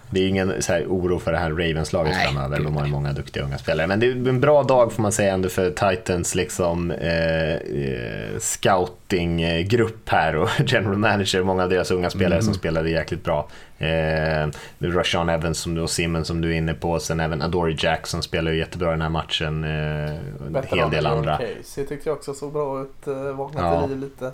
det 0.10 0.20
är 0.20 0.28
ingen 0.28 0.62
så 0.62 0.74
här 0.74 0.86
oro 0.88 1.20
för 1.20 1.32
det 1.32 1.38
här 1.38 1.50
Ravens-laget 1.50 2.15
framöver. 2.24 2.60
De 2.60 2.78
har 2.78 2.86
ju 2.86 2.91
många 2.91 3.13
duktiga 3.13 3.44
unga 3.44 3.58
spelare. 3.58 3.88
Men 3.88 4.00
det 4.00 4.08
är 4.08 4.12
en 4.12 4.39
bra 4.39 4.63
dag 4.63 4.94
får 4.94 5.02
man 5.02 5.12
säga 5.12 5.34
ändå 5.34 5.50
för 5.50 5.70
Titans 5.70 6.36
liksom, 6.36 6.91
eh, 6.91 7.54
eh 7.54 8.39
scoutinggrupp 8.39 10.10
här 10.10 10.36
och 10.36 10.50
general 10.65 10.98
manager. 10.98 11.44
Många 11.44 11.63
av 11.63 11.70
deras 11.70 11.91
unga 11.91 12.10
spelare 12.10 12.39
mm. 12.39 12.41
som 12.41 12.54
spelade 12.54 12.89
jäkligt 12.89 13.24
bra. 13.24 13.48
Eh, 13.78 14.50
Rashawn 14.80 15.30
Evans 15.30 15.60
som 15.60 15.76
du, 15.76 15.82
och 15.82 15.89
Simmons 15.89 16.28
som 16.28 16.41
du 16.41 16.54
är 16.54 16.58
inne 16.58 16.74
på. 16.74 17.00
Sen 17.00 17.20
även 17.20 17.41
Adoree 17.41 17.78
Jackson 17.80 18.24
spelar 18.24 18.52
ju 18.52 18.58
jättebra 18.58 18.88
i 18.88 18.91
den 18.91 19.02
här 19.02 19.10
matchen. 19.10 19.63
Eh, 19.63 19.70
en 19.70 20.63
hel 20.68 20.89
del 20.89 21.06
andra. 21.06 21.38
Casey 21.38 21.86
tyckte 21.86 22.10
jag 22.10 22.18
också 22.18 22.34
såg 22.34 22.54
bra 22.54 22.82
ut. 22.82 23.08
Eh, 23.08 23.13
vaknade 23.13 23.68
ja. 23.68 23.82
till 23.82 23.89
liv 23.89 24.00
lite. 24.00 24.32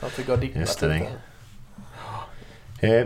Så 0.00 0.06
att 0.06 0.16
det 0.16 0.32
har 0.32 0.36
dippat 0.36 0.82
lite. 0.82 1.06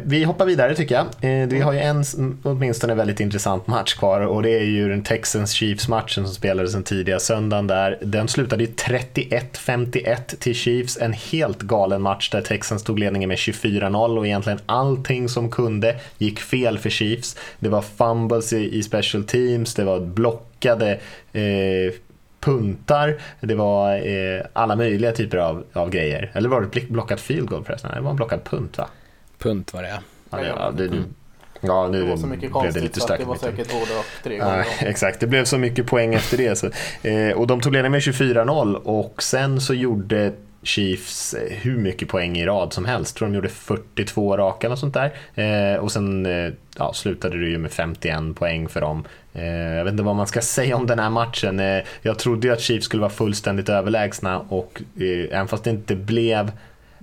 Vi 0.05 0.25
hoppar 0.25 0.47
vidare 0.47 0.75
tycker 0.75 0.95
jag. 0.95 1.07
Eh, 1.21 1.49
vi 1.49 1.61
har 1.61 1.73
ju 1.73 1.79
en 1.79 2.05
åtminstone 2.43 2.95
väldigt 2.95 3.21
intressant 3.21 3.67
match 3.67 3.95
kvar 3.95 4.21
och 4.21 4.43
det 4.43 4.51
är 4.51 4.65
ju 4.65 4.89
den 4.89 5.03
Texans 5.03 5.53
Chiefs-matchen 5.53 6.25
som 6.25 6.35
spelades 6.35 6.73
den 6.73 6.83
tidiga 6.83 7.19
söndagen 7.19 7.67
där. 7.67 7.99
Den 8.03 8.29
slutade 8.29 8.65
ju 8.65 8.71
31-51 8.71 10.37
till 10.39 10.55
Chiefs, 10.55 10.99
en 11.01 11.13
helt 11.13 11.63
galen 11.63 12.03
match 12.03 12.31
där 12.31 12.41
Texans 12.41 12.83
tog 12.83 12.99
ledningen 12.99 13.29
med 13.29 13.39
24-0 13.39 14.19
och 14.19 14.27
egentligen 14.27 14.59
allting 14.67 15.29
som 15.29 15.51
kunde 15.51 15.97
gick 16.19 16.41
fel 16.41 16.79
för 16.79 16.91
Chiefs. 16.91 17.37
Det 17.59 17.69
var 17.69 17.83
fumbles 17.83 18.53
i, 18.53 18.83
special 18.83 19.25
teams, 19.25 19.75
det 19.75 19.85
var 19.85 20.01
blockade 20.01 21.01
eh, 21.33 21.95
puntar, 22.41 23.17
det 23.41 23.55
var 23.55 23.95
eh, 23.95 24.43
alla 24.53 24.77
möjliga 24.77 25.13
typer 25.13 25.39
av, 25.39 25.65
av 25.73 25.91
grejer. 25.91 26.31
Eller 26.35 26.49
var 26.49 26.61
det 26.73 26.89
blockat 26.89 27.21
field 27.21 27.49
goal 27.49 27.65
förresten? 27.65 27.91
Det 27.95 28.01
var 28.01 28.11
en 28.11 28.17
blockad 28.17 28.45
punt 28.45 28.79
va? 28.79 28.89
Punt 29.47 29.75
var 29.75 29.83
det 29.83 29.89
ja. 29.89 29.99
Ja, 30.31 30.45
ja, 30.45 30.71
det, 30.71 30.85
mm. 30.85 31.05
ja 31.61 31.89
nu 31.89 32.03
det 32.03 32.11
var 32.11 32.17
så 32.17 32.27
mycket 32.27 32.53
blev 32.61 32.73
det 32.73 32.81
lite 32.81 33.01
starkt. 33.01 33.23
Det 33.23 33.29
var 33.29 33.37
säkert 33.37 33.73
både 33.73 33.99
och 33.99 34.05
tre 34.23 34.39
gånger. 34.39 34.59
Ja, 34.59 34.65
exakt, 34.89 35.21
det 35.21 35.27
blev 35.27 35.45
så 35.45 35.59
mycket 35.59 35.87
poäng 35.87 36.15
efter 36.15 36.37
det. 36.37 36.57
Så, 36.59 36.71
eh, 37.09 37.31
och 37.37 37.47
de 37.47 37.61
tog 37.61 37.73
ledningen 37.73 37.93
med 37.93 38.01
24-0 38.01 38.75
och 38.75 39.23
sen 39.23 39.61
så 39.61 39.75
gjorde 39.75 40.33
Chiefs 40.63 41.35
eh, 41.35 41.57
hur 41.57 41.77
mycket 41.77 42.09
poäng 42.09 42.39
i 42.39 42.47
rad 42.47 42.73
som 42.73 42.85
helst. 42.85 43.15
Jag 43.15 43.19
tror 43.19 43.29
de 43.29 43.35
gjorde 43.35 43.49
42 43.49 44.37
raka 44.37 44.71
och 44.71 44.79
sånt 44.79 44.95
där. 44.95 45.13
Eh, 45.35 45.79
och 45.79 45.93
sen 45.93 46.27
eh, 46.27 46.53
ja, 46.79 46.93
slutade 46.93 47.41
det 47.41 47.47
ju 47.47 47.59
med 47.59 47.73
51 47.73 48.37
poäng 48.37 48.69
för 48.69 48.81
dem. 48.81 49.05
Eh, 49.33 49.47
jag 49.47 49.85
vet 49.85 49.93
inte 49.93 50.03
vad 50.03 50.17
man 50.17 50.27
ska 50.27 50.41
säga 50.57 50.77
om 50.77 50.87
den 50.87 50.99
här 50.99 51.11
matchen. 51.11 51.61
Eh, 51.61 51.83
jag 52.03 52.19
trodde 52.19 52.47
ju 52.47 52.53
att 52.53 52.61
Chiefs 52.61 52.85
skulle 52.85 53.01
vara 53.01 53.13
fullständigt 53.13 53.69
överlägsna 53.69 54.39
och 54.39 54.83
även 55.31 55.49
fast 55.49 55.65
det 55.65 55.71
inte 55.71 55.97
blev 55.97 56.51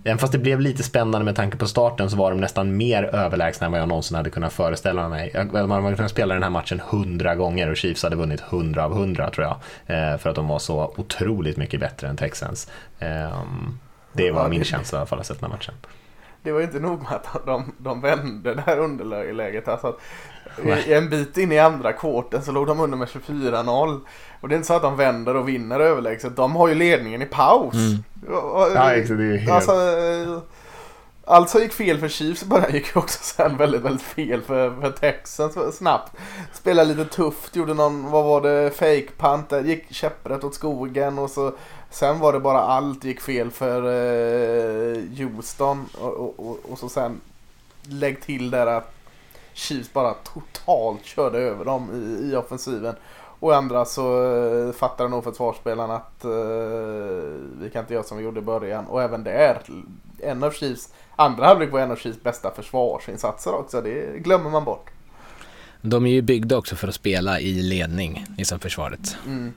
Även 0.04 0.18
fast 0.18 0.34
det 0.34 0.40
blev 0.40 0.60
lite 0.60 0.84
spännande 0.84 1.26
med 1.26 1.36
tanke 1.36 1.58
på 1.58 1.68
starten 1.68 2.10
så 2.10 2.18
var 2.18 2.32
de 2.32 2.40
nästan 2.40 2.78
mer 2.78 3.04
överlägsna 3.04 3.66
än 3.66 3.72
vad 3.72 3.82
jag 3.82 3.88
någonsin 3.88 4.18
hade 4.18 4.30
kunnat 4.30 4.54
föreställa 4.54 5.10
mig. 5.10 5.48
Man 5.52 5.84
hade 5.84 5.96
kunnat 5.96 6.12
spela 6.12 6.34
den 6.34 6.44
här 6.44 6.50
matchen 6.50 6.82
hundra 6.90 7.36
gånger 7.36 7.70
och 7.70 7.78
Chiefs 7.78 8.04
hade 8.04 8.16
vunnit 8.16 8.42
hundra 8.42 8.86
av 8.86 8.94
hundra 8.94 9.30
tror 9.30 9.48
jag. 9.48 9.56
Eh, 9.98 10.18
för 10.18 10.30
att 10.30 10.36
de 10.36 10.48
var 10.48 10.60
så 10.60 10.94
otroligt 10.98 11.58
mycket 11.58 11.80
bättre 11.80 12.08
än 12.08 12.18
Texans. 12.18 12.72
Ehm, 13.00 13.80
det 14.14 14.32
var 14.32 14.50
min 14.50 14.64
känsla 14.64 14.98
i 14.98 15.00
alla 15.00 15.06
fall 15.06 15.20
att 15.20 15.26
sett 15.26 15.40
den 15.40 15.52
här 15.52 15.58
matchen. 15.58 15.74
Det 16.44 16.52
var 16.52 16.62
inte 16.62 16.80
nog 16.80 17.02
med 17.02 17.12
att 17.12 17.46
de, 17.46 17.76
de 17.78 18.02
vände 18.02 18.56
det 18.56 18.62
här 18.62 18.80
underläget. 18.80 19.68
Alltså, 19.68 19.96
en 20.88 21.10
bit 21.10 21.38
in 21.38 21.52
i 21.52 21.60
andra 21.60 21.94
kvarten 21.94 22.44
så 22.44 22.52
låg 22.52 22.68
de 22.68 22.80
under 22.80 22.98
med 22.98 23.08
24-0. 23.08 24.00
Och 24.42 24.50
det 24.50 24.56
är 24.56 24.58
inte 24.58 24.68
så 24.68 24.74
att 24.74 24.82
de 24.82 24.96
vänder 24.96 25.36
och 25.36 25.50
vinner 25.50 25.80
överlägset. 25.80 26.36
De 26.36 26.56
har 26.56 26.68
ju 26.68 26.76
ledningen 26.76 27.22
i 27.22 27.26
paus. 27.26 27.74
Mm. 27.74 28.04
Ja, 28.76 28.94
exakt, 28.94 29.18
det 29.18 29.26
är 29.26 29.38
helt... 29.38 29.52
alltså, 29.52 29.74
allt 31.26 31.50
som 31.50 31.62
gick 31.62 31.74
fel 31.74 32.00
för 32.00 32.08
Chiefs 32.08 32.44
bara 32.44 32.70
gick 32.70 32.96
också 32.96 33.20
sen 33.22 33.58
väldigt, 33.58 33.82
väldigt 33.82 34.02
fel 34.02 34.42
för, 34.42 34.82
för 34.82 34.92
Texans 34.92 35.78
snabbt. 35.78 36.12
Spelade 36.54 36.94
lite 36.94 37.16
tufft, 37.16 37.56
gjorde 37.56 37.74
någon, 37.74 38.12
vad 38.12 38.24
var 38.24 38.42
det, 38.42 38.72
fake 38.72 39.08
punt 39.18 39.50
där, 39.50 39.64
gick 39.64 39.94
käpprätt 39.94 40.44
åt 40.44 40.56
skogen 40.56 41.20
och 41.20 41.30
så 41.30 41.54
sen 41.90 42.20
var 42.20 42.34
det 42.34 42.40
bara 42.40 42.60
allt 42.60 43.04
gick 43.04 43.22
fel 43.22 43.52
för 43.52 43.84
eh, 43.84 45.02
Houston 45.18 45.90
och, 46.02 46.14
och, 46.14 46.40
och, 46.40 46.60
och 46.72 46.80
så 46.80 46.90
sen 46.90 47.22
lägg 47.84 48.22
till 48.22 48.52
där 48.52 48.68
att 48.68 48.94
Chiefs 49.54 49.94
bara 49.94 50.14
totalt 50.14 51.06
körde 51.06 51.38
över 51.38 51.66
dem 51.66 51.90
i, 51.94 52.32
i 52.32 52.36
offensiven. 52.36 52.96
Och 53.40 53.56
andra 53.56 53.86
så 53.86 54.24
eh, 54.24 54.54
uh, 54.54 54.72
fattade 54.72 55.10
nog 55.10 55.24
försvarsspelarna 55.24 55.96
att 55.96 56.26
uh, 56.26 56.32
vi 57.60 57.70
kan 57.74 57.82
inte 57.82 57.94
göra 57.94 58.04
som 58.04 58.18
vi 58.18 58.24
gjorde 58.24 58.40
i 58.40 58.44
början. 58.44 58.86
Och 58.86 59.02
även 59.02 59.24
där, 59.24 59.62
en 60.20 60.44
av 60.44 60.52
Chiefs, 60.52 60.94
andra 61.16 61.46
halvlek 61.46 61.72
var 61.72 61.80
en 61.80 61.92
av 61.92 61.96
Chiefs 61.96 62.24
bästa 62.24 62.52
försvarsinsatser 62.52 63.54
också. 63.54 63.82
Det 63.82 64.20
glömmer 64.20 64.50
man 64.50 64.64
bort. 64.66 64.93
De 65.86 66.06
är 66.06 66.12
ju 66.12 66.22
byggda 66.22 66.58
också 66.58 66.76
för 66.76 66.88
att 66.88 66.96
spela 66.96 67.40
i 67.40 67.62
ledning, 67.62 68.26
liksom 68.38 68.60
försvaret. 68.60 69.18
Mm. 69.26 69.54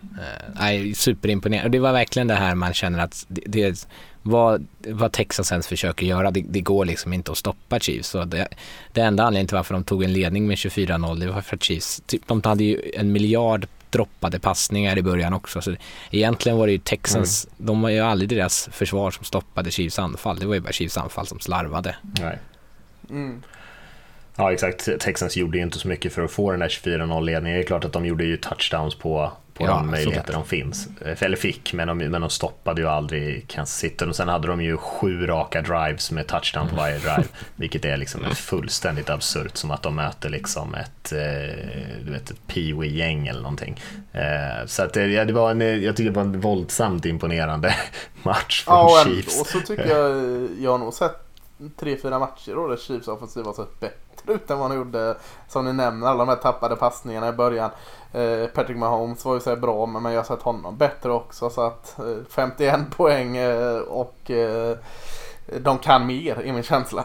Uh, 0.87 0.93
superimponerande. 0.93 1.67
Och 1.67 1.71
det 1.71 1.79
var 1.79 1.93
verkligen 1.93 2.27
det 2.27 2.35
här 2.35 2.55
man 2.55 2.75
känner 2.75 2.99
att 2.99 3.25
det, 3.29 3.43
det 3.47 3.87
vad, 4.23 4.67
vad 4.89 5.13
Texas 5.13 5.53
ens 5.53 5.69
försöker 5.69 6.07
göra, 6.07 6.31
det, 6.31 6.45
det, 6.49 6.61
går 6.61 6.85
liksom 6.85 7.13
inte 7.13 7.33
att 7.33 7.39
stoppa 7.39 7.81
Chiefs. 7.81 8.09
Så 8.09 8.25
det, 8.25 8.49
det 8.93 9.01
enda 9.01 9.23
anledningen 9.23 9.49
till 9.49 9.57
varför 9.57 9.75
de 9.75 9.85
tog 9.85 10.05
en 10.05 10.13
ledning 10.13 10.47
med 10.47 10.57
24-0, 10.57 11.21
det 11.21 11.27
var 11.27 11.41
för 11.41 11.57
att 11.57 11.63
Chiefs, 11.63 12.03
typ, 12.07 12.29
de 12.29 12.43
hade 12.45 12.65
ju 12.65 12.83
en 12.95 13.13
miljard 13.13 13.67
droppade 13.91 14.39
passningar 14.39 14.99
i 14.99 15.03
början 15.03 15.33
också. 15.33 15.61
Så 15.61 15.77
egentligen 16.11 16.59
var 16.59 16.67
det 16.67 16.73
ju 16.73 16.79
Texans, 16.79 17.47
mm. 17.47 17.67
de 17.67 17.83
var 17.83 17.91
ju 17.91 18.01
aldrig 18.01 18.29
deras 18.29 18.69
försvar 18.73 19.11
som 19.11 19.25
stoppade 19.25 19.71
Chiefs 19.71 19.99
anfall. 19.99 20.39
Det 20.39 20.47
var 20.47 20.55
ju 20.55 20.61
bara 20.61 20.73
Chiefs 20.73 20.97
anfall 20.97 21.27
som 21.27 21.41
slarvade. 21.41 21.97
Nej. 22.03 22.39
Mm. 23.11 23.43
Ja 24.37 24.53
exakt, 24.53 24.89
Texans 25.01 25.37
gjorde 25.37 25.59
ju 25.59 25.65
inte 25.65 25.79
så 25.79 25.89
mycket 25.89 26.13
för 26.13 26.23
att 26.23 26.31
få 26.31 26.51
den 26.51 26.61
där 26.61 26.69
24-0 26.69 27.25
ledningen. 27.25 27.59
Det 27.59 27.65
är 27.65 27.67
klart 27.67 27.85
att 27.85 27.93
de 27.93 28.07
gjorde 28.07 28.25
ju 28.25 28.37
touchdowns 28.37 28.95
på 28.95 29.33
på 29.57 29.65
ja, 29.65 29.71
de 29.71 29.91
möjligheter 29.91 30.33
de 30.33 30.45
finns. 30.45 30.89
Eller 31.19 31.37
fick, 31.37 31.73
men 31.73 31.89
de, 31.89 31.99
men 31.99 32.21
de 32.21 32.31
stoppade 32.31 32.81
ju 32.81 32.89
aldrig 32.89 33.49
Kansas 33.49 33.79
City. 33.79 34.05
Och 34.05 34.17
sen 34.17 34.29
hade 34.29 34.49
de 34.49 34.63
ju 34.63 34.77
sju 34.77 35.27
raka 35.27 35.63
drives 35.63 36.11
med 36.11 36.27
touchdown 36.27 36.69
på 36.69 36.77
varje 36.77 36.99
drive. 36.99 37.25
Vilket 37.57 37.85
är 37.85 37.97
liksom 37.97 38.21
fullständigt 38.35 39.11
absurt, 39.11 39.57
som 39.57 39.71
att 39.71 39.83
de 39.83 39.95
möter 39.95 40.29
liksom 40.29 40.75
ett, 40.75 41.13
eh, 41.13 41.19
du 42.05 42.13
vet, 42.13 42.31
ett 42.31 42.47
Pee-gäng 42.47 43.27
eller 43.27 43.41
någonting. 43.41 43.81
Eh, 44.13 44.67
så 44.67 44.83
att 44.83 44.93
det, 44.93 45.25
det 45.25 45.33
var 45.33 45.51
en, 45.51 45.83
jag 45.83 45.97
tycker 45.97 46.11
det 46.11 46.17
var 46.17 46.23
en 46.23 46.41
våldsamt 46.41 47.07
imponerande 47.07 47.75
match 48.23 48.65
från 48.65 48.75
ja, 48.75 49.03
Chiefs. 49.05 49.41
Och 49.41 49.47
så 49.47 49.61
tycker 49.61 49.87
jag, 49.87 50.49
jag 50.61 50.71
har 50.71 50.79
nog 50.79 50.95
sett 50.95 51.26
tre, 51.77 51.97
fyra 51.97 52.19
matcher 52.19 52.55
då 52.55 52.69
där 52.69 52.77
Chiefs 52.77 53.09
offensiv 53.09 53.45
har 53.45 53.53
sett 53.53 53.81
bättre 53.81 54.33
ut 54.33 54.51
än 54.51 54.59
vad 54.59 54.69
han 54.69 54.77
gjorde. 54.77 55.17
Som 55.49 55.65
ni 55.65 55.73
nämner, 55.73 56.07
alla 56.07 56.19
de 56.19 56.29
här 56.29 56.37
tappade 56.37 56.77
passningarna 56.77 57.29
i 57.29 57.33
början. 57.33 57.71
Eh, 58.13 58.47
Patrick 58.47 58.77
Mahomes 58.77 59.25
var 59.25 59.35
ju 59.35 59.41
så 59.41 59.57
bra 59.57 59.87
men 59.87 60.13
jag 60.13 60.19
har 60.19 60.37
sett 60.37 60.43
honom 60.43 60.77
bättre 60.77 61.13
också. 61.13 61.51
Så 61.51 61.61
att 61.61 61.99
eh, 61.99 62.25
51 62.31 62.81
poäng 62.97 63.37
eh, 63.37 63.79
och 63.79 64.31
eh, 64.31 64.77
de 65.61 65.79
kan 65.79 66.07
mer 66.07 66.43
i 66.43 66.53
min 66.53 66.63
känsla. 66.63 67.05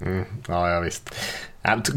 Mm, 0.00 0.24
ja, 0.48 0.70
ja, 0.70 0.80
visst. 0.80 1.14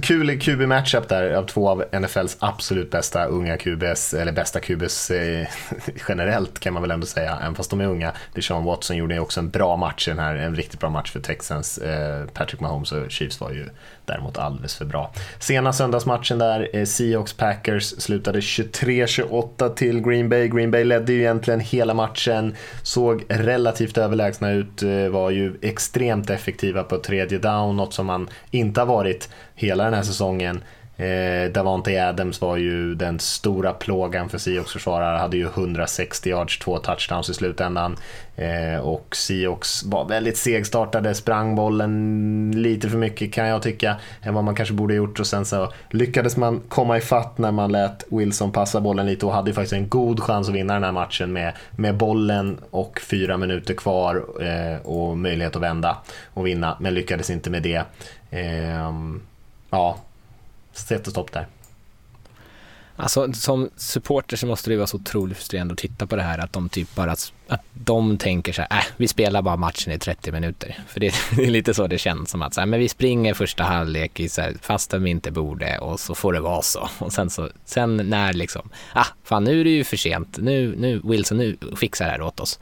Kul 0.02 0.40
QB-matchup 0.40 1.10
där 1.10 1.32
av 1.34 1.44
två 1.44 1.70
av 1.70 1.84
NFLs 2.02 2.38
absolut 2.40 2.92
bästa 2.92 3.26
unga 3.26 3.58
QBs, 3.58 4.14
eller 4.14 4.32
bästa 4.32 4.60
QBs 4.60 5.12
eh, 5.12 5.48
generellt 6.08 6.60
kan 6.60 6.74
man 6.74 6.82
väl 6.82 6.92
ändå 6.92 7.06
säga, 7.06 7.38
även 7.42 7.56
fast 7.56 7.70
de 7.70 7.82
är 7.82 7.88
unga. 7.88 8.14
Deshaun 8.34 8.64
Watson 8.64 8.98
gjorde 8.98 9.20
också 9.20 9.40
en 9.40 9.50
bra 9.50 9.78
match 9.78 10.08
den 10.08 10.20
här, 10.20 10.36
en 10.36 10.56
riktigt 10.56 10.80
bra 10.80 10.90
match 10.90 11.12
för 11.12 11.20
Texans. 11.20 11.78
Eh, 11.78 12.26
Patrick 12.26 12.62
Mahomes 12.62 12.92
och 12.92 13.12
Chiefs 13.12 13.42
var 13.42 13.52
ju 13.52 13.70
däremot 14.06 14.38
alldeles 14.38 14.76
för 14.76 14.86
bra. 14.86 15.14
Sena 15.40 15.74
söndagsmatchen 15.74 16.40
där, 16.40 16.70
eh, 16.74 16.86
Seahawks 16.86 17.34
Packers 17.34 17.84
slutade 17.84 18.40
23-28 18.40 19.70
till 19.70 20.02
Green 20.02 20.30
Bay. 20.30 20.48
Green 20.48 20.72
Bay 20.72 20.84
ledde 20.84 21.14
ju 21.14 21.20
egentligen 21.20 21.60
hela 21.60 21.94
matchen, 21.94 22.56
såg 22.84 23.26
relativt 23.30 23.98
överlägsna 23.98 24.52
ut, 24.52 24.84
eh, 24.84 25.08
var 25.10 25.30
ju 25.30 25.58
extremt 25.62 26.30
effektiva 26.30 26.84
på 26.84 26.98
tredje 26.98 27.38
down, 27.38 27.78
något 27.78 27.94
som 27.94 28.06
man 28.06 28.30
inte 28.52 28.82
har 28.82 28.86
varit 28.86 29.30
hela 29.60 29.84
den 29.84 29.94
här 29.94 30.04
säsongen. 30.04 30.64
Eh, 31.00 31.52
Davante 31.52 32.08
Adams 32.08 32.42
var 32.42 32.58
ju 32.58 32.96
den 32.96 33.20
stora 33.20 33.74
plågan 33.74 34.30
för 34.30 34.38
Seahawks 34.38 34.74
försvarare, 34.74 35.18
hade 35.18 35.38
ju 35.38 35.46
160 35.46 36.30
yards, 36.30 36.60
två 36.60 36.78
touchdowns 36.78 37.30
i 37.30 37.34
slutändan. 37.34 37.98
Eh, 38.36 38.80
och 38.80 39.16
Seahawks 39.16 39.84
var 39.84 40.06
väldigt 40.06 40.38
segstartade, 40.38 41.16
sprang 41.16 41.56
bollen 41.56 42.52
lite 42.56 42.90
för 42.90 42.98
mycket 42.98 43.34
kan 43.34 43.48
jag 43.48 43.62
tycka, 43.62 43.96
än 44.22 44.34
vad 44.34 44.44
man 44.44 44.56
kanske 44.56 44.74
borde 44.74 44.94
ha 44.94 44.98
gjort. 44.98 45.20
Och 45.20 45.28
sen 45.28 45.46
så 45.46 45.74
lyckades 45.90 46.38
man 46.38 46.62
komma 46.70 46.98
ifatt 46.98 47.38
när 47.38 47.52
man 47.52 47.72
lät 47.72 48.04
Wilson 48.10 48.52
passa 48.52 48.82
bollen 48.82 49.06
lite 49.06 49.26
och 49.26 49.34
hade 49.34 49.50
ju 49.50 49.54
faktiskt 49.54 49.74
en 49.74 49.90
god 49.90 50.20
chans 50.20 50.50
att 50.50 50.56
vinna 50.56 50.74
den 50.74 50.84
här 50.84 50.92
matchen 50.92 51.34
med, 51.34 51.54
med 51.72 51.98
bollen 51.98 52.60
och 52.70 53.02
fyra 53.10 53.38
minuter 53.38 53.74
kvar 53.74 54.24
eh, 54.42 54.86
och 54.86 55.18
möjlighet 55.18 55.56
att 55.56 55.62
vända 55.62 55.98
och 56.34 56.48
vinna, 56.48 56.78
men 56.80 56.94
lyckades 56.94 57.30
inte 57.30 57.50
med 57.50 57.64
det. 57.64 57.84
Eh, 58.30 58.92
ja, 59.70 60.00
sätter 60.74 61.12
stopp 61.12 61.32
där. 61.32 61.48
Alltså 63.02 63.34
som 63.34 63.70
supporter 63.76 64.38
så 64.38 64.48
måste 64.48 64.70
det 64.70 64.78
vara 64.78 64.88
så 64.88 64.98
otroligt 64.98 65.38
frustrerande 65.38 65.72
att 65.72 65.78
titta 65.78 66.08
på 66.08 66.16
det 66.16 66.22
här 66.22 66.38
att 66.38 66.54
de 66.54 66.70
typ 66.70 66.96
bara, 66.96 67.12
att 67.48 67.62
de 67.74 68.18
tänker 68.18 68.54
så 68.54 68.62
här, 68.62 68.80
äh, 68.80 68.84
vi 68.98 69.08
spelar 69.08 69.42
bara 69.42 69.56
matchen 69.56 69.94
i 69.94 70.00
30 70.00 70.32
minuter. 70.32 70.80
För 70.88 71.00
det, 71.00 71.14
det 71.36 71.46
är 71.46 71.50
lite 71.50 71.74
så 71.74 71.88
det 71.88 71.98
känns 71.98 72.30
som 72.30 72.42
att 72.42 72.54
så 72.54 72.62
här, 72.62 72.66
men 72.66 72.80
vi 72.80 72.90
springer 72.90 73.34
första 73.34 73.64
halvlek 73.64 74.20
i 74.20 74.30
så 74.30 74.42
här, 74.42 74.56
fastän 74.62 75.04
vi 75.04 75.10
inte 75.10 75.32
borde 75.32 75.78
och 75.78 76.00
så 76.00 76.16
får 76.16 76.34
det 76.34 76.40
vara 76.40 76.62
så. 76.62 76.90
Och 77.00 77.14
sen 77.14 77.30
så, 77.30 77.50
sen 77.66 77.98
när 77.98 78.34
liksom, 78.34 78.70
ah, 78.94 79.08
fan 79.24 79.44
nu 79.44 79.60
är 79.60 79.64
det 79.64 79.70
ju 79.70 79.84
för 79.84 79.98
sent, 79.98 80.38
nu, 80.38 80.76
nu 80.78 81.02
Wilson, 81.04 81.38
nu 81.38 81.58
fixar 81.78 82.06
det 82.06 82.12
här 82.12 82.22
åt 82.22 82.40
oss. 82.40 82.60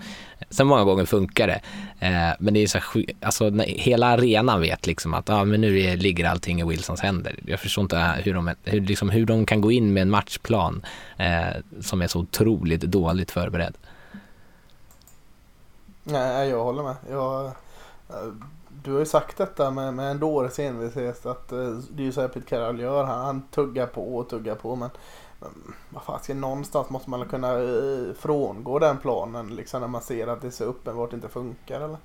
Sen 0.50 0.68
många 0.68 0.84
gånger 0.84 1.06
funkar 1.06 1.48
det. 1.48 1.62
Eh, 2.00 2.36
men 2.40 2.54
det 2.54 2.64
är 2.64 2.68
så 2.68 2.78
här, 2.78 3.06
alltså 3.22 3.50
hela 3.66 4.08
arenan 4.08 4.62
vet 4.62 4.88
liksom 4.88 5.14
att 5.14 5.30
ah, 5.30 5.46
men 5.46 5.62
nu 5.62 5.80
är, 5.80 5.98
ligger 5.98 6.26
allting 6.26 6.62
i 6.62 6.64
Wilsons 6.64 7.02
händer. 7.02 7.36
Jag 7.46 7.60
förstår 7.60 7.82
inte 7.82 7.98
hur 8.24 8.34
de, 8.34 8.56
hur, 8.64 8.82
liksom, 8.82 9.10
hur 9.10 9.26
de 9.26 9.46
kan 9.46 9.62
gå 9.62 9.72
in 9.72 9.94
med 9.94 10.02
en 10.02 10.10
matchplan 10.10 10.86
eh, 11.18 11.82
som 11.82 12.02
är 12.02 12.08
så 12.08 12.20
otroligt 12.20 12.82
dåligt 12.82 13.32
förberedd. 13.32 13.78
Nej, 16.04 16.50
jag 16.50 16.64
håller 16.64 16.84
med. 16.84 16.96
Jag, 17.10 17.46
eh, 17.46 17.52
du 18.84 18.92
har 18.92 19.00
ju 19.00 19.06
sagt 19.06 19.38
detta 19.38 19.72
med, 19.72 19.94
med 19.94 20.12
en 20.12 20.20
dåres 20.20 20.60
envishet 20.60 21.26
att 21.26 21.52
eh, 21.52 21.70
det 21.90 22.02
är 22.02 22.06
ju 22.06 22.12
så 22.12 22.22
här 22.22 22.28
Pete 22.28 22.46
Carroll 22.50 22.80
gör. 22.80 23.04
Han, 23.04 23.26
han 23.26 23.42
tuggar 23.42 23.86
på 23.86 24.18
och 24.18 24.30
tuggar 24.30 24.56
på 24.56 24.76
men 24.76 24.90
Ehm, 25.42 25.74
vad 25.90 26.04
fan, 26.04 26.42
någonstans 26.42 26.90
måste 26.90 27.10
man 27.10 27.26
kunna 27.26 27.54
eh, 27.54 28.14
frångå 28.20 28.80
den 28.80 28.98
planen 28.98 29.56
liksom 29.56 29.82
när 29.82 29.88
man 29.88 30.02
ser 30.02 30.28
att 30.28 30.42
det 30.42 30.52
så 30.52 30.64
uppenbart 30.64 31.14
inte 31.14 31.30
funkar 31.30 31.82
eller? 31.82 31.98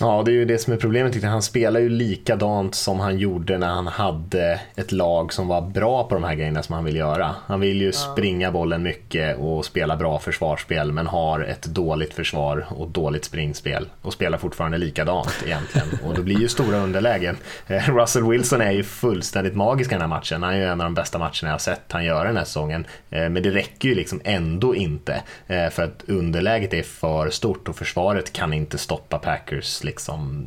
Ja, 0.00 0.22
det 0.24 0.30
är 0.30 0.32
ju 0.32 0.44
det 0.44 0.58
som 0.58 0.72
är 0.72 0.76
problemet. 0.76 1.22
Han 1.22 1.42
spelar 1.42 1.80
ju 1.80 1.88
likadant 1.88 2.74
som 2.74 3.00
han 3.00 3.18
gjorde 3.18 3.58
när 3.58 3.66
han 3.66 3.86
hade 3.86 4.60
ett 4.74 4.92
lag 4.92 5.32
som 5.32 5.48
var 5.48 5.60
bra 5.60 6.04
på 6.04 6.14
de 6.14 6.24
här 6.24 6.34
grejerna 6.34 6.62
som 6.62 6.74
han 6.74 6.84
vill 6.84 6.96
göra. 6.96 7.34
Han 7.46 7.60
vill 7.60 7.80
ju 7.80 7.92
springa 7.92 8.52
bollen 8.52 8.82
mycket 8.82 9.38
och 9.38 9.64
spela 9.64 9.96
bra 9.96 10.18
försvarsspel 10.18 10.92
men 10.92 11.06
har 11.06 11.40
ett 11.40 11.62
dåligt 11.62 12.14
försvar 12.14 12.66
och 12.70 12.88
dåligt 12.88 13.24
springspel 13.24 13.88
och 14.02 14.12
spelar 14.12 14.38
fortfarande 14.38 14.78
likadant 14.78 15.42
egentligen. 15.46 15.88
Och 16.04 16.14
det 16.14 16.22
blir 16.22 16.40
ju 16.40 16.48
stora 16.48 16.78
underlägen. 16.78 17.36
Eh, 17.66 17.96
Russell 17.96 18.24
Wilson 18.24 18.60
är 18.60 18.72
ju 18.72 18.82
fullständigt 18.82 19.54
magisk 19.54 19.90
i 19.90 19.94
den 19.94 20.00
här 20.00 20.08
matchen. 20.08 20.42
Han 20.42 20.52
är 20.52 20.58
ju 20.58 20.64
en 20.64 20.80
av 20.80 20.84
de 20.86 20.94
bästa 20.94 21.18
matcherna 21.18 21.32
jag 21.42 21.50
har 21.50 21.58
sett 21.58 21.92
han 21.92 22.04
göra 22.04 22.24
den 22.24 22.36
här 22.36 22.44
säsongen. 22.44 22.86
Eh, 23.10 23.28
men 23.28 23.42
det 23.42 23.50
räcker 23.50 23.88
ju 23.88 23.94
liksom 23.94 24.20
ändå 24.24 24.74
inte 24.74 25.22
eh, 25.46 25.68
för 25.68 25.82
att 25.82 26.04
underläget 26.06 26.74
är 26.74 26.82
för 26.82 27.30
stort 27.30 27.68
och 27.68 27.76
försvaret 27.76 28.32
kan 28.32 28.52
inte 28.52 28.78
stoppa 28.78 29.18
Packers 29.18 29.85
liksom 29.86 30.46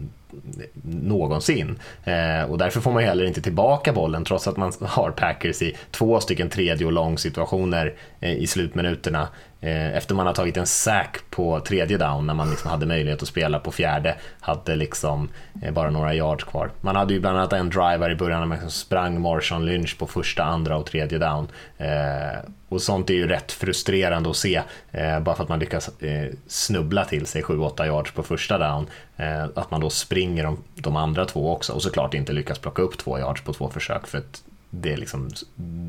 någonsin. 0.83 1.79
Eh, 2.03 2.43
och 2.43 2.57
därför 2.57 2.81
får 2.81 2.91
man 2.91 3.03
heller 3.03 3.25
inte 3.25 3.41
tillbaka 3.41 3.93
bollen 3.93 4.25
trots 4.25 4.47
att 4.47 4.57
man 4.57 4.73
har 4.81 5.11
Packers 5.11 5.61
i 5.61 5.77
två 5.91 6.19
stycken 6.19 6.49
tredje 6.49 6.85
och 6.85 6.91
lång 6.91 7.17
situationer 7.17 7.93
eh, 8.19 8.33
i 8.33 8.47
slutminuterna. 8.47 9.27
Eh, 9.61 9.97
efter 9.97 10.15
man 10.15 10.27
har 10.27 10.33
tagit 10.33 10.57
en 10.57 10.67
sack 10.67 11.19
på 11.29 11.59
tredje 11.59 11.97
down 11.97 12.27
när 12.27 12.33
man 12.33 12.49
liksom 12.49 12.71
hade 12.71 12.85
möjlighet 12.85 13.21
att 13.21 13.27
spela 13.27 13.59
på 13.59 13.71
fjärde, 13.71 14.15
hade 14.39 14.75
liksom 14.75 15.29
eh, 15.61 15.73
bara 15.73 15.89
några 15.89 16.15
yards 16.15 16.43
kvar. 16.43 16.71
Man 16.81 16.95
hade 16.95 17.13
ju 17.13 17.19
bland 17.19 17.37
annat 17.37 17.53
en 17.53 17.69
driver 17.69 18.11
i 18.11 18.15
början 18.15 18.39
när 18.39 18.47
man 18.47 18.55
liksom 18.55 18.71
sprang 18.71 19.21
Marshawn 19.21 19.65
Lynch 19.65 19.97
på 19.97 20.07
första, 20.07 20.43
andra 20.43 20.77
och 20.77 20.85
tredje 20.85 21.17
down. 21.17 21.47
Eh, 21.77 22.39
och 22.69 22.81
sånt 22.81 23.09
är 23.09 23.13
ju 23.13 23.27
rätt 23.27 23.51
frustrerande 23.51 24.29
att 24.29 24.35
se, 24.35 24.61
bara 25.21 25.35
för 25.35 25.43
att 25.43 25.49
man 25.49 25.59
lyckas 25.59 25.89
snubbla 26.47 27.05
till 27.05 27.25
sig 27.25 27.41
7-8 27.41 27.85
yards 27.85 28.11
på 28.11 28.23
första 28.23 28.57
down. 28.57 28.87
Att 29.55 29.71
man 29.71 29.81
då 29.81 29.89
springer 29.89 30.43
de, 30.43 30.63
de 30.75 30.95
andra 30.95 31.25
två 31.25 31.53
också 31.53 31.73
och 31.73 31.83
såklart 31.83 32.13
inte 32.13 32.33
lyckas 32.33 32.59
plocka 32.59 32.81
upp 32.81 32.97
två 32.97 33.19
yards 33.19 33.41
på 33.41 33.53
två 33.53 33.69
försök 33.69 34.07
för 34.07 34.17
att 34.17 34.43
det, 34.69 34.97
liksom, 34.97 35.29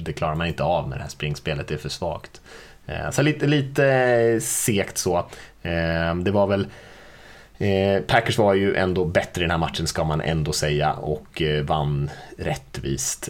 det 0.02 0.12
klarar 0.12 0.34
man 0.34 0.46
inte 0.46 0.62
av 0.62 0.88
med 0.88 0.98
det 0.98 1.02
här 1.02 1.10
springspelet, 1.10 1.68
det 1.68 1.74
är 1.74 1.78
för 1.78 1.88
svagt. 1.88 2.40
Eh, 2.90 3.10
så 3.10 3.22
lite, 3.22 3.46
lite 3.46 4.38
segt 4.40 4.98
så. 4.98 5.18
Eh, 5.62 6.14
det 6.14 6.30
var 6.30 6.46
väl 6.46 6.66
eh, 7.58 8.02
Packers 8.02 8.38
var 8.38 8.54
ju 8.54 8.74
ändå 8.74 9.04
bättre 9.04 9.40
i 9.40 9.44
den 9.44 9.50
här 9.50 9.58
matchen 9.58 9.86
ska 9.86 10.04
man 10.04 10.20
ändå 10.20 10.52
säga 10.52 10.92
och 10.92 11.42
vann 11.64 12.10
rättvist. 12.38 13.28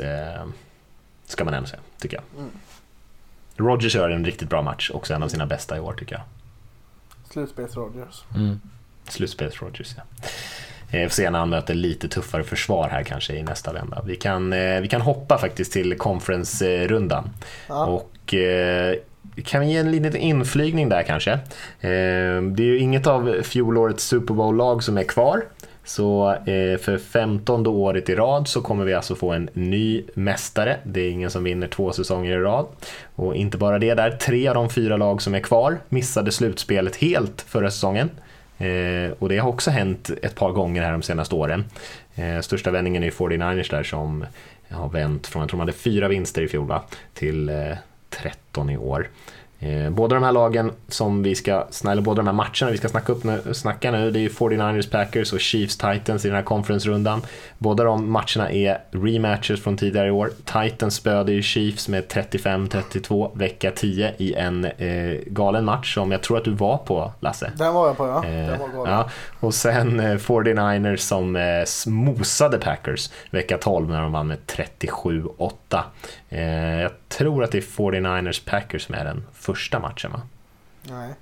Ska 1.27 1.45
man 1.45 1.55
ändå 1.55 1.69
säga, 1.69 1.81
tycker 1.99 2.17
jag. 2.17 2.25
Mm. 2.43 2.51
Rogers 3.57 3.95
gör 3.95 4.11
en 4.11 4.25
riktigt 4.25 4.49
bra 4.49 4.63
match, 4.63 4.91
också 4.95 5.15
en 5.15 5.23
av 5.23 5.29
sina 5.29 5.47
bästa 5.47 5.77
i 5.77 5.81
år 5.81 5.93
tycker 5.93 6.15
jag. 6.15 6.23
Slutspels-Rogers. 7.33 8.37
Mm. 8.37 8.61
Slutspels-Rogers, 9.09 9.95
ja. 9.97 10.03
Vi 10.93 11.03
får 11.03 11.15
se 11.15 11.31
när 11.31 11.39
han 11.39 11.51
möter 11.51 11.75
lite 11.75 12.09
tuffare 12.09 12.45
försvar 12.45 12.89
här 12.89 13.03
kanske 13.03 13.35
i 13.35 13.43
nästa 13.43 13.73
vända. 13.73 14.03
Vi 14.07 14.17
kan, 14.17 14.51
vi 14.83 14.89
kan 14.91 15.01
hoppa 15.01 15.39
faktiskt 15.39 15.73
till 15.73 15.99
conference-rundan. 15.99 17.31
Ja. 17.69 17.87
Och 17.87 18.35
kan 19.45 19.61
vi 19.61 19.67
ge 19.67 19.77
en 19.77 19.91
liten 19.91 20.17
inflygning 20.17 20.89
där 20.89 21.03
kanske? 21.03 21.33
Eh, 21.33 22.43
det 22.43 22.63
är 22.63 22.67
ju 22.67 22.79
inget 22.79 23.07
av 23.07 23.43
fjolårets 23.43 24.05
Super 24.05 24.35
Bowl-lag 24.35 24.83
som 24.83 24.99
är 24.99 25.05
kvar. 25.05 25.43
Så 25.85 26.31
eh, 26.33 26.79
för 26.79 26.99
femtonde 26.99 27.69
året 27.69 28.09
i 28.09 28.15
rad 28.15 28.49
så 28.49 28.61
kommer 28.61 28.85
vi 28.85 28.95
alltså 28.95 29.15
få 29.15 29.33
en 29.33 29.49
ny 29.53 30.03
mästare. 30.15 30.77
Det 30.85 31.01
är 31.01 31.11
ingen 31.11 31.31
som 31.31 31.45
vinner 31.45 31.67
två 31.67 31.93
säsonger 31.93 32.33
i 32.33 32.41
rad. 32.41 32.67
Och 33.15 33.37
inte 33.37 33.59
bara 33.59 33.79
det 33.79 33.95
där, 33.95 34.11
tre 34.11 34.49
av 34.49 34.55
de 34.55 34.71
fyra 34.71 34.97
lag 34.97 35.23
som 35.23 35.35
är 35.35 35.41
kvar 35.41 35.79
missade 35.89 36.33
slutspelet 36.33 36.97
helt 36.97 37.43
förra 37.43 37.71
säsongen. 37.71 38.11
Eh, 38.59 39.13
och 39.19 39.29
det 39.29 39.39
har 39.39 39.49
också 39.49 39.71
hänt 39.71 40.11
ett 40.23 40.35
par 40.35 40.53
gånger 40.53 40.83
här 40.83 40.93
de 40.93 41.03
senaste 41.03 41.35
åren. 41.35 41.65
Eh, 42.15 42.41
största 42.41 42.71
vändningen 42.71 43.03
är 43.03 43.11
49ers 43.11 43.71
där 43.71 43.83
som 43.83 44.25
har 44.71 44.89
vänt 44.89 45.27
från, 45.27 45.41
jag 45.41 45.49
tror 45.49 45.59
de 45.59 45.61
hade 45.61 45.73
fyra 45.73 46.09
vinster 46.09 46.43
i 46.43 46.49
fjol 46.49 46.67
va, 46.67 46.83
till 47.15 47.49
eh, 47.49 47.73
13 48.11 48.71
i 48.71 48.77
år. 48.77 49.09
Eh, 49.63 49.91
båda 49.91 50.15
de 50.15 50.25
här 50.25 50.33
lagen 50.33 50.73
som 50.89 51.23
vi 51.23 51.35
ska, 51.35 51.67
eller 51.91 52.03
båda 52.03 52.17
de 52.17 52.27
här 52.27 52.35
matcherna 52.35 52.71
vi 52.71 52.77
ska 52.77 52.89
snacka, 52.89 53.13
upp 53.13 53.25
nu, 53.25 53.55
snacka 53.55 53.91
nu, 53.91 54.11
det 54.11 54.19
är 54.19 54.21
ju 54.21 54.29
49ers 54.29 54.91
Packers 54.91 55.33
och 55.33 55.41
Chiefs 55.41 55.77
Titans 55.77 56.25
i 56.25 56.29
den 56.29 56.37
här 56.37 56.45
conference-rundan. 56.45 57.23
Båda 57.59 57.85
de 57.85 58.13
matcherna 58.13 58.51
är 58.51 58.79
rematches 58.91 59.63
från 59.63 59.77
tidigare 59.77 60.09
i 60.09 60.11
år. 60.11 60.31
Titans 60.45 60.95
spöade 60.95 61.33
ju 61.33 61.43
Chiefs 61.43 61.89
med 61.89 62.05
35-32 62.05 63.39
vecka 63.39 63.71
10 63.71 64.15
i 64.19 64.35
en 64.35 64.65
eh, 64.65 65.19
galen 65.27 65.65
match 65.65 65.95
som 65.95 66.13
jag 66.13 66.23
tror 66.23 66.39
att 66.39 66.45
du 66.45 66.55
var 66.55 66.79
på, 66.79 67.13
Lasse. 67.21 67.53
Den 67.57 67.75
var 67.75 67.87
jag 67.87 67.97
på, 67.97 68.07
ja. 68.07 68.25
Eh, 68.25 68.59
var 68.77 68.89
ja. 68.89 69.11
Och 69.41 69.55
sen 69.55 70.01
eh, 70.01 70.17
49ers 70.17 70.97
som 70.97 71.37
eh, 71.37 71.93
mosade 71.93 72.59
Packers 72.59 73.11
vecka 73.31 73.59
12 73.59 73.89
när 73.89 74.03
de 74.03 74.13
vann 74.13 74.27
med 74.27 74.39
37-8. 74.47 75.53
Eh, 76.31 76.81
jag 76.81 76.93
tror 77.09 77.45
att 77.45 77.53
det 77.53 77.59
är 77.59 77.63
49ers 77.63 78.51
Packers 78.51 78.87
som 78.87 78.95
är 78.95 79.05
den 79.05 79.27
första 79.33 79.79
matchen 79.79 80.13
va? 80.13 80.21
Nej. 80.83 81.15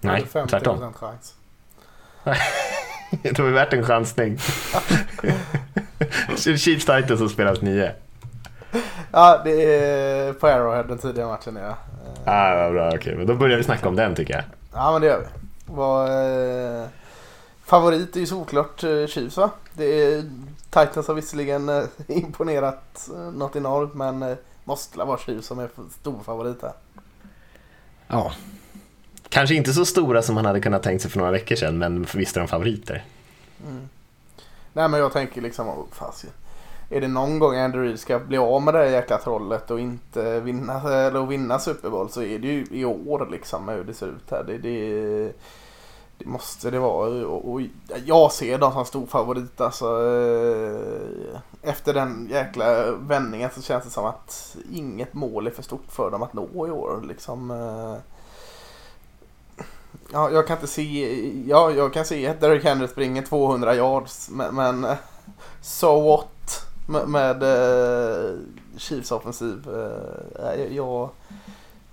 Nej, 0.00 0.26
tvärtom. 0.48 0.92
chans. 0.92 1.34
det 3.22 3.38
var 3.38 3.50
värt 3.50 3.72
en 3.72 3.84
chansning. 3.84 4.38
Chiefs 6.36 6.64
Titans 6.64 7.18
som 7.18 7.28
spelas 7.28 7.60
nio. 7.60 7.92
Ja, 9.12 9.40
det 9.44 9.74
är 9.74 10.32
på 10.32 10.46
Arrowhead 10.46 10.82
den 10.82 10.98
tidiga 10.98 11.26
matchen 11.26 11.56
ja. 11.56 11.76
Ah, 12.24 12.56
vad 12.56 12.72
bra, 12.72 12.92
okej. 12.94 13.14
Men 13.16 13.26
då 13.26 13.34
börjar 13.34 13.56
vi 13.56 13.64
snacka 13.64 13.88
om 13.88 13.96
den 13.96 14.14
tycker 14.14 14.34
jag. 14.34 14.44
Ja 14.72 14.92
men 14.92 15.00
det 15.00 15.06
gör 15.06 15.18
vi. 15.18 15.26
Var, 15.74 16.06
eh, 16.82 16.86
favorit 17.64 18.16
är 18.16 18.20
ju 18.20 18.26
såklart 18.26 18.84
eh, 18.84 19.06
Chiefs 19.06 19.36
va? 19.36 19.50
Det 19.72 19.84
är, 19.84 20.24
Titans 20.70 21.08
har 21.08 21.14
visserligen 21.14 21.68
eh, 21.68 21.84
imponerat 22.06 23.08
eh, 23.14 23.32
något 23.32 23.56
enormt 23.56 23.94
men 23.94 24.22
eh, 24.22 24.36
måste 24.64 24.98
vara 24.98 25.18
Chiefs 25.18 25.46
som 25.46 25.58
är 25.58 25.70
stor 26.00 26.20
favorit 26.22 26.62
här. 26.62 26.72
Ja, 28.06 28.32
Kanske 29.30 29.54
inte 29.54 29.72
så 29.72 29.84
stora 29.84 30.22
som 30.22 30.34
man 30.34 30.44
hade 30.44 30.60
kunnat 30.60 30.82
tänkt 30.82 31.02
sig 31.02 31.10
för 31.10 31.18
några 31.18 31.30
veckor 31.32 31.56
sedan, 31.56 31.78
men 31.78 32.06
visst 32.14 32.36
är 32.36 32.40
de 32.40 32.48
favoriter. 32.48 33.04
Nej 34.72 34.88
men 34.88 35.00
jag 35.00 35.12
tänker 35.12 35.40
liksom, 35.40 35.68
oh, 35.68 35.84
fasiken. 35.92 36.34
Är 36.90 37.00
det 37.00 37.08
någon 37.08 37.38
gång 37.38 37.56
Andrew 37.56 37.88
Reid 37.88 38.00
ska 38.00 38.18
bli 38.18 38.38
av 38.38 38.62
med 38.62 38.74
det 38.74 38.78
här 38.78 38.86
jäkla 38.86 39.18
trollet 39.18 39.70
och 39.70 39.80
inte 39.80 40.40
vinna, 40.40 40.80
eller 40.92 41.26
vinna 41.26 41.58
Super 41.58 41.90
Bowl 41.90 42.10
så 42.10 42.22
är 42.22 42.38
det 42.38 42.46
ju 42.48 42.66
i 42.70 42.84
år 42.84 43.28
liksom 43.30 43.68
hur 43.68 43.84
det 43.84 43.94
ser 43.94 44.06
ut 44.06 44.30
här. 44.30 44.44
Det, 44.46 44.58
det, 44.58 45.32
det 46.20 46.26
måste 46.26 46.70
det 46.70 46.78
vara. 46.78 47.26
Och, 47.26 47.52
och 47.52 47.60
jag 48.04 48.32
ser 48.32 48.58
dem 48.58 48.72
som 48.72 48.84
stor 48.84 49.06
favorit 49.06 49.60
alltså. 49.60 49.86
eh, 49.86 51.40
Efter 51.62 51.94
den 51.94 52.28
jäkla 52.30 52.90
vändningen 52.92 53.50
så 53.54 53.62
känns 53.62 53.84
det 53.84 53.90
som 53.90 54.04
att 54.06 54.56
inget 54.72 55.14
mål 55.14 55.46
är 55.46 55.50
för 55.50 55.62
stort 55.62 55.86
för 55.88 56.10
dem 56.10 56.22
att 56.22 56.32
nå 56.32 56.66
i 56.66 56.70
år. 56.70 57.04
Liksom, 57.08 57.50
eh. 57.50 57.96
Ja, 60.12 60.30
jag 60.30 60.46
kan 60.46 60.56
inte 60.56 60.66
se, 60.66 61.44
ja, 61.48 61.70
jag 61.70 61.92
kan 61.92 62.04
se 62.04 62.26
att 62.26 62.40
Derek 62.40 62.64
Henry 62.64 62.88
springer 62.88 63.22
200 63.22 63.74
yards 63.74 64.30
men, 64.30 64.54
men 64.54 64.86
so 65.62 66.08
what 66.08 66.66
med, 66.88 67.08
med 67.08 67.42
eh, 67.42 68.34
Chiefs 68.76 69.12
offensiv. 69.12 69.68
Eh, 69.74 70.76
jag 70.76 71.08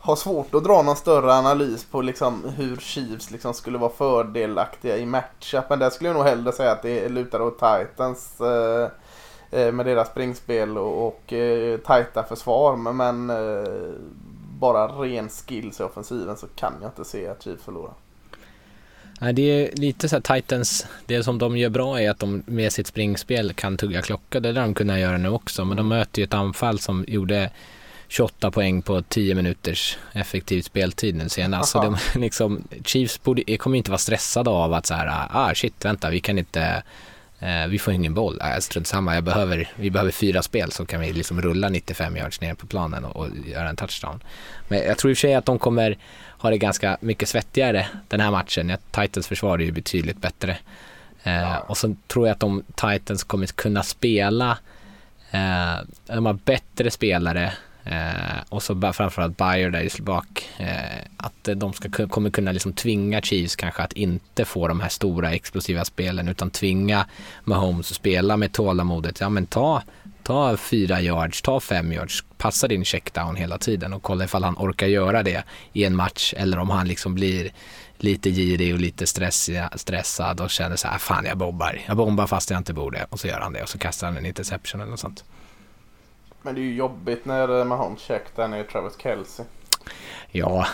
har 0.07 0.15
svårt 0.15 0.55
att 0.55 0.63
dra 0.63 0.81
någon 0.81 0.95
större 0.95 1.33
analys 1.33 1.85
på 1.85 2.01
liksom 2.01 2.53
hur 2.57 2.77
Chiefs 2.77 3.31
liksom 3.31 3.53
skulle 3.53 3.77
vara 3.77 3.91
fördelaktiga 3.91 4.97
i 4.97 5.05
matchup. 5.05 5.69
Men 5.69 5.79
där 5.79 5.89
skulle 5.89 6.09
jag 6.09 6.17
nog 6.17 6.25
hellre 6.25 6.51
säga 6.51 6.71
att 6.71 6.81
det 6.81 7.09
lutar 7.09 7.41
åt 7.41 7.59
Titans 7.59 8.41
eh, 8.41 8.89
eh, 9.51 9.71
med 9.71 9.85
deras 9.85 10.07
springspel 10.07 10.77
och, 10.77 11.07
och 11.07 11.33
eh, 11.33 11.77
tajta 11.77 12.23
försvar. 12.23 12.75
Men, 12.75 12.97
men 12.97 13.29
eh, 13.29 13.71
bara 14.59 14.87
ren 14.87 15.29
skills 15.29 15.79
i 15.79 15.83
offensiven 15.83 16.37
så 16.37 16.47
kan 16.47 16.73
jag 16.81 16.89
inte 16.89 17.05
se 17.05 17.27
att 17.27 17.43
Chiefs 17.43 17.63
förlorar. 17.63 17.93
Nej, 19.21 19.33
det 19.33 19.41
är 19.41 19.75
lite 19.75 20.09
så 20.09 20.15
här 20.15 20.35
Titans, 20.35 20.87
det 21.05 21.23
som 21.23 21.37
de 21.37 21.57
gör 21.57 21.69
bra 21.69 22.01
är 22.01 22.09
att 22.09 22.19
de 22.19 22.43
med 22.45 22.73
sitt 22.73 22.87
springspel 22.87 23.53
kan 23.53 23.77
tugga 23.77 24.01
klocka. 24.01 24.39
Det 24.39 24.51
lär 24.51 24.61
de 24.61 24.73
kunna 24.73 24.99
göra 24.99 25.17
nu 25.17 25.29
också, 25.29 25.65
men 25.65 25.77
de 25.77 25.87
möter 25.87 26.19
ju 26.19 26.23
ett 26.23 26.33
anfall 26.33 26.79
som 26.79 27.05
gjorde 27.07 27.51
28 28.07 28.51
poäng 28.51 28.81
på 28.81 29.01
10 29.01 29.35
minuters 29.35 29.97
effektiv 30.13 30.61
speltid 30.61 31.15
nu 31.15 31.29
senast. 31.29 31.71
Så 31.71 31.81
de, 31.81 31.97
liksom, 32.19 32.63
Chiefs 32.85 33.23
borde, 33.23 33.57
kommer 33.57 33.77
inte 33.77 33.91
vara 33.91 33.97
stressade 33.99 34.49
av 34.49 34.73
att 34.73 34.85
så 34.85 34.93
här, 34.93 35.27
ah 35.31 35.55
shit, 35.55 35.85
vänta, 35.85 36.09
vi 36.09 36.19
kan 36.19 36.37
inte, 36.37 36.83
eh, 37.39 37.67
vi 37.67 37.79
får 37.79 37.93
ingen 37.93 38.13
boll. 38.13 38.41
Äh, 38.41 38.59
strunt 38.59 38.87
samma, 38.87 39.15
jag 39.15 39.23
behöver, 39.23 39.69
vi 39.75 39.91
behöver 39.91 40.11
fyra 40.11 40.41
spel 40.41 40.71
så 40.71 40.85
kan 40.85 41.01
vi 41.01 41.13
liksom 41.13 41.41
rulla 41.41 41.69
95 41.69 42.17
yards 42.17 42.41
ner 42.41 42.53
på 42.53 42.67
planen 42.67 43.05
och, 43.05 43.15
och 43.15 43.27
göra 43.45 43.69
en 43.69 43.75
touchdown. 43.75 44.23
Men 44.67 44.79
jag 44.79 44.97
tror 44.97 45.11
i 45.11 45.13
och 45.13 45.17
för 45.17 45.21
sig 45.21 45.35
att 45.35 45.45
de 45.45 45.59
kommer 45.59 45.97
ha 46.39 46.49
det 46.49 46.57
ganska 46.57 46.97
mycket 47.01 47.29
svettigare 47.29 47.87
den 48.07 48.19
här 48.19 48.31
matchen. 48.31 48.69
Ja, 48.69 48.77
Titans 48.91 49.27
försvar 49.27 49.59
är 49.59 49.63
ju 49.63 49.71
betydligt 49.71 50.17
bättre. 50.21 50.57
Eh, 51.23 51.57
Och 51.57 51.77
så 51.77 51.95
tror 52.07 52.27
jag 52.27 52.33
att 52.33 52.39
de 52.39 52.63
Titans 52.75 53.23
kommer 53.23 53.47
kunna 53.47 53.83
spela, 53.83 54.57
eh, 55.31 55.75
de 56.05 56.25
har 56.25 56.33
bättre 56.33 56.91
spelare 56.91 57.53
eh, 57.91 58.43
och 58.49 58.63
så 58.63 58.93
framförallt 58.93 59.37
Bayer 59.37 59.69
där 59.69 59.99
i 59.99 60.01
bak. 60.01 60.49
Eh, 60.57 61.01
att 61.17 61.49
de 61.55 61.73
ska, 61.73 62.07
kommer 62.07 62.29
kunna 62.29 62.51
liksom 62.51 62.73
tvinga 62.73 63.21
Chiefs 63.21 63.55
kanske 63.55 63.83
att 63.83 63.93
inte 63.93 64.45
få 64.45 64.67
de 64.67 64.79
här 64.79 64.89
stora 64.89 65.31
explosiva 65.31 65.85
spelen 65.85 66.27
utan 66.27 66.49
tvinga 66.49 67.05
Mahomes 67.43 67.91
att 67.91 67.95
spela 67.95 68.37
med 68.37 68.51
tålamodet. 68.51 69.19
Ja 69.19 69.29
men 69.29 69.45
ta, 69.45 69.83
ta 70.23 70.57
fyra 70.57 71.01
yards, 71.01 71.41
ta 71.41 71.59
fem 71.59 71.91
yards, 71.91 72.23
passa 72.37 72.67
din 72.67 72.85
checkdown 72.85 73.35
hela 73.35 73.57
tiden 73.57 73.93
och 73.93 74.03
kolla 74.03 74.23
ifall 74.23 74.43
han 74.43 74.55
orkar 74.57 74.87
göra 74.87 75.23
det 75.23 75.43
i 75.73 75.83
en 75.83 75.95
match 75.95 76.33
eller 76.37 76.59
om 76.59 76.69
han 76.69 76.87
liksom 76.87 77.15
blir 77.15 77.51
lite 77.97 78.29
girig 78.29 78.73
och 78.73 78.79
lite 78.79 79.07
stressiga, 79.07 79.69
stressad 79.75 80.41
och 80.41 80.49
känner 80.49 80.75
så 80.75 80.87
här, 80.87 80.97
fan 80.97 81.25
jag 81.25 81.37
bombar, 81.37 81.81
jag 81.87 81.97
bombar 81.97 82.27
fast 82.27 82.49
jag 82.49 82.59
inte 82.59 82.73
borde 82.73 83.05
och 83.09 83.19
så 83.19 83.27
gör 83.27 83.39
han 83.39 83.53
det 83.53 83.61
och 83.61 83.69
så 83.69 83.77
kastar 83.77 84.07
han 84.07 84.17
en 84.17 84.25
interception 84.25 84.81
eller 84.81 84.91
något 84.91 84.99
sånt. 84.99 85.23
Men 86.47 86.55
det 86.55 86.61
är 86.61 86.63
ju 86.63 86.75
jobbigt 86.75 87.25
när 87.25 87.59
eh, 87.59 87.65
Mahomes 87.65 87.99
check 88.01 88.23
där 88.35 88.55
är 88.55 88.63
Travis 88.63 88.93
Kelce. 88.97 89.45
Ja, 90.31 90.67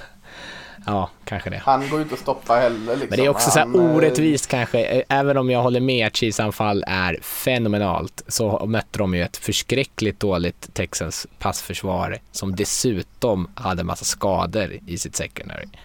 ja 0.86 1.10
kanske 1.24 1.50
det. 1.50 1.56
Han 1.56 1.88
går 1.88 1.98
ju 1.98 2.02
inte 2.02 2.14
att 2.14 2.20
stoppa 2.20 2.54
heller. 2.54 2.96
Liksom. 2.96 3.06
Men 3.10 3.18
det 3.18 3.24
är 3.24 3.28
också 3.28 3.50
så 3.50 3.58
här 3.58 3.66
eh, 3.66 3.96
orättvist 3.96 4.46
kanske, 4.46 4.84
Eh, 4.84 5.02
även 5.08 5.36
om 5.36 5.50
jag 5.50 5.62
håller 5.62 5.80
med 5.80 6.06
att 6.06 6.16
Chiefs 6.16 6.40
anfall 6.40 6.84
är 6.86 7.18
fenomenalt 7.22 8.22
så 8.28 8.66
mötte 8.66 8.98
de 8.98 9.14
ju 9.14 9.22
ett 9.22 9.36
förskräckligt 9.36 10.20
dåligt 10.20 10.74
Texans 10.74 11.26
passförsvar 11.38 12.18
som 12.32 12.56
dessutom 12.56 13.50
hade 13.54 13.84
massa 13.84 14.04
skador 14.04 14.72
i 14.86 14.98
sitt 14.98 15.16
secondary. 15.16 15.66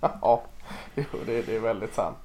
Ja, 0.00 0.42
det, 1.26 1.42
det 1.46 1.56
är 1.56 1.60
väldigt 1.60 1.94
sant. 1.94 2.18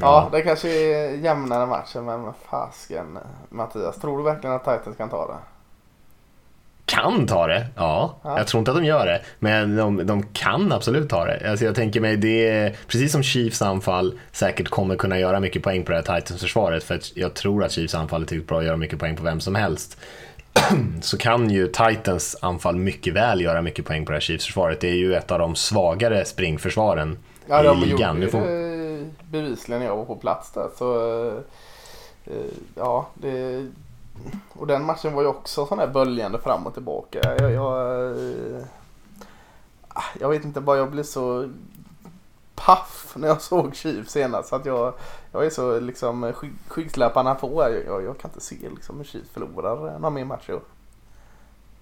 Ja, 0.00 0.28
det 0.32 0.42
kanske 0.42 0.68
är 0.68 1.10
jämnare 1.14 1.66
matchen 1.66 2.04
men 2.04 2.32
fasken 2.50 3.18
Mattias, 3.48 4.00
tror 4.00 4.18
du 4.18 4.24
verkligen 4.24 4.56
att 4.56 4.64
Titans 4.64 4.96
kan 4.96 5.08
ta 5.08 5.26
det? 5.26 5.38
Kan 6.84 7.26
ta 7.26 7.46
det, 7.46 7.66
ja. 7.76 8.16
Ja. 8.22 8.38
Jag 8.38 8.46
tror 8.46 8.58
inte 8.58 8.70
att 8.70 8.76
de 8.76 8.84
gör 8.84 9.06
det, 9.06 9.20
men 9.38 9.76
de, 9.76 10.06
de 10.06 10.22
kan 10.22 10.72
absolut 10.72 11.08
ta 11.08 11.24
det. 11.24 11.50
Alltså 11.50 11.64
jag 11.64 11.74
tänker 11.74 12.00
mig, 12.00 12.16
det 12.16 12.48
är, 12.48 12.76
precis 12.86 13.12
som 13.12 13.22
Chiefs 13.22 13.62
anfall 13.62 14.18
säkert 14.32 14.68
kommer 14.68 14.96
kunna 14.96 15.18
göra 15.18 15.40
mycket 15.40 15.62
poäng 15.62 15.84
på 15.84 15.92
det 15.92 15.96
här 15.96 16.20
Titans-försvaret, 16.20 16.84
för 16.84 17.00
jag 17.14 17.34
tror 17.34 17.64
att 17.64 17.72
Chiefs 17.72 17.94
anfall 17.94 18.22
är 18.22 18.26
tillräckligt 18.26 18.48
bra 18.48 18.58
att 18.58 18.64
göra 18.64 18.76
mycket 18.76 18.98
poäng 18.98 19.16
på 19.16 19.22
vem 19.22 19.40
som 19.40 19.54
helst. 19.54 19.98
så 21.00 21.18
kan 21.18 21.50
ju 21.50 21.66
Titans 21.66 22.36
anfall 22.42 22.76
mycket 22.76 23.14
väl 23.14 23.40
göra 23.40 23.62
mycket 23.62 23.84
poäng 23.84 24.04
på 24.06 24.12
det 24.12 24.16
här 24.16 24.20
Chiefs-försvaret. 24.20 24.80
Det 24.80 24.88
är 24.88 24.94
ju 24.94 25.14
ett 25.14 25.30
av 25.30 25.38
de 25.38 25.54
svagare 25.54 26.24
springförsvaren 26.24 27.18
Ja, 27.46 27.60
i 27.60 27.76
ligan. 27.76 27.90
gjorde 27.90 28.20
Nu 28.20 28.28
får 28.28 28.79
bevisligen 29.30 29.80
när 29.80 29.86
jag 29.86 29.96
var 29.96 30.04
på 30.04 30.16
plats 30.16 30.52
där. 30.52 30.68
Så, 30.76 31.18
eh, 31.28 31.38
eh, 32.24 32.50
ja, 32.74 33.06
det, 33.14 33.66
och 34.52 34.66
den 34.66 34.84
matchen 34.84 35.14
var 35.14 35.22
ju 35.22 35.28
också 35.28 35.66
sån 35.66 35.78
här 35.78 35.86
böljande 35.86 36.38
fram 36.38 36.66
och 36.66 36.74
tillbaka. 36.74 37.36
Jag, 37.38 37.52
jag, 37.52 38.06
eh, 38.10 38.64
ah, 39.88 40.04
jag 40.20 40.28
vet 40.28 40.44
inte, 40.44 40.60
bara 40.60 40.76
jag 40.76 40.90
blev 40.90 41.02
så 41.02 41.48
paff 42.54 43.12
när 43.16 43.28
jag 43.28 43.42
såg 43.42 43.74
Chief 43.74 44.08
senast. 44.08 44.48
Så 44.48 44.56
att 44.56 44.66
jag, 44.66 44.94
jag 45.32 45.46
är 45.46 45.50
så 45.50 45.80
liksom 45.80 46.32
skyggslapparna 46.68 47.34
på. 47.34 47.62
Jag, 47.62 47.84
jag, 47.86 48.02
jag 48.02 48.18
kan 48.18 48.30
inte 48.30 48.40
se 48.40 48.56
liksom 48.76 48.96
hur 48.96 49.04
Chief 49.04 49.28
förlorar 49.32 49.88
eh, 49.88 50.00
någon 50.00 50.14
mer 50.14 50.24
match 50.24 50.48
i 50.48 50.52
år. 50.52 50.62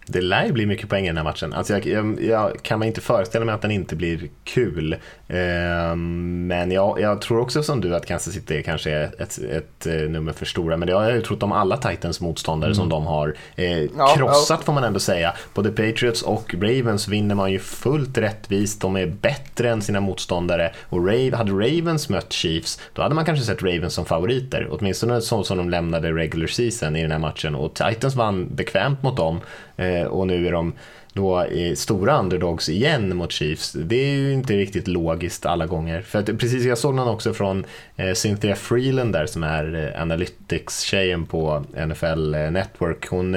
Det 0.09 0.21
lär 0.21 0.47
ju 0.47 0.53
bli 0.53 0.67
mycket 0.67 0.89
poäng 0.89 1.05
i 1.05 1.07
den 1.07 1.17
här 1.17 1.25
matchen. 1.25 1.53
Alltså 1.53 1.73
jag, 1.73 1.87
jag, 1.87 2.23
jag 2.23 2.63
kan 2.63 2.79
man 2.79 2.89
inte 2.89 3.01
föreställa 3.01 3.45
mig 3.45 3.55
att 3.55 3.63
den 3.63 3.71
inte 3.71 3.97
blir 3.97 4.29
kul. 4.45 4.97
Ehm, 5.29 6.47
men 6.47 6.71
jag, 6.71 7.01
jag 7.01 7.21
tror 7.21 7.41
också 7.41 7.63
som 7.63 7.81
du 7.81 7.97
att 7.97 8.07
Kansas 8.07 8.35
City 8.35 8.63
kanske 8.63 8.91
är 8.91 9.11
ett, 9.19 9.39
ett, 9.39 9.87
eh, 9.87 9.95
nummer 9.95 10.33
för 10.33 10.47
stora. 10.47 10.77
Men 10.77 10.89
det 10.89 10.95
har 10.95 11.03
jag 11.03 11.15
ju 11.15 11.21
trott 11.21 11.43
om 11.43 11.53
alla 11.53 11.77
Titans 11.77 12.21
motståndare 12.21 12.75
som 12.75 12.89
de 12.89 13.07
har 13.07 13.35
eh, 13.57 13.79
Ja, 13.79 14.15
krossat 14.17 14.65
får 14.65 14.73
man 14.73 14.85
ändå 14.85 15.01
säga. 15.01 15.35
Både 15.55 15.71
Patriots 15.71 16.23
och 16.23 16.55
Ravens 16.55 17.09
vinner 17.09 17.35
man 17.35 17.53
ju 17.53 17.59
fullt 17.59 18.19
rättvist. 18.19 18.81
De 18.81 18.97
är 18.97 19.07
bättre 19.07 19.71
än 19.71 19.83
sina 19.83 20.01
motståndare. 20.01 20.73
Och 20.83 21.07
Rav, 21.07 21.35
hade 21.35 21.53
Ravens 21.53 22.09
mött 22.09 22.33
Chiefs, 22.33 22.81
då 22.93 23.03
hade 23.03 23.15
man 23.15 23.25
kanske 23.25 23.45
sett 23.45 23.63
Ravens 23.63 23.95
som 23.95 24.05
favoriter. 24.05 24.69
Åtminstone 24.71 25.21
så 25.21 25.45
som 25.45 25.59
de 25.59 25.71
lämnade 25.71 26.13
regular 26.13 26.47
season 26.47 26.97
i 26.97 27.03
den 27.03 27.13
här 27.13 27.19
matchen. 27.19 27.55
Och 27.55 27.75
Titans 27.75 28.15
vann 28.15 28.49
bekvämt 28.55 29.03
mot 29.03 29.17
dem. 29.17 29.41
Eh, 29.77 29.98
Eh, 30.01 30.07
och 30.07 30.27
nu 30.27 30.47
är 30.47 30.53
de 30.53 30.73
då 31.13 31.47
stora 31.75 32.19
underdogs 32.19 32.69
igen 32.69 33.17
mot 33.17 33.33
Chiefs. 33.33 33.73
Det 33.73 33.97
är 33.97 34.17
ju 34.17 34.33
inte 34.33 34.53
riktigt 34.57 34.89
logiskt 34.89 35.47
alla 35.47 35.67
gånger. 35.67 36.03
För 36.03 36.19
att 36.19 36.27
precis, 36.27 36.65
jag 36.65 36.79
såg 36.79 36.95
någon 36.95 37.09
också 37.09 37.35
från 37.35 37.65
eh, 37.97 38.15
Cynthia 38.15 38.57
Freeland 38.57 39.13
där 39.13 39.27
som 39.27 39.43
är 39.43 39.95
eh, 39.95 40.03
analytics-tjejen 40.03 41.27
på 41.27 41.65
NFL 41.87 42.31
Network. 42.31 43.09
Hon 43.09 43.35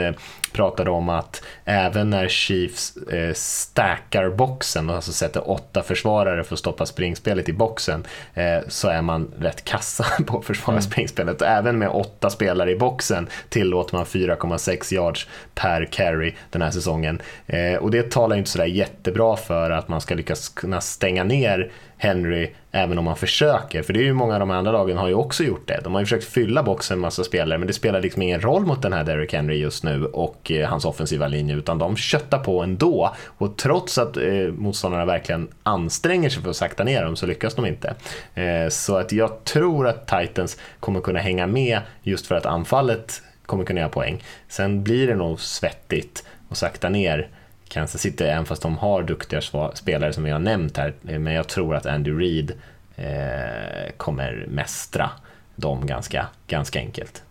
pratade 0.54 0.90
om 0.90 1.10
att 1.10 1.44
även 1.66 2.10
när 2.10 2.28
Chiefs 2.28 2.98
eh, 2.98 3.34
stackar 3.34 4.30
boxen, 4.30 4.90
alltså 4.90 5.12
sätter 5.12 5.50
åtta 5.50 5.84
försvarare 5.84 6.44
för 6.44 6.56
att 6.56 6.60
stoppa 6.60 6.86
springspelet 6.86 7.50
i 7.50 7.54
boxen, 7.54 8.04
eh, 8.34 8.60
så 8.68 8.88
är 8.88 9.02
man 9.02 9.32
rätt 9.40 9.64
kassa 9.64 10.06
på 10.28 10.38
att 10.38 10.46
försvara 10.46 10.82
springspelet. 10.82 11.42
Och 11.42 11.48
även 11.48 11.78
med 11.78 11.90
åtta 11.90 12.30
spelare 12.30 12.72
i 12.72 12.76
boxen 12.76 13.28
tillåter 13.50 13.96
man 13.96 14.06
4,6 14.06 14.94
yards 14.94 15.28
per 15.56 15.86
carry 15.86 16.34
den 16.50 16.62
här 16.62 16.72
säsongen. 16.72 17.22
Eh, 17.48 17.62
Eh, 17.62 17.78
och 17.78 17.92
det 17.92 18.12
talar 18.12 18.36
inte 18.36 18.50
sådär 18.50 18.66
jättebra 18.66 19.38
för 19.38 19.72
att 19.72 19.88
man 19.88 20.02
ska 20.02 20.16
lyckas 20.16 20.50
kunna 20.50 20.82
stänga 20.82 21.24
ner 21.24 21.72
Henry 21.98 22.50
även 22.72 22.98
om 22.98 23.06
man 23.06 23.16
försöker. 23.16 23.84
För 23.84 23.94
det 23.94 24.00
är 24.00 24.04
ju 24.04 24.14
många 24.14 24.34
av 24.34 24.40
de 24.40 24.52
andra 24.52 24.72
lagen 24.72 24.98
har 24.98 25.08
ju 25.08 25.14
också 25.14 25.44
gjort 25.44 25.68
det. 25.68 25.80
De 25.84 25.94
har 25.94 26.02
ju 26.02 26.06
försökt 26.06 26.26
fylla 26.26 26.64
boxen 26.64 26.98
med 26.98 27.02
massa 27.02 27.24
spelare 27.24 27.58
men 27.60 27.68
det 27.68 27.74
spelar 27.74 28.02
liksom 28.02 28.22
ingen 28.22 28.42
roll 28.42 28.66
mot 28.66 28.82
den 28.82 28.94
här 28.94 29.04
Derrick 29.04 29.34
Henry 29.34 29.58
just 29.58 29.84
nu 29.84 30.06
och 30.06 30.52
eh, 30.52 30.70
hans 30.70 30.86
offensiva 30.86 31.28
linje 31.28 31.56
utan 31.56 31.78
de 31.78 31.98
köttar 31.98 32.40
på 32.40 32.64
ändå. 32.64 33.16
Och 33.38 33.58
trots 33.58 33.98
att 33.98 34.18
eh, 34.18 34.24
motståndarna 34.58 35.06
verkligen 35.06 35.48
anstränger 35.64 36.30
sig 36.30 36.44
för 36.44 36.50
att 36.50 36.56
sakta 36.56 36.84
ner 36.84 37.04
dem 37.04 37.16
så 37.16 37.26
lyckas 37.26 37.56
de 37.56 37.66
inte. 37.66 37.94
Eh, 38.34 38.70
så 38.70 38.96
att 38.96 39.12
jag 39.12 39.44
tror 39.44 39.88
att 39.88 40.08
Titans 40.08 40.58
kommer 40.80 41.02
kunna 41.02 41.20
hänga 41.20 41.48
med 41.48 41.80
just 42.04 42.28
för 42.28 42.36
att 42.36 42.46
anfallet 42.46 43.22
kommer 43.46 43.64
kunna 43.64 43.80
göra 43.80 43.90
poäng. 43.90 44.24
Sen 44.48 44.84
blir 44.84 45.08
det 45.08 45.16
nog 45.16 45.40
svettigt 45.40 46.24
och 46.50 46.58
sakta 46.58 46.90
ner 46.90 47.30
Kansas 47.72 48.02
City, 48.02 48.24
även 48.24 48.46
fast 48.46 48.62
de 48.62 48.78
har 48.78 49.04
duktiga 49.04 49.42
spelare 49.74 50.14
som 50.14 50.24
vi 50.24 50.32
har 50.32 50.40
nämnt 50.40 50.78
här. 50.78 50.94
Eh, 51.08 51.20
men 51.20 51.34
jag 51.34 51.48
tror 51.48 51.76
att 51.76 51.86
Andy 51.86 52.12
Reid 52.12 52.52
eh, 52.96 53.92
kommer 53.98 54.46
mästra 54.50 55.10
dem 55.56 55.88
ganska, 55.88 56.28
ganska 56.48 56.80
enkelt. 56.80 57.24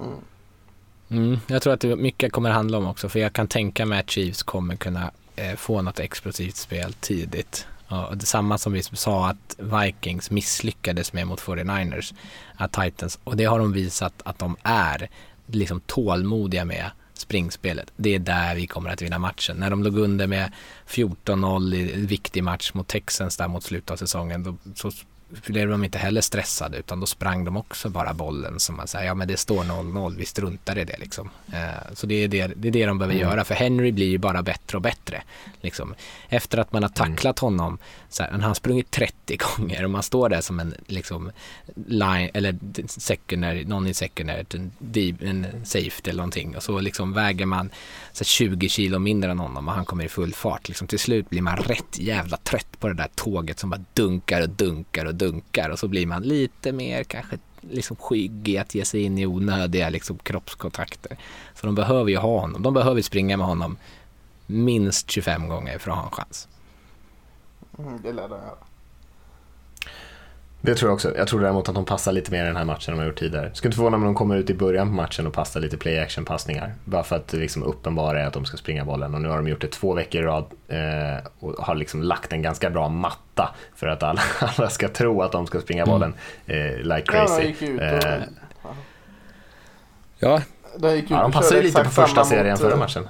Mm. 0.00 0.18
Mm, 1.10 1.40
jag 1.46 1.62
tror 1.62 1.72
att 1.72 1.80
det 1.80 1.96
mycket 1.96 2.32
kommer 2.32 2.50
handla 2.50 2.78
om 2.78 2.86
också, 2.86 3.08
för 3.08 3.18
jag 3.18 3.32
kan 3.32 3.48
tänka 3.48 3.86
mig 3.86 4.00
att 4.00 4.10
Chiefs 4.10 4.42
kommer 4.42 4.76
kunna 4.76 5.10
eh, 5.36 5.56
få 5.56 5.82
något 5.82 6.00
explosivt 6.00 6.56
spel 6.56 6.92
tidigt. 6.92 7.66
Och 7.88 8.16
detsamma 8.16 8.58
som 8.58 8.72
vi 8.72 8.82
sa 8.82 9.28
att 9.28 9.56
Vikings 9.58 10.30
misslyckades 10.30 11.12
med 11.12 11.26
mot 11.26 11.40
49ers, 11.40 12.14
att 12.56 12.72
Titans, 12.72 13.18
och 13.24 13.36
det 13.36 13.44
har 13.44 13.58
de 13.58 13.72
visat 13.72 14.14
att 14.24 14.38
de 14.38 14.56
är 14.62 15.08
liksom 15.46 15.80
tålmodiga 15.80 16.64
med 16.64 16.90
springspelet. 17.14 17.92
Det 17.96 18.14
är 18.14 18.18
där 18.18 18.54
vi 18.54 18.66
kommer 18.66 18.90
att 18.90 19.02
vinna 19.02 19.18
matchen. 19.18 19.56
När 19.56 19.70
de 19.70 19.82
låg 19.82 19.98
under 19.98 20.26
med 20.26 20.52
14-0 20.88 21.74
i 21.74 21.92
en 21.92 22.06
viktig 22.06 22.44
match 22.44 22.70
mot 22.74 22.88
Texans 22.88 23.36
där 23.36 23.48
mot 23.48 23.64
slutet 23.64 23.90
av 23.90 23.96
säsongen, 23.96 24.42
då, 24.42 24.56
så 24.74 24.90
blev 25.46 25.68
de 25.68 25.84
inte 25.84 25.98
heller 25.98 26.20
stressade 26.20 26.78
utan 26.78 27.00
då 27.00 27.06
sprang 27.06 27.44
de 27.44 27.56
också 27.56 27.88
bara 27.88 28.14
bollen 28.14 28.60
som 28.60 28.76
man 28.76 28.86
säger, 28.86 29.06
ja 29.06 29.14
men 29.14 29.28
det 29.28 29.36
står 29.36 29.64
0-0, 29.64 30.16
vi 30.16 30.24
struntar 30.24 30.78
i 30.78 30.84
det 30.84 30.98
liksom. 30.98 31.30
Eh, 31.52 31.94
så 31.94 32.06
det 32.06 32.14
är 32.14 32.28
det, 32.28 32.46
det 32.56 32.68
är 32.68 32.72
det 32.72 32.86
de 32.86 32.98
behöver 32.98 33.14
mm. 33.14 33.28
göra 33.28 33.44
för 33.44 33.54
Henry 33.54 33.92
blir 33.92 34.08
ju 34.08 34.18
bara 34.18 34.42
bättre 34.42 34.78
och 34.78 34.82
bättre. 34.82 35.22
Liksom. 35.60 35.94
Efter 36.28 36.58
att 36.58 36.72
man 36.72 36.82
har 36.82 36.90
tacklat 36.90 37.42
mm. 37.42 37.58
honom, 37.58 37.78
så 38.08 38.22
här, 38.22 38.30
han 38.30 38.40
har 38.40 38.54
sprungit 38.54 38.90
30 38.90 39.36
gånger 39.56 39.84
och 39.84 39.90
man 39.90 40.02
står 40.02 40.28
där 40.28 40.40
som 40.40 40.60
en 40.60 40.74
liksom 40.86 41.30
line, 41.86 42.30
eller 42.34 42.58
secondary, 42.86 43.64
någon 43.64 43.86
i 43.86 43.94
secondary, 43.94 44.44
en, 44.54 44.72
en 45.20 45.46
safety 45.64 46.10
eller 46.10 46.16
någonting 46.16 46.56
och 46.56 46.62
så 46.62 46.80
liksom 46.80 47.12
väger 47.12 47.46
man 47.46 47.70
så 48.12 48.24
20 48.24 48.68
kilo 48.68 48.98
mindre 48.98 49.30
än 49.30 49.38
honom 49.38 49.68
och 49.68 49.74
han 49.74 49.84
kommer 49.84 50.04
i 50.04 50.08
full 50.08 50.34
fart. 50.34 50.68
Liksom, 50.68 50.86
till 50.86 50.98
slut 50.98 51.30
blir 51.30 51.42
man 51.42 51.56
rätt 51.56 51.98
jävla 51.98 52.36
trött 52.36 52.80
på 52.80 52.88
det 52.88 52.94
där 52.94 53.08
tåget 53.14 53.58
som 53.58 53.70
bara 53.70 53.84
dunkar 53.94 54.42
och 54.42 54.48
dunkar 54.48 55.06
och 55.06 55.14
dunkar 55.14 55.70
och 55.70 55.78
så 55.78 55.88
blir 55.88 56.06
man 56.06 56.22
lite 56.22 56.72
mer 56.72 57.04
kanske 57.04 57.38
liksom 57.60 57.96
skygg 57.96 58.48
i 58.48 58.58
att 58.58 58.74
ge 58.74 58.84
sig 58.84 59.02
in 59.02 59.18
i 59.18 59.26
onödiga 59.26 59.90
liksom, 59.90 60.18
kroppskontakter. 60.18 61.16
Så 61.54 61.66
de 61.66 61.74
behöver 61.74 62.10
ju 62.10 62.16
ha 62.16 62.40
honom. 62.40 62.62
De 62.62 62.74
behöver 62.74 63.02
springa 63.02 63.36
med 63.36 63.46
honom 63.46 63.76
minst 64.46 65.10
25 65.10 65.48
gånger 65.48 65.78
för 65.78 65.90
att 65.90 65.96
ha 65.96 66.04
en 66.04 66.10
chans. 66.10 66.48
Mm, 67.78 68.02
det 68.02 68.12
lär 68.12 68.28
de 68.28 68.38
göra. 68.38 68.71
Det 70.64 70.74
tror 70.74 70.88
jag 70.88 70.94
också. 70.94 71.16
Jag 71.16 71.28
tror 71.28 71.40
däremot 71.40 71.68
att 71.68 71.74
de 71.74 71.84
passar 71.84 72.12
lite 72.12 72.30
mer 72.30 72.42
i 72.42 72.46
den 72.46 72.56
här 72.56 72.64
matchen 72.64 72.92
än 72.92 72.98
de 72.98 73.02
har 73.02 73.08
gjort 73.08 73.18
tidigare. 73.18 73.50
Skulle 73.54 73.68
inte 73.68 73.76
förvåna 73.76 73.96
mig 73.96 74.06
om 74.06 74.14
de 74.14 74.18
kommer 74.18 74.36
ut 74.36 74.50
i 74.50 74.54
början 74.54 74.88
på 74.88 74.94
matchen 74.94 75.26
och 75.26 75.32
passar 75.32 75.60
lite 75.60 75.76
play 75.76 75.98
action 75.98 76.24
passningar. 76.24 76.74
Bara 76.84 77.02
för 77.02 77.16
att 77.16 77.28
det 77.28 77.36
liksom 77.36 77.62
uppenbara 77.62 78.20
är 78.20 78.26
att 78.26 78.32
de 78.32 78.44
ska 78.44 78.56
springa 78.56 78.84
bollen. 78.84 79.14
Och 79.14 79.20
nu 79.20 79.28
har 79.28 79.36
de 79.36 79.48
gjort 79.48 79.60
det 79.60 79.68
två 79.68 79.94
veckor 79.94 80.22
i 80.22 80.24
rad 80.24 80.44
eh, 80.68 81.26
och 81.38 81.52
har 81.52 81.74
liksom 81.74 82.02
lagt 82.02 82.32
en 82.32 82.42
ganska 82.42 82.70
bra 82.70 82.88
matta 82.88 83.54
för 83.74 83.86
att 83.86 84.02
alla, 84.02 84.20
alla 84.58 84.70
ska 84.70 84.88
tro 84.88 85.22
att 85.22 85.32
de 85.32 85.46
ska 85.46 85.60
springa 85.60 85.86
bollen 85.86 86.14
eh, 86.46 86.76
like 86.76 87.02
crazy. 87.02 87.54
Ja, 87.60 87.66
de 87.66 87.78
eh, 87.78 88.22
ja. 90.18 90.40
De, 90.76 90.94
gick 90.94 91.04
ut 91.04 91.10
ja, 91.10 91.22
de 91.22 91.32
passade 91.32 91.56
ju 91.56 91.62
lite 91.62 91.84
på 91.84 91.90
första 91.90 92.24
serien 92.24 92.50
mot, 92.50 92.60
förra 92.60 92.76
matchen. 92.76 93.08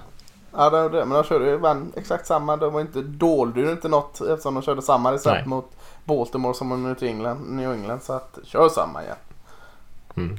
Ja, 0.53 0.71
det, 0.71 0.89
det, 0.89 1.05
men 1.05 1.11
de 1.11 1.25
körde 1.25 1.45
ju 1.45 1.61
exakt 1.97 2.27
samma. 2.27 2.57
De 2.57 2.73
var 2.73 2.81
inte 2.81 3.03
dolde 3.03 3.61
ju 3.61 3.71
inte 3.71 3.89
något 3.89 4.21
eftersom 4.21 4.55
de 4.55 4.63
körde 4.63 4.83
samma 4.83 5.13
recept 5.13 5.47
mot 5.47 5.71
Baltimore 6.05 6.55
som 6.55 6.69
mot 6.69 7.01
New 7.49 7.73
England. 7.73 8.03
Så 8.03 8.13
att 8.13 8.39
kör 8.45 8.69
samma 8.69 9.03
igen. 9.03 9.17
Mm. 10.17 10.39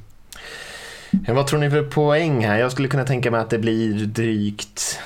Vad 1.27 1.47
tror 1.47 1.59
ni 1.59 1.69
för 1.69 1.83
poäng 1.83 2.45
här? 2.45 2.59
Jag 2.59 2.71
skulle 2.71 2.87
kunna 2.87 3.05
tänka 3.05 3.31
mig 3.31 3.39
att 3.39 3.49
det 3.49 3.59
blir 3.59 4.05
drygt, 4.05 4.99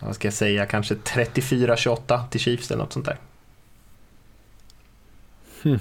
vad 0.00 0.14
ska 0.14 0.26
jag 0.26 0.34
säga, 0.34 0.66
kanske 0.66 0.94
34-28 0.94 2.28
till 2.30 2.40
Chiefs 2.40 2.70
eller 2.70 2.82
något 2.82 2.92
sånt 2.92 3.06
där. 3.06 3.18
Hmm. 5.62 5.78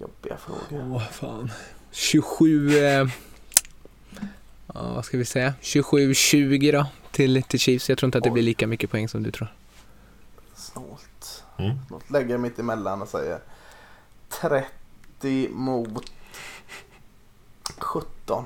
Jobbiga 0.00 0.36
frågor. 0.36 0.94
Åh, 0.94 1.02
fan. 1.10 1.50
27... 1.90 2.78
Eh, 2.78 3.08
ja, 4.66 4.94
vad 4.94 5.04
ska 5.04 5.18
vi 5.18 5.24
säga? 5.24 5.54
27-20 5.62 6.72
då 6.72 6.86
till, 7.10 7.42
till 7.42 7.60
Chiefs. 7.60 7.88
Jag 7.88 7.98
tror 7.98 8.06
inte 8.06 8.18
att 8.18 8.24
det 8.24 8.30
blir 8.30 8.42
lika 8.42 8.66
mycket 8.66 8.90
poäng 8.90 9.08
som 9.08 9.22
du 9.22 9.30
tror. 9.30 9.48
Mm. 11.64 11.78
Låt 11.90 12.10
lägga 12.10 12.38
mitt 12.38 12.58
emellan 12.58 13.02
och 13.02 13.08
säga 13.08 13.38
30 14.28 15.48
mot 15.48 16.12
17. 17.78 18.44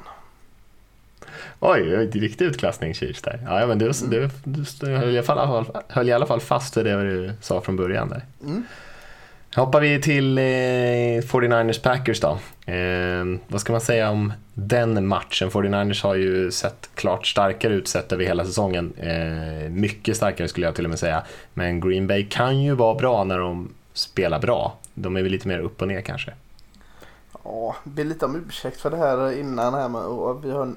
Oj, 1.61 2.07
riktig 2.07 2.45
utklassning 2.45 2.95
Chiefs 2.95 3.23
där. 3.23 3.41
Ja, 3.47 3.67
men 3.67 3.79
du, 3.79 3.93
du, 4.11 4.31
du, 4.45 4.65
du 4.81 4.97
höll, 4.97 5.15
i 5.15 5.19
alla 5.19 5.47
fall, 5.47 5.67
höll 5.89 6.09
i 6.09 6.13
alla 6.13 6.27
fall 6.27 6.41
fast 6.41 6.77
vid 6.77 6.85
det 6.85 7.03
du 7.03 7.33
sa 7.41 7.61
från 7.61 7.77
början 7.77 8.09
där. 8.09 8.23
Mm. 8.43 8.65
Hoppar 9.57 9.81
vi 9.81 10.01
till 10.01 10.39
eh, 10.39 10.43
49ers 10.43 11.83
Packers 11.83 12.21
då. 12.21 12.39
Eh, 12.73 13.25
vad 13.49 13.61
ska 13.61 13.73
man 13.73 13.81
säga 13.81 14.11
om 14.11 14.33
den 14.55 15.07
matchen? 15.07 15.51
49ers 15.51 16.03
har 16.03 16.15
ju 16.15 16.51
sett 16.51 16.91
klart 16.95 17.27
starkare 17.27 17.75
ut 17.75 17.89
sett 17.89 18.13
över 18.13 18.25
hela 18.25 18.45
säsongen. 18.45 18.93
Eh, 18.97 19.71
mycket 19.71 20.17
starkare 20.17 20.49
skulle 20.49 20.67
jag 20.67 20.75
till 20.75 20.85
och 20.85 20.91
med 20.91 20.99
säga. 20.99 21.23
Men 21.55 21.81
Green 21.81 22.07
Bay 22.07 22.27
kan 22.29 22.63
ju 22.63 22.75
vara 22.75 22.95
bra 22.95 23.25
när 23.25 23.39
de 23.39 23.71
spelar 23.93 24.41
bra. 24.41 24.77
De 24.95 25.17
är 25.17 25.23
väl 25.23 25.33
lite 25.33 25.49
mer 25.49 25.59
upp 25.59 25.83
och 25.83 25.89
ner 25.89 26.01
kanske. 26.01 26.33
Ja, 27.45 27.77
be 27.85 28.05
lite 28.05 28.25
om 28.25 28.45
ursäkt 28.49 28.81
för 28.81 28.91
det 28.91 28.97
här 28.97 29.41
innan 29.41 29.75
här 29.75 29.89
med 29.89 30.01
och 30.01 30.45
vi 30.45 30.51
har 30.51 30.75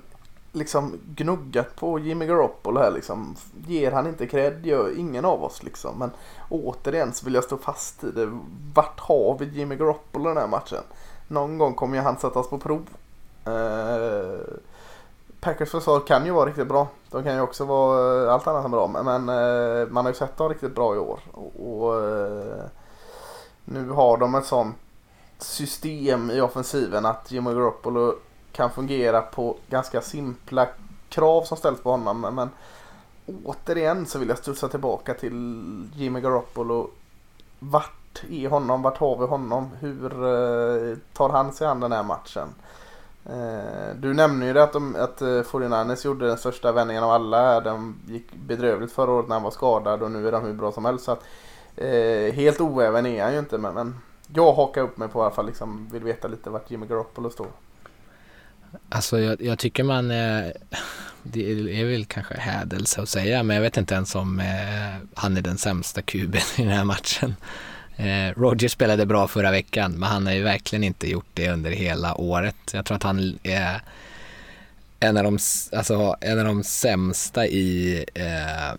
liksom 0.57 0.99
gnuggat 1.15 1.75
på 1.75 1.99
Jimmy 1.99 2.25
Garoppolo 2.25 2.79
här 2.79 2.91
liksom. 2.91 3.35
Ger 3.67 3.91
han 3.91 4.07
inte 4.07 4.27
cred 4.27 4.65
gör 4.65 4.99
ingen 4.99 5.25
av 5.25 5.43
oss 5.43 5.63
liksom. 5.63 5.99
Men 5.99 6.11
återigen 6.49 7.13
så 7.13 7.25
vill 7.25 7.33
jag 7.33 7.43
stå 7.43 7.57
fast 7.57 8.03
i 8.03 8.11
det. 8.11 8.39
Vart 8.73 8.99
har 8.99 9.37
vi 9.39 9.45
Jimmy 9.45 9.75
Garoppolo 9.75 10.27
den 10.27 10.37
här 10.37 10.47
matchen? 10.47 10.83
Någon 11.27 11.57
gång 11.57 11.73
kommer 11.73 11.97
ju 11.97 12.03
han 12.03 12.17
sättas 12.17 12.49
på 12.49 12.57
prov. 12.57 12.87
Eh, 13.45 14.57
Packers 15.39 15.71
försvar 15.71 15.99
kan 15.99 16.25
ju 16.25 16.31
vara 16.31 16.49
riktigt 16.49 16.67
bra. 16.67 16.87
De 17.09 17.23
kan 17.23 17.35
ju 17.35 17.41
också 17.41 17.65
vara 17.65 18.23
eh, 18.23 18.33
allt 18.33 18.47
annat 18.47 18.65
än 18.65 18.71
bra. 18.71 18.87
Men 18.87 19.29
eh, 19.29 19.87
man 19.87 20.05
har 20.05 20.11
ju 20.11 20.17
sett 20.17 20.37
dem 20.37 20.49
riktigt 20.49 20.75
bra 20.75 20.95
i 20.95 20.97
år. 20.97 21.19
Och, 21.31 21.83
och 21.83 22.09
eh, 22.09 22.65
nu 23.65 23.89
har 23.89 24.17
de 24.17 24.35
ett 24.35 24.45
sånt 24.45 24.75
system 25.37 26.31
i 26.31 26.41
offensiven 26.41 27.05
att 27.05 27.31
Jimmy 27.31 27.53
Garoppolo 27.53 28.15
kan 28.57 28.69
fungera 28.69 29.21
på 29.21 29.57
ganska 29.69 30.01
simpla 30.01 30.67
krav 31.09 31.43
som 31.43 31.57
ställs 31.57 31.81
på 31.81 31.91
honom. 31.91 32.21
Men 32.21 32.49
återigen 33.45 34.05
så 34.05 34.19
vill 34.19 34.29
jag 34.29 34.37
studsa 34.37 34.67
tillbaka 34.67 35.13
till 35.13 35.33
Jimmy 35.95 36.21
Garoppolo. 36.21 36.89
Vart 37.59 38.23
är 38.29 38.49
honom? 38.49 38.81
Vart 38.81 38.97
har 38.97 39.17
vi 39.17 39.25
honom? 39.25 39.69
Hur 39.79 40.13
eh, 40.13 40.97
tar 41.13 41.29
han 41.29 41.53
sig 41.53 41.67
an 41.67 41.79
den 41.79 41.91
här 41.91 42.03
matchen? 42.03 42.47
Eh, 43.25 43.95
du 43.95 44.13
nämner 44.13 44.47
ju 44.47 44.53
det 44.53 44.63
att, 44.63 44.73
de, 44.73 44.95
att 44.95 45.21
eh, 45.21 45.25
49ers 45.25 46.05
gjorde 46.05 46.27
den 46.27 46.37
största 46.37 46.71
vändningen 46.71 47.03
av 47.03 47.11
alla. 47.11 47.61
De 47.61 47.95
gick 48.07 48.33
bedrövligt 48.33 48.91
förra 48.91 49.11
året 49.11 49.27
när 49.27 49.35
han 49.35 49.43
var 49.43 49.51
skadad 49.51 50.03
och 50.03 50.11
nu 50.11 50.27
är 50.27 50.31
de 50.31 50.43
hur 50.43 50.53
bra 50.53 50.71
som 50.71 50.85
helst. 50.85 51.05
Så 51.05 51.11
att, 51.11 51.23
helt 52.33 52.61
oäven 52.61 53.05
är 53.05 53.23
han 53.23 53.33
ju 53.33 53.39
inte 53.39 53.57
men, 53.57 53.73
men 53.73 53.95
jag 54.27 54.53
hakar 54.53 54.81
upp 54.81 54.97
mig 54.97 55.07
på 55.07 55.19
i 55.19 55.21
alla 55.21 55.31
fall. 55.31 55.45
Liksom, 55.45 55.89
vill 55.91 56.03
veta 56.03 56.27
lite 56.27 56.49
vart 56.49 56.71
Jimmy 56.71 56.85
Garoppolo 56.85 57.29
står. 57.29 57.47
Alltså 58.89 59.19
jag, 59.19 59.41
jag 59.41 59.59
tycker 59.59 59.83
man, 59.83 60.11
eh, 60.11 60.45
det 61.23 61.51
är 61.81 61.85
väl 61.85 62.05
kanske 62.05 62.37
hädelse 62.37 63.01
att 63.01 63.09
säga, 63.09 63.43
men 63.43 63.55
jag 63.55 63.63
vet 63.63 63.77
inte 63.77 63.95
ens 63.95 64.15
om 64.15 64.39
eh, 64.39 65.07
han 65.13 65.37
är 65.37 65.41
den 65.41 65.57
sämsta 65.57 66.01
kuben 66.01 66.41
i 66.57 66.61
den 66.61 66.71
här 66.71 66.83
matchen. 66.83 67.35
Eh, 67.97 68.39
Roger 68.39 68.67
spelade 68.67 69.05
bra 69.05 69.27
förra 69.27 69.51
veckan, 69.51 69.91
men 69.91 70.09
han 70.09 70.25
har 70.25 70.33
ju 70.33 70.43
verkligen 70.43 70.83
inte 70.83 71.09
gjort 71.09 71.29
det 71.33 71.49
under 71.49 71.71
hela 71.71 72.15
året. 72.15 72.55
Jag 72.71 72.85
tror 72.85 72.95
att 72.95 73.03
han 73.03 73.39
är 73.43 73.81
en 74.99 75.17
av 75.17 75.23
de, 75.23 75.37
alltså, 75.71 76.15
en 76.21 76.39
av 76.39 76.45
de 76.45 76.63
sämsta 76.63 77.47
i, 77.47 78.05
eh, 78.13 78.75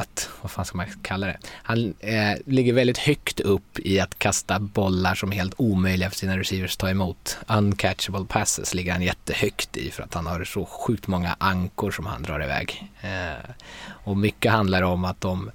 att, 0.00 0.28
vad 0.42 0.50
fan 0.50 0.64
ska 0.64 0.76
man 0.76 0.86
kalla 1.02 1.26
det? 1.26 1.38
Han 1.62 1.94
eh, 2.00 2.38
ligger 2.46 2.72
väldigt 2.72 2.98
högt 2.98 3.40
upp 3.40 3.78
i 3.78 4.00
att 4.00 4.18
kasta 4.18 4.58
bollar 4.58 5.14
som 5.14 5.32
är 5.32 5.36
helt 5.36 5.54
omöjliga 5.56 6.10
för 6.10 6.16
sina 6.16 6.38
receivers 6.38 6.72
att 6.72 6.78
ta 6.78 6.90
emot. 6.90 7.38
Uncatchable 7.48 8.24
passes 8.28 8.74
ligger 8.74 8.92
han 8.92 9.02
jättehögt 9.02 9.76
i 9.76 9.90
för 9.90 10.02
att 10.02 10.14
han 10.14 10.26
har 10.26 10.44
så 10.44 10.64
sjukt 10.64 11.06
många 11.06 11.36
ankor 11.38 11.90
som 11.90 12.06
han 12.06 12.22
drar 12.22 12.44
iväg. 12.44 12.90
Eh, 13.00 13.50
och 13.88 14.16
mycket 14.16 14.52
handlar 14.52 14.82
om 14.82 15.04
att 15.04 15.20
de 15.20 15.50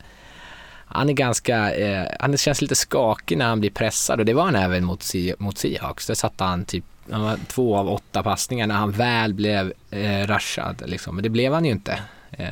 han 0.91 1.09
är 1.09 1.13
ganska, 1.13 1.75
eh, 1.75 2.07
han 2.19 2.37
känns 2.37 2.61
lite 2.61 2.75
skakig 2.75 3.37
när 3.37 3.45
han 3.45 3.59
blir 3.59 3.69
pressad 3.69 4.19
och 4.19 4.25
det 4.25 4.33
var 4.33 4.45
han 4.45 4.55
även 4.55 4.85
mot, 4.85 5.05
mot 5.37 5.57
Seahawks. 5.57 6.07
Där 6.07 6.13
satte 6.13 6.43
han 6.43 6.65
typ 6.65 6.83
han 7.11 7.21
var 7.21 7.39
två 7.47 7.77
av 7.77 7.89
åtta 7.89 8.23
passningar 8.23 8.67
när 8.67 8.75
han 8.75 8.91
väl 8.91 9.33
blev 9.33 9.73
eh, 9.89 10.27
rushad. 10.27 10.83
Liksom. 10.85 11.15
Men 11.15 11.23
det 11.23 11.29
blev 11.29 11.53
han 11.53 11.65
ju 11.65 11.71
inte. 11.71 11.99
Eh, 12.31 12.47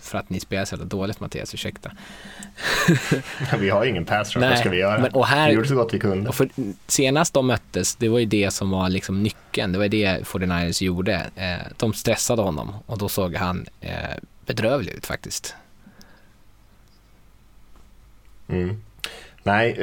för 0.00 0.18
att 0.18 0.30
ni 0.30 0.40
spelar 0.40 0.64
så 0.64 0.76
dåligt 0.76 1.20
Mattias, 1.20 1.54
ursäkta. 1.54 1.90
vi 3.58 3.70
har 3.70 3.84
ju 3.84 3.90
ingen 3.90 4.04
pass 4.04 4.36
rush, 4.36 4.48
vad 4.48 4.58
ska 4.58 4.70
vi 4.70 4.76
göra? 4.76 4.98
Men, 4.98 5.12
och 5.12 5.26
här, 5.26 5.48
vi 5.48 5.54
gjorde 5.54 5.68
så 5.68 5.74
gott 5.74 5.94
vi 5.94 5.98
kunde. 5.98 6.28
Och 6.28 6.34
för, 6.34 6.48
senast 6.86 7.34
de 7.34 7.46
möttes, 7.46 7.96
det 7.96 8.08
var 8.08 8.18
ju 8.18 8.26
det 8.26 8.50
som 8.50 8.70
var 8.70 8.88
liksom 8.88 9.22
nyckeln, 9.22 9.72
det 9.72 9.78
var 9.78 9.88
det 9.88 10.26
49ers 10.26 10.82
gjorde. 10.82 11.30
Eh, 11.36 11.72
de 11.76 11.92
stressade 11.92 12.42
honom 12.42 12.74
och 12.86 12.98
då 12.98 13.08
såg 13.08 13.34
han 13.34 13.66
eh, 13.80 13.92
bedrövlig 14.46 14.92
ut 14.92 15.06
faktiskt. 15.06 15.54
Mm. 18.48 18.82
Nej, 19.42 19.76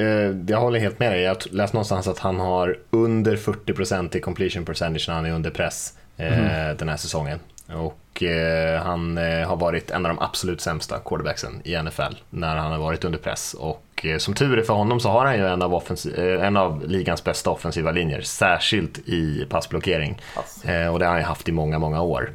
jag 0.47 0.59
håller 0.59 0.79
helt 0.79 0.99
med 0.99 1.11
dig. 1.11 1.21
Jag 1.21 1.37
läste 1.51 1.75
någonstans 1.75 2.07
att 2.07 2.19
han 2.19 2.39
har 2.39 2.79
under 2.89 3.35
40% 3.35 4.17
i 4.17 4.19
completion 4.19 4.65
percentage 4.65 5.05
när 5.07 5.15
han 5.15 5.25
är 5.25 5.31
under 5.31 5.49
press 5.49 5.93
mm. 6.17 6.77
den 6.77 6.89
här 6.89 6.97
säsongen. 6.97 7.39
Och 7.73 8.23
eh, 8.23 8.81
han 8.81 9.17
har 9.17 9.55
varit 9.55 9.91
en 9.91 10.05
av 10.05 10.15
de 10.15 10.23
absolut 10.23 10.61
sämsta 10.61 10.99
quarterbacksen 10.99 11.61
i 11.63 11.81
NFL 11.81 12.15
när 12.29 12.55
han 12.55 12.71
har 12.71 12.79
varit 12.79 13.05
under 13.05 13.19
press. 13.19 13.53
Och 13.53 14.05
som 14.19 14.33
tur 14.33 14.57
är 14.57 14.63
för 14.63 14.73
honom 14.73 14.99
så 14.99 15.09
har 15.09 15.25
han 15.25 15.37
ju 15.37 15.47
en 15.47 15.61
av, 15.61 15.83
en 16.17 16.57
av 16.57 16.87
ligans 16.87 17.23
bästa 17.23 17.49
offensiva 17.49 17.91
linjer, 17.91 18.21
särskilt 18.21 18.97
i 18.97 19.45
passblockering. 19.49 20.21
Pass. 20.35 20.63
och 20.63 20.99
det 20.99 21.05
har 21.05 21.11
han 21.11 21.17
ju 21.17 21.25
haft 21.25 21.49
i 21.49 21.51
många, 21.51 21.79
många 21.79 22.01
år. 22.01 22.29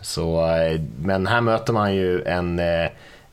Så, 0.00 0.46
men 0.98 1.26
här 1.26 1.40
möter 1.40 1.72
man 1.72 1.94
ju 1.94 2.22
en 2.22 2.60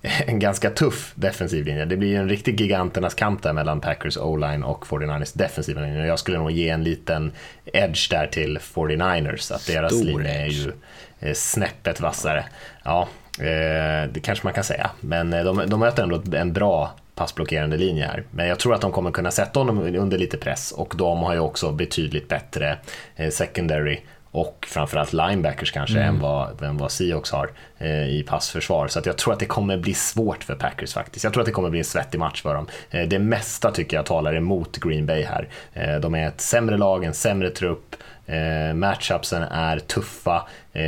en 0.27 0.39
ganska 0.39 0.69
tuff 0.69 1.11
defensiv 1.15 1.65
linje. 1.65 1.85
Det 1.85 1.97
blir 1.97 2.19
en 2.19 2.29
riktig 2.29 2.61
giganternas 2.61 3.13
kamp 3.13 3.43
där 3.43 3.53
mellan 3.53 3.81
Packers 3.81 4.17
O-line 4.17 4.63
och 4.63 4.85
49ers 4.85 5.37
defensiva 5.37 5.81
linje. 5.81 6.05
Jag 6.05 6.19
skulle 6.19 6.37
nog 6.37 6.51
ge 6.51 6.69
en 6.69 6.83
liten 6.83 7.31
edge 7.65 8.09
där 8.09 8.27
till 8.27 8.57
49ers, 8.57 9.53
att 9.53 9.67
deras 9.67 9.93
Stor 9.93 10.05
linje 10.05 10.41
är 10.41 10.47
ju 10.47 10.71
eh, 11.19 11.33
snäppet 11.33 11.99
vassare. 11.99 12.45
Ja, 12.83 13.07
eh, 13.39 14.09
det 14.11 14.21
kanske 14.23 14.45
man 14.45 14.53
kan 14.53 14.63
säga, 14.63 14.89
men 14.99 15.33
eh, 15.33 15.43
de, 15.43 15.63
de 15.67 15.79
möter 15.79 16.03
ändå 16.03 16.21
en 16.37 16.53
bra 16.53 16.93
passblockerande 17.15 17.77
linje 17.77 18.05
här. 18.05 18.23
Men 18.31 18.47
jag 18.47 18.59
tror 18.59 18.73
att 18.73 18.81
de 18.81 18.91
kommer 18.91 19.11
kunna 19.11 19.31
sätta 19.31 19.59
honom 19.59 19.95
under 19.95 20.17
lite 20.17 20.37
press 20.37 20.71
och 20.71 20.93
de 20.97 21.23
har 21.23 21.33
ju 21.33 21.39
också 21.39 21.71
betydligt 21.71 22.27
bättre 22.27 22.77
secondary 23.31 23.99
och 24.35 24.67
framförallt 24.69 25.13
linebackers 25.13 25.71
kanske 25.71 25.97
mm. 25.97 26.15
än, 26.15 26.21
vad, 26.21 26.63
än 26.63 26.77
vad 26.77 26.91
Seahawks 26.91 27.31
har 27.31 27.49
eh, 27.77 28.09
i 28.09 28.23
passförsvar. 28.27 28.87
Så 28.87 29.01
jag 29.05 29.17
tror 29.17 29.33
att 29.33 29.39
det 29.39 29.45
kommer 29.45 29.77
bli 29.77 29.93
svårt 29.93 30.43
för 30.43 30.55
Packers 30.55 30.93
faktiskt. 30.93 31.23
Jag 31.23 31.33
tror 31.33 31.41
att 31.41 31.45
det 31.45 31.51
kommer 31.51 31.69
bli 31.69 31.79
en 31.79 31.85
svettig 31.85 32.19
match 32.19 32.41
för 32.41 32.55
dem. 32.55 32.67
Eh, 32.89 33.07
det 33.07 33.19
mesta 33.19 33.71
tycker 33.71 33.97
jag 33.97 34.05
talar 34.05 34.35
emot 34.35 34.77
Green 34.77 35.05
Bay 35.05 35.23
här. 35.23 35.47
Eh, 35.73 35.95
de 35.95 36.15
är 36.15 36.27
ett 36.27 36.41
sämre 36.41 36.77
lag, 36.77 37.03
en 37.03 37.13
sämre 37.13 37.49
trupp. 37.49 37.95
Eh, 38.25 38.73
matchupsen 38.73 39.43
är 39.43 39.79
tuffa. 39.79 40.47
Eh, 40.73 40.83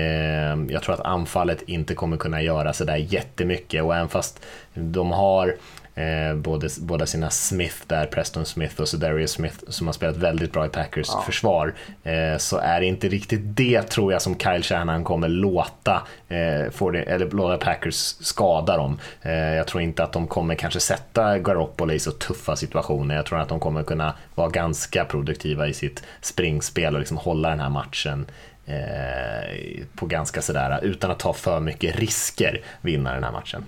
jag 0.69 0.83
tror 0.83 0.93
att 0.93 1.05
anfallet 1.05 1.61
inte 1.61 1.93
kommer 1.93 2.17
kunna 2.17 2.41
göra 2.41 2.73
sådär 2.73 2.95
jättemycket 2.95 3.83
och 3.83 3.95
även 3.95 4.09
fast 4.09 4.45
de 4.73 5.11
har 5.11 5.55
Eh, 5.97 6.35
både, 6.35 6.69
båda 6.79 7.05
sina 7.05 7.29
Smith 7.29 7.75
där, 7.87 8.05
Preston 8.05 8.45
Smith 8.45 8.81
och 8.81 8.99
Darius 8.99 9.31
Smith 9.31 9.57
som 9.67 9.87
har 9.87 9.93
spelat 9.93 10.17
väldigt 10.17 10.51
bra 10.51 10.65
i 10.65 10.69
Packers 10.69 11.07
ja. 11.09 11.21
försvar. 11.21 11.73
Eh, 12.03 12.37
så 12.37 12.57
är 12.57 12.79
det 12.79 12.85
inte 12.85 13.09
riktigt 13.09 13.39
det 13.43 13.81
tror 13.81 14.11
jag 14.11 14.21
som 14.21 14.39
Kyle 14.39 14.63
Shanahan 14.63 15.03
kommer 15.03 15.27
låta, 15.27 16.03
eh, 16.27 16.89
det, 16.91 17.03
eller 17.07 17.31
låta 17.31 17.65
Packers 17.65 17.95
skada 18.19 18.77
dem. 18.77 18.99
Eh, 19.21 19.31
jag 19.31 19.67
tror 19.67 19.81
inte 19.81 20.03
att 20.03 20.13
de 20.13 20.27
kommer 20.27 20.55
kanske 20.55 20.79
sätta 20.79 21.39
Garoppolo 21.39 21.93
i 21.93 21.99
så 21.99 22.11
tuffa 22.11 22.55
situationer. 22.55 23.15
Jag 23.15 23.25
tror 23.25 23.39
att 23.39 23.49
de 23.49 23.59
kommer 23.59 23.83
kunna 23.83 24.13
vara 24.35 24.49
ganska 24.49 25.05
produktiva 25.05 25.67
i 25.67 25.73
sitt 25.73 26.03
springspel 26.21 26.93
och 26.93 26.99
liksom 26.99 27.17
hålla 27.17 27.49
den 27.49 27.59
här 27.59 27.69
matchen 27.69 28.25
eh, 28.65 29.85
på 29.95 30.05
ganska 30.05 30.41
sådär, 30.41 30.79
utan 30.83 31.11
att 31.11 31.19
ta 31.19 31.33
för 31.33 31.59
mycket 31.59 31.95
risker, 31.95 32.61
vinna 32.81 33.13
den 33.13 33.23
här 33.23 33.31
matchen. 33.31 33.65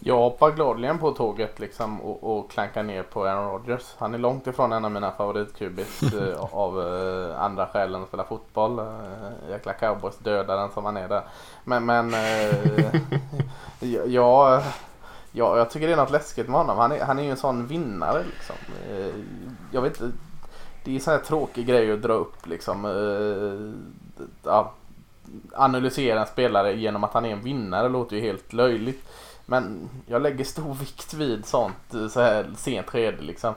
Jag 0.00 0.16
hoppar 0.16 0.50
gladeligen 0.50 0.98
på 0.98 1.10
tåget 1.10 1.58
liksom 1.58 2.00
och, 2.00 2.38
och 2.38 2.50
klankar 2.50 2.82
ner 2.82 3.02
på 3.02 3.24
Aaron 3.26 3.50
Rodgers. 3.50 3.94
Han 3.98 4.14
är 4.14 4.18
långt 4.18 4.46
ifrån 4.46 4.72
en 4.72 4.84
av 4.84 4.90
mina 4.90 5.10
favoritkubis 5.10 6.02
eh, 6.14 6.44
av 6.54 6.80
eh, 6.80 7.40
andra 7.40 7.66
skäl 7.66 7.94
än 7.94 8.02
att 8.02 8.08
spela 8.08 8.24
fotboll. 8.24 8.78
Eh, 8.78 9.50
jäkla 9.50 9.72
cowboys 9.72 10.18
dödar 10.18 10.56
den 10.56 10.70
som 10.70 10.84
han 10.84 10.96
är 10.96 11.08
där. 11.08 11.22
Men, 11.64 11.86
men 11.86 12.14
eh, 12.14 13.00
jag, 14.06 14.62
ja, 15.32 15.56
jag 15.56 15.70
tycker 15.70 15.86
det 15.86 15.92
är 15.92 15.96
något 15.96 16.10
läskigt 16.10 16.48
med 16.48 16.58
honom. 16.58 16.78
Han 16.78 16.92
är, 16.92 17.04
han 17.04 17.18
är 17.18 17.22
ju 17.22 17.30
en 17.30 17.36
sån 17.36 17.66
vinnare 17.66 18.24
liksom. 18.24 18.56
Eh, 18.90 19.14
jag 19.72 19.82
vet 19.82 20.00
inte. 20.00 20.16
Det 20.84 20.90
är 20.90 20.94
en 20.94 21.00
sån 21.00 21.14
här 21.14 21.20
tråkig 21.20 21.66
grej 21.66 21.92
att 21.92 22.02
dra 22.02 22.12
upp 22.12 22.46
liksom. 22.46 22.84
Eh, 22.84 23.72
ja, 24.42 24.72
analysera 25.52 26.20
en 26.20 26.26
spelare 26.26 26.72
genom 26.72 27.04
att 27.04 27.12
han 27.12 27.24
är 27.24 27.30
en 27.30 27.42
vinnare 27.42 27.88
låter 27.88 28.16
ju 28.16 28.22
helt 28.22 28.52
löjligt. 28.52 29.08
Men 29.50 29.88
jag 30.06 30.22
lägger 30.22 30.44
stor 30.44 30.74
vikt 30.74 31.14
vid 31.14 31.46
sånt 31.46 31.94
eh, 31.94 32.08
så 32.08 32.20
här 32.20 32.50
sent 32.56 32.86
skede 32.86 33.22
liksom. 33.22 33.54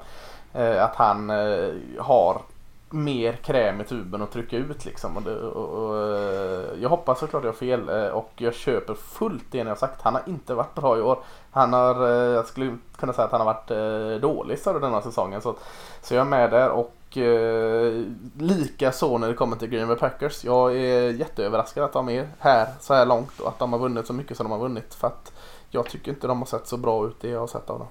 Eh, 0.54 0.84
att 0.84 0.96
han 0.96 1.30
eh, 1.30 1.74
har 2.00 2.42
mer 2.90 3.34
kräm 3.34 3.82
i 3.82 3.84
tuben 3.84 4.22
att 4.22 4.32
trycka 4.32 4.58
ut 4.58 4.86
liksom. 4.86 5.18
Och, 5.18 5.24
det, 5.24 5.40
och, 5.40 5.90
och 5.90 6.18
eh, 6.18 6.82
jag 6.82 6.90
hoppas 6.90 7.20
såklart 7.20 7.44
jag 7.44 7.52
har 7.52 7.58
fel 7.58 7.90
eh, 7.90 8.08
och 8.08 8.32
jag 8.36 8.54
köper 8.54 8.94
fullt 8.94 9.44
det 9.52 9.64
ni 9.64 9.70
har 9.70 9.78
sagt. 9.78 10.02
Han 10.02 10.14
har 10.14 10.24
inte 10.28 10.54
varit 10.54 10.76
bra 10.76 10.98
i 10.98 11.02
år. 11.02 11.20
Han 11.52 11.74
har, 11.74 12.08
jag 12.08 12.46
skulle 12.46 12.78
kunna 12.98 13.14
säga 13.14 13.26
att 13.26 13.32
han 13.32 13.42
har 13.42 13.54
varit 13.54 14.22
dålig 14.22 14.60
större 14.60 14.80
denna 14.80 15.02
säsongen. 15.02 15.42
Så, 15.42 15.56
så 16.02 16.14
jag 16.14 16.22
är 16.22 16.30
med 16.30 16.52
där 16.52 16.70
och 16.70 17.18
eh, 17.18 18.04
lika 18.38 18.92
så 18.92 19.18
när 19.18 19.28
det 19.28 19.34
kommer 19.34 19.56
till 19.56 19.70
Green 19.70 19.88
Bay 19.88 19.98
Packers. 19.98 20.44
Jag 20.44 20.76
är 20.76 21.12
jätteöverraskad 21.12 21.84
att 21.84 21.94
de 21.94 22.10
är 22.10 22.28
här 22.40 22.68
så 22.80 22.94
här 22.94 23.06
långt 23.06 23.40
och 23.40 23.48
att 23.48 23.60
de 23.60 23.74
har 23.74 23.80
vunnit 23.80 24.08
så 24.08 24.14
mycket 24.14 24.38
som 24.38 24.44
de 24.44 24.52
har 24.52 24.60
vunnit. 24.60 24.94
För 24.94 25.08
att 25.08 25.31
jag 25.72 25.90
tycker 25.90 26.12
inte 26.12 26.28
de 26.28 26.40
har 26.40 26.46
sett 26.46 26.68
så 26.68 26.78
bra 26.78 27.08
ut 27.08 27.16
det 27.22 27.28
jag 27.30 27.40
har 27.40 27.48
sett 27.48 27.70
av 27.70 27.80
dem. 27.80 27.88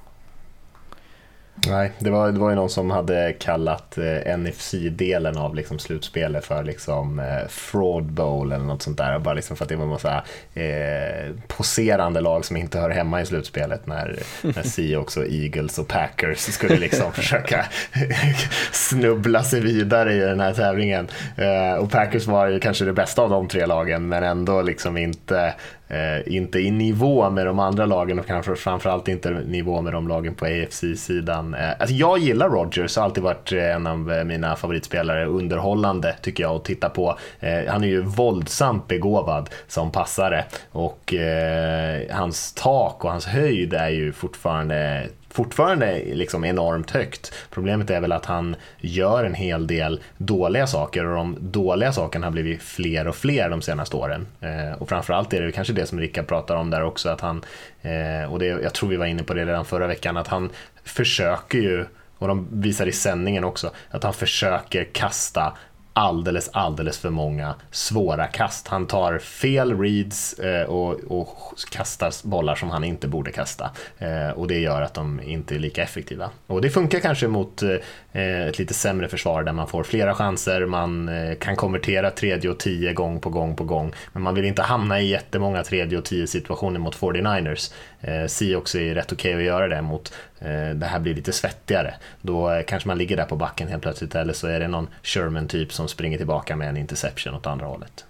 Nej, 1.69 1.93
det 1.99 2.11
var, 2.11 2.33
det 2.33 2.41
var 2.41 2.51
ju 2.51 2.57
någon 2.57 2.71
som 2.71 2.91
hade 2.91 3.33
kallat 3.33 3.99
eh, 3.99 4.39
NFC-delen 4.39 5.37
av 5.37 5.55
liksom 5.55 5.79
slutspelet 5.79 6.45
för 6.45 6.65
liksom, 6.65 7.19
eh, 7.19 7.49
fraud 7.49 8.13
bowl 8.13 8.53
eller 8.53 8.65
något 8.65 8.83
sånt 8.83 8.99
där. 8.99 9.19
Bara 9.19 9.35
liksom 9.35 9.57
för 9.57 9.65
att 9.65 9.69
det 9.69 9.77
var 9.77 9.85
en 9.85 9.91
massa 9.91 10.25
eh, 10.55 11.35
poserande 11.49 12.21
lag 12.21 12.45
som 12.45 12.57
inte 12.57 12.79
hör 12.79 12.91
hemma 12.91 13.21
i 13.21 13.27
slutspelet 13.27 13.87
när, 13.87 14.19
när 14.43 14.63
Seahawks 14.63 15.17
och 15.17 15.27
Eagles 15.27 15.79
och 15.79 15.89
Packers 15.89 16.39
skulle 16.39 16.77
liksom 16.77 17.13
försöka 17.15 17.67
snubbla 18.73 19.43
sig 19.43 19.61
vidare 19.61 20.15
i 20.15 20.19
den 20.19 20.41
här 20.41 20.53
tävlingen. 20.53 21.09
Eh, 21.37 21.83
och 21.83 21.91
Packers 21.91 22.27
var 22.27 22.47
ju 22.47 22.61
kanske 22.61 22.85
det 22.85 22.93
bästa 22.93 23.23
av 23.23 23.31
de 23.31 23.49
tre 23.49 23.67
lagen 23.67 24.09
men 24.09 24.23
ändå 24.23 24.63
liksom 24.63 24.97
inte 24.97 25.55
Eh, 25.91 26.35
inte 26.35 26.59
i 26.59 26.71
nivå 26.71 27.31
med 27.31 27.47
de 27.47 27.59
andra 27.59 27.87
lagen 27.87 28.19
och 28.19 28.27
kanske 28.27 28.57
framförallt 28.57 29.09
inte 29.09 29.29
i 29.29 29.33
nivå 29.33 29.81
med 29.81 29.93
de 29.93 30.09
lagen 30.09 30.35
på 30.35 30.45
AFC-sidan. 30.45 31.55
Eh, 31.55 31.71
alltså 31.71 31.95
jag 31.95 32.19
gillar 32.19 32.49
Rogers, 32.49 32.97
har 32.97 33.05
alltid 33.05 33.23
varit 33.23 33.53
eh, 33.53 33.75
en 33.75 33.87
av 33.87 34.13
eh, 34.13 34.25
mina 34.25 34.57
favoritspelare. 34.57 35.27
Underhållande 35.27 36.17
tycker 36.23 36.43
jag 36.43 36.57
att 36.57 36.65
titta 36.65 36.89
på. 36.89 37.19
Eh, 37.41 37.59
han 37.69 37.85
är 37.85 37.89
ju 37.89 38.03
våldsamt 38.03 38.89
begåvad 38.89 39.51
som 39.67 39.93
passare 39.93 40.45
och 40.71 41.15
eh, 41.15 42.01
hans 42.11 42.53
tak 42.53 43.05
och 43.05 43.11
hans 43.11 43.27
höjd 43.27 43.75
är 43.75 43.89
ju 43.89 44.13
fortfarande 44.13 45.09
fortfarande 45.31 46.03
liksom 46.15 46.45
enormt 46.45 46.91
högt. 46.91 47.33
Problemet 47.51 47.91
är 47.91 48.01
väl 48.01 48.13
att 48.13 48.27
han 48.27 48.57
gör 48.79 49.25
en 49.25 49.35
hel 49.35 49.67
del 49.67 50.01
dåliga 50.17 50.67
saker 50.67 51.07
och 51.07 51.17
de 51.17 51.37
dåliga 51.41 51.93
sakerna 51.93 52.27
har 52.27 52.31
blivit 52.31 52.63
fler 52.63 53.09
och 53.09 53.17
fler 53.17 53.51
de 53.51 53.63
senaste 53.63 53.97
åren. 53.97 54.27
Eh, 54.41 54.83
och 54.83 54.89
framförallt 54.89 55.33
är 55.33 55.43
det 55.43 55.53
kanske 55.53 55.73
det 55.73 55.87
som 55.87 56.01
Rickard 56.01 56.27
pratar 56.27 56.57
om 56.57 56.71
där 56.71 56.83
också, 56.83 57.09
att 57.09 57.21
han, 57.21 57.45
eh, 57.83 58.33
och 58.33 58.39
det, 58.39 58.47
jag 58.47 58.75
tror 58.75 58.89
vi 58.89 58.97
var 58.97 59.07
inne 59.07 59.23
på 59.23 59.35
det 59.35 59.45
redan 59.45 59.65
förra 59.65 59.87
veckan, 59.87 60.17
att 60.17 60.29
han 60.29 60.51
försöker 60.85 61.59
ju, 61.59 61.85
och 62.19 62.29
de 62.29 62.49
visar 62.51 62.87
i 62.87 62.93
sändningen 62.93 63.45
också, 63.45 63.71
att 63.91 64.05
han 64.05 64.15
försöker 64.15 64.85
kasta 64.85 65.57
alldeles, 65.93 66.51
alldeles 66.53 66.99
för 66.99 67.11
många 67.11 67.55
svåra 67.71 68.27
kast. 68.27 68.69
Han 68.69 68.87
tar 68.87 69.19
fel 69.19 69.81
reads 69.81 70.33
eh, 70.39 70.67
och, 70.67 71.01
och 71.09 71.29
kastar 71.71 72.29
bollar 72.29 72.55
som 72.55 72.71
han 72.71 72.85
inte 72.85 73.09
borde 73.09 73.33
kasta. 73.33 73.71
Eh, 73.99 74.31
och 74.31 74.49
det 74.49 74.59
gör 74.59 74.83
att 74.83 74.95
de 74.95 75.21
inte 75.23 75.55
är 75.55 75.59
lika 75.59 75.83
effektiva. 75.83 76.31
Och 76.47 76.61
det 76.61 76.71
funkar 76.71 77.01
kanske 77.01 77.29
mot 77.29 77.63
eh, 77.63 77.71
eh 78.13 78.41
ett 78.41 78.59
lite 78.59 78.75
sämre 78.75 79.09
försvar 79.09 79.43
där 79.43 79.53
man 79.53 79.67
får 79.67 79.83
flera 79.83 80.15
chanser, 80.15 80.67
man 80.67 81.09
eh, 81.09 81.35
kan 81.35 81.57
konvertera 81.57 82.11
tredje 82.11 82.51
och 82.51 82.59
tio 82.59 82.93
gång 82.93 83.21
på 83.21 83.31
gång 83.31 83.57
på 83.57 83.65
gång. 83.65 83.93
Men 84.13 84.23
man 84.23 84.35
vill 84.35 84.45
inte 84.45 84.63
hamna 84.63 85.01
i 85.01 85.09
jättemånga 85.09 85.63
tredje 85.63 85.99
och 85.99 86.05
tio 86.05 86.27
situationer 86.27 86.81
mot 86.81 86.97
49ers. 86.97 87.73
Eh, 88.01 88.27
Seahawks 88.27 88.75
är 88.75 88.95
rätt 88.95 89.13
okej 89.13 89.35
okay 89.35 89.43
att 89.43 89.47
göra 89.47 89.69
det 89.69 89.83
mot. 89.83 90.13
Eh, 90.39 90.71
det 90.71 90.87
här 90.87 91.01
blir 91.01 91.15
lite 91.15 91.33
svettigare. 91.33 91.95
Då 92.23 92.51
eh, 92.51 92.65
kanske 92.67 92.89
man 92.89 92.99
ligger 92.99 93.17
där 93.17 93.25
på 93.25 93.37
backen 93.37 93.69
helt 93.69 93.83
plötsligt 93.83 94.15
eller 94.15 94.33
så 94.33 94.47
är 94.47 94.61
det 94.61 94.69
någon 94.69 94.89
Sherman-typ 95.03 95.73
som 95.73 95.89
springer 95.89 96.19
tillbaka 96.19 96.57
med 96.57 96.69
en 96.69 96.77
interception 96.77 97.35
åt 97.35 97.47
andra 97.47 97.67
hållet. 97.67 98.05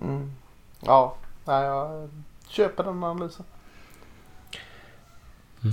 Mm. 0.00 0.32
Ja, 0.80 1.16
jag 1.44 2.10
köper 2.48 2.84
den 2.84 3.04
analysen. 3.04 3.44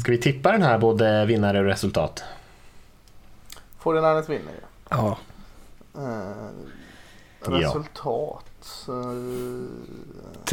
Ska 0.02 0.12
vi 0.12 0.18
tippa 0.18 0.52
den 0.52 0.62
här 0.62 0.78
både 0.78 1.26
vinnare 1.26 1.60
och 1.60 1.66
resultat? 1.66 2.24
49ers 3.82 4.30
vinner 4.30 4.52
ju. 4.52 4.62
Ja. 4.90 5.18
Eh, 5.98 7.52
resultat. 7.52 8.88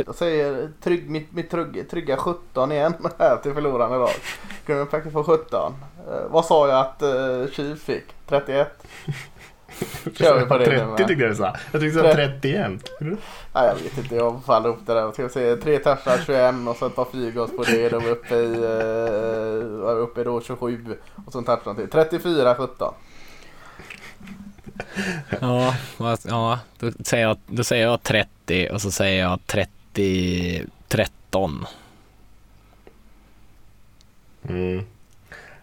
Jag 0.06 0.14
säger 0.14 0.70
trygg, 0.82 1.10
mitt, 1.10 1.32
mitt 1.32 1.50
trygg, 1.50 1.90
trygga 1.90 2.16
17 2.16 2.72
igen 2.72 2.94
här 3.18 3.36
till 3.36 3.54
förlorande 3.54 3.98
lag. 3.98 4.10
Green 4.66 4.86
Packers 4.86 5.12
får 5.12 5.24
17. 5.24 5.74
Eh, 6.08 6.30
vad 6.30 6.44
sa 6.44 6.68
jag 6.68 6.80
att 6.80 7.02
eh, 7.02 7.52
Chief 7.52 7.82
fick? 7.82 8.04
31? 8.28 8.68
Kör 10.14 10.40
vi 10.40 10.46
på 10.46 10.58
det 10.58 10.64
30 10.64 11.04
tyckte 11.06 11.22
jag 11.22 11.32
du 11.32 11.36
sa. 11.36 11.56
Jag 11.72 11.80
tyckte 11.80 12.02
du 12.02 12.08
sa 12.08 12.14
31. 12.14 12.90
Nej 13.00 13.18
jag 13.52 13.74
vet 13.74 13.98
inte, 13.98 14.16
jag 14.16 14.44
faller 14.44 14.68
upp 14.68 14.86
det 14.86 14.94
där. 14.94 15.12
Ska 15.12 15.22
vi 15.22 15.28
se, 15.28 15.56
3 15.56 15.78
touchar 15.78 16.18
21 16.26 16.54
och 16.68 16.76
så 16.76 16.86
ett 16.86 16.96
par 16.96 17.04
fyrgås 17.04 17.56
på 17.56 17.62
det. 17.62 17.88
Då 17.88 17.98
var 17.98 18.08
uppe 18.08 18.34
i, 18.34 18.56
uh, 18.56 20.02
uppe 20.02 20.20
i 20.20 20.24
då 20.24 20.40
27 20.40 20.96
och 21.26 21.32
så 21.32 21.38
en 21.38 21.44
touchdown 21.44 21.76
till. 21.76 21.90
34 21.90 22.54
17. 22.54 22.94
ja, 25.40 25.74
ja 26.22 26.58
då, 26.78 26.90
säger 27.04 27.26
jag, 27.26 27.38
då 27.46 27.64
säger 27.64 27.86
jag 27.86 28.02
30 28.02 28.68
och 28.72 28.82
så 28.82 28.90
säger 28.90 29.22
jag 29.22 29.38
30 29.46 29.77
13. 30.88 31.66
Mm. 34.48 34.84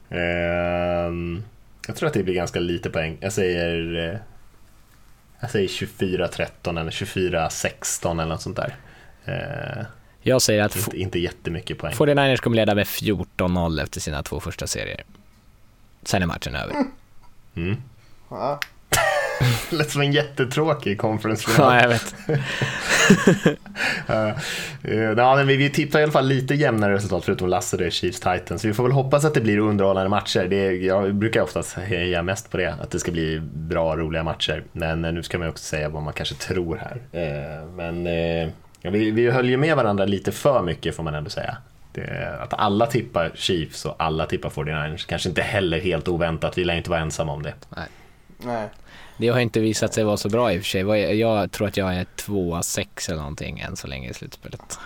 Um, 0.09 1.43
jag 1.87 1.95
tror 1.95 2.07
att 2.07 2.13
det 2.13 2.23
blir 2.23 2.33
ganska 2.33 2.59
lite 2.59 2.89
poäng. 2.89 3.17
Jag 3.19 3.33
säger, 3.33 4.09
eh, 4.13 4.19
jag 5.39 5.51
säger 5.51 5.67
24-13 5.67 6.79
eller 6.79 6.91
24-16 6.91 8.11
eller 8.21 8.25
något 8.25 8.41
sånt 8.41 8.57
där. 8.57 8.75
Uh, 9.27 9.85
jag 10.21 10.41
säger 10.41 10.63
att 10.63 10.75
inte, 10.75 10.97
inte 10.97 11.19
jättemycket 11.19 11.77
poäng. 11.77 11.93
49ers 11.93 12.37
kommer 12.37 12.55
leda 12.55 12.75
med 12.75 12.87
14-0 12.87 13.83
efter 13.83 13.99
sina 13.99 14.23
två 14.23 14.39
första 14.39 14.67
serier. 14.67 15.03
Sen 16.03 16.21
är 16.21 16.25
matchen 16.25 16.55
över. 16.55 16.75
Mm. 17.55 17.77
Ja. 18.29 18.59
lät 19.69 19.91
som 19.91 20.01
en 20.01 20.11
jättetråkig 20.11 20.97
conference 20.97 21.51
Ja, 21.57 21.81
jag 21.81 21.89
vet. 21.89 22.15
uh, 24.09 25.39
uh, 25.39 25.45
vi, 25.45 25.55
vi 25.55 25.69
tippar 25.69 25.99
i 25.99 26.03
alla 26.03 26.11
fall 26.11 26.27
lite 26.27 26.55
jämnare 26.55 26.93
resultat 26.93 27.25
förutom 27.25 27.49
Lasse 27.49 27.77
det 27.77 27.85
är 27.85 27.89
Chiefs 27.89 28.19
Titans. 28.19 28.61
Så 28.61 28.67
vi 28.67 28.73
får 28.73 28.83
väl 28.83 28.91
hoppas 28.91 29.25
att 29.25 29.33
det 29.33 29.41
blir 29.41 29.59
underhållande 29.59 30.09
matcher. 30.09 30.47
Det 30.49 30.71
jag 30.71 31.15
brukar 31.15 31.41
oftast 31.41 31.77
heja 31.77 32.23
mest 32.23 32.51
på 32.51 32.57
det, 32.57 32.73
att 32.81 32.91
det 32.91 32.99
ska 32.99 33.11
bli 33.11 33.39
bra, 33.53 33.95
roliga 33.95 34.23
matcher. 34.23 34.63
Men 34.71 35.05
uh, 35.05 35.13
nu 35.13 35.23
ska 35.23 35.37
man 35.37 35.49
också 35.49 35.63
säga 35.63 35.89
vad 35.89 36.03
man 36.03 36.13
kanske 36.13 36.35
tror 36.35 36.75
här. 36.75 36.95
Uh, 36.95 37.69
men 37.69 38.05
ja, 38.81 38.91
vi, 38.91 39.11
vi 39.11 39.31
höll 39.31 39.49
ju 39.49 39.57
med 39.57 39.75
varandra 39.75 40.05
lite 40.05 40.31
för 40.31 40.61
mycket 40.61 40.95
får 40.95 41.03
man 41.03 41.15
ändå 41.15 41.29
säga. 41.29 41.57
Det, 41.91 42.37
att 42.41 42.53
alla 42.53 42.85
tippar 42.85 43.31
Chiefs 43.35 43.85
och 43.85 43.95
alla 43.99 44.25
tippar 44.25 44.49
49ers 44.49 45.07
kanske 45.07 45.29
inte 45.29 45.41
heller 45.41 45.79
helt 45.79 46.07
oväntat. 46.07 46.57
Vi 46.57 46.63
lär 46.63 46.75
inte 46.75 46.89
vara 46.89 46.99
ensamma 46.99 47.33
om 47.33 47.43
det. 47.43 47.53
Nej. 47.69 47.87
Nej. 48.37 48.69
Det 49.17 49.27
har 49.27 49.39
inte 49.39 49.59
visat 49.59 49.93
sig 49.93 50.03
vara 50.03 50.17
så 50.17 50.29
bra 50.29 50.53
i 50.53 50.59
och 50.59 50.61
för 50.61 50.69
sig. 50.69 51.19
Jag 51.19 51.51
tror 51.51 51.67
att 51.67 51.77
jag 51.77 51.95
är 51.95 52.05
2-6 52.17 53.09
eller 53.09 53.19
någonting 53.19 53.59
än 53.59 53.75
så 53.75 53.87
länge 53.87 54.09
i 54.09 54.13
slutspelet. 54.13 54.79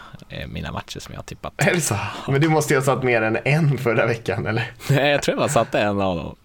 Mina 0.47 0.71
matcher 0.71 0.99
som 0.99 1.13
jag 1.13 1.19
har 1.19 1.23
tippat. 1.23 1.53
Är 1.57 1.73
det 1.73 1.81
så? 1.81 1.95
Men 2.27 2.41
du 2.41 2.49
måste 2.49 2.73
ju 2.73 2.79
ha 2.79 2.85
satt 2.85 3.03
mer 3.03 3.21
än 3.21 3.37
en 3.45 3.77
förra 3.77 4.05
veckan 4.05 4.45
eller? 4.45 4.71
Nej, 4.89 5.11
jag 5.11 5.21
tror 5.21 5.33
jag 5.33 5.39
bara 5.39 5.49
satte 5.49 5.79
en 5.79 6.01
av 6.01 6.15
dem. 6.15 6.35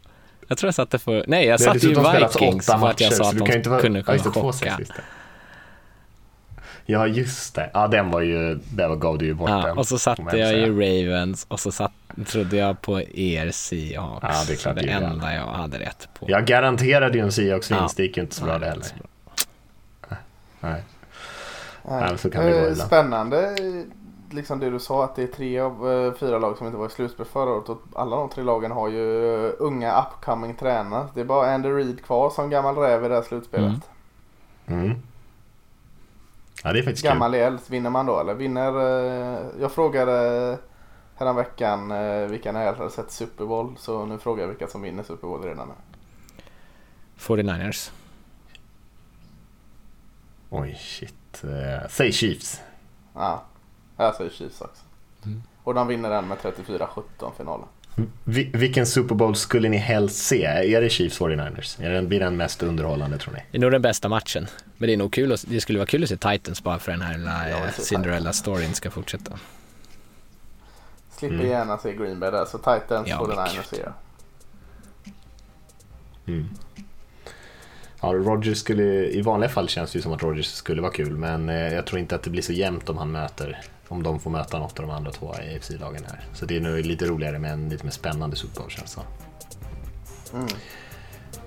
Jag 0.48 0.58
tror 0.58 0.68
jag 0.68 0.74
satte 0.74 0.98
för... 0.98 1.24
Nej, 1.28 1.46
jag 1.46 1.60
satte 1.60 1.78
ju 1.78 1.88
Vikings 1.88 2.66
för 2.66 2.88
att 2.88 3.00
jag 3.00 3.12
sa 3.12 3.28
att 3.28 3.38
de 3.38 3.46
kunde 3.80 4.02
kunna 4.02 4.22
chocka. 4.32 4.78
Ja, 6.86 7.06
just 7.06 7.54
det. 7.54 7.70
Ja, 7.74 7.88
den 7.88 8.10
var 8.10 8.20
ju, 8.20 8.58
var 8.76 8.96
gav 8.96 9.18
du 9.18 9.26
ju 9.26 9.34
bort 9.34 9.50
ja, 9.50 9.56
den. 9.56 9.78
Och 9.78 9.86
så 9.86 9.98
satte 9.98 10.36
jag 10.36 10.54
ju 10.54 10.80
Ravens 10.80 11.46
och 11.48 11.60
så 11.60 11.72
satt, 11.72 11.92
trodde 12.26 12.56
jag 12.56 12.82
på 12.82 13.00
er 13.00 13.50
Seahawks. 13.50 14.22
Ja, 14.22 14.44
det 14.46 14.52
är 14.52 14.56
klart. 14.56 14.76
Det, 14.76 14.82
det 14.82 14.90
enda 14.90 15.34
jag 15.34 15.46
hade 15.46 15.78
rätt 15.78 16.08
på. 16.18 16.26
Jag 16.28 16.46
garanterade 16.46 17.18
ju 17.18 17.24
en 17.24 17.30
Seahawks-vinst, 17.30 17.70
ja. 17.70 17.88
det 17.96 18.02
gick 18.02 18.16
ju 18.16 18.22
inte 18.22 18.34
så 18.34 18.44
bra 18.44 18.58
det 18.58 18.66
heller. 18.66 18.86
Nej. 20.60 20.82
Nej. 21.82 22.18
så 22.18 22.30
kan 22.30 22.44
det 22.44 22.50
gå 22.50 22.58
ibland. 22.58 22.76
Spännande, 22.76 23.56
liksom 24.30 24.60
det 24.60 24.70
du 24.70 24.78
sa 24.78 25.04
att 25.04 25.16
det 25.16 25.22
är 25.22 25.26
tre 25.26 25.60
av 25.60 25.92
eh, 25.92 26.12
fyra 26.12 26.38
lag 26.38 26.58
som 26.58 26.66
inte 26.66 26.78
var 26.78 26.86
i 26.86 26.90
slutspel 26.90 27.26
förra 27.26 27.50
året 27.50 27.68
och 27.68 27.82
alla 27.94 28.16
de 28.16 28.28
tre 28.28 28.44
lagen 28.44 28.70
har 28.70 28.88
ju 28.88 29.06
unga 29.58 30.02
upcoming 30.02 30.54
tränare. 30.54 31.06
Det 31.14 31.20
är 31.20 31.24
bara 31.24 31.54
Andy 31.54 31.68
Reid 31.68 32.04
kvar 32.04 32.30
som 32.30 32.50
gammal 32.50 32.76
räv 32.76 33.04
i 33.04 33.08
det 33.08 33.14
här 33.14 33.22
slutspelet. 33.22 33.80
Mm. 34.66 34.84
Mm. 34.84 35.02
Ja, 36.64 36.72
det 36.72 36.78
är 36.78 36.82
faktiskt 36.82 37.04
Gammal 37.04 37.32
kul. 37.32 37.40
eld, 37.40 37.60
vinner 37.68 37.90
man 37.90 38.06
då 38.06 38.20
eller? 38.20 38.34
Vinner, 38.34 38.80
eh, 38.80 39.46
jag 39.60 39.72
frågade 39.72 40.58
häromveckan 41.16 41.90
eh, 41.90 42.26
vilka 42.26 42.52
ni 42.52 42.64
hade 42.64 42.90
sett 42.90 43.10
Super 43.10 43.44
Bowl 43.44 43.74
så 43.78 44.04
nu 44.04 44.18
frågar 44.18 44.42
jag 44.42 44.48
vilka 44.48 44.66
som 44.66 44.82
vinner 44.82 45.02
Super 45.02 45.26
Bowl 45.28 45.42
redan 45.42 45.68
nu. 45.68 45.74
49ers. 47.18 47.90
Oj, 50.50 50.74
shit. 50.80 51.44
Uh, 51.44 51.88
säg 51.90 52.12
Chiefs. 52.12 52.60
Ja, 53.14 53.42
jag 53.96 54.14
säger 54.14 54.30
Chiefs 54.30 54.60
också. 54.60 54.82
Mm. 55.24 55.42
Och 55.62 55.74
de 55.74 55.86
vinner 55.88 56.10
den 56.10 56.28
med 56.28 56.38
34-17 56.38 57.02
finalen. 57.36 57.68
Vil 58.24 58.50
vilken 58.54 58.86
Super 58.86 59.14
Bowl 59.14 59.36
skulle 59.36 59.68
ni 59.68 59.76
helst 59.76 60.26
se? 60.26 60.44
Är 60.44 60.80
det 60.80 60.88
Chiefs 60.88 61.20
49ers? 61.20 61.82
Är 61.82 61.90
den, 61.90 62.08
blir 62.08 62.20
den 62.20 62.36
mest 62.36 62.62
underhållande 62.62 63.18
tror 63.18 63.34
ni? 63.34 63.40
Det 63.50 63.58
är 63.58 63.60
nog 63.60 63.72
den 63.72 63.82
bästa 63.82 64.08
matchen. 64.08 64.46
Men 64.76 64.86
det, 64.86 64.92
är 64.92 64.96
nog 64.96 65.12
kul 65.12 65.32
att, 65.32 65.44
det 65.48 65.60
skulle 65.60 65.78
vara 65.78 65.86
kul 65.86 66.02
att 66.02 66.08
se 66.08 66.16
Titans 66.16 66.62
bara 66.62 66.78
för 66.78 66.92
den 66.92 67.02
här 67.02 67.18
lilla 67.18 67.50
ja, 67.50 67.56
Cinderella-storyn 67.78 68.72
ska 68.72 68.90
fortsätta. 68.90 69.38
Slipper 71.10 71.34
mm. 71.34 71.48
gärna 71.48 71.78
se 71.78 71.92
Green 71.92 72.20
Bay 72.20 72.30
där, 72.30 72.44
så 72.44 72.58
Titans 72.58 73.08
ja, 73.08 73.18
49ers 73.18 73.62
ser 73.62 73.82
jag. 73.82 73.92
Mm. 76.26 76.48
Ja, 78.00 78.08
Rogers 78.12 78.58
skulle, 78.58 79.08
i 79.08 79.22
vanliga 79.22 79.50
fall 79.50 79.68
känns 79.68 79.92
det 79.92 79.96
ju 79.96 80.02
som 80.02 80.12
att 80.12 80.22
Rogers 80.22 80.46
skulle 80.46 80.82
vara 80.82 80.92
kul, 80.92 81.16
men 81.16 81.48
eh, 81.48 81.74
jag 81.74 81.86
tror 81.86 81.98
inte 82.00 82.14
att 82.14 82.22
det 82.22 82.30
blir 82.30 82.42
så 82.42 82.52
jämnt 82.52 82.88
om 82.88 82.98
han 82.98 83.12
möter 83.12 83.60
om 83.88 84.02
de 84.02 84.20
får 84.20 84.30
möta 84.30 84.58
något 84.58 84.80
av 84.80 84.86
de 84.86 84.94
andra 84.94 85.10
två 85.10 85.32
AFC-lagen 85.32 86.04
här. 86.08 86.24
Så 86.32 86.46
det 86.46 86.56
är 86.56 86.60
nog 86.60 86.78
lite 86.86 87.06
roligare 87.06 87.38
med 87.38 87.52
en 87.52 87.68
lite 87.68 87.84
mer 87.84 87.90
spännande 87.90 88.36
Super 88.36 88.60
Bowl 88.60 88.70
känns 88.70 88.98
det 90.32 90.36
mm. 90.36 90.48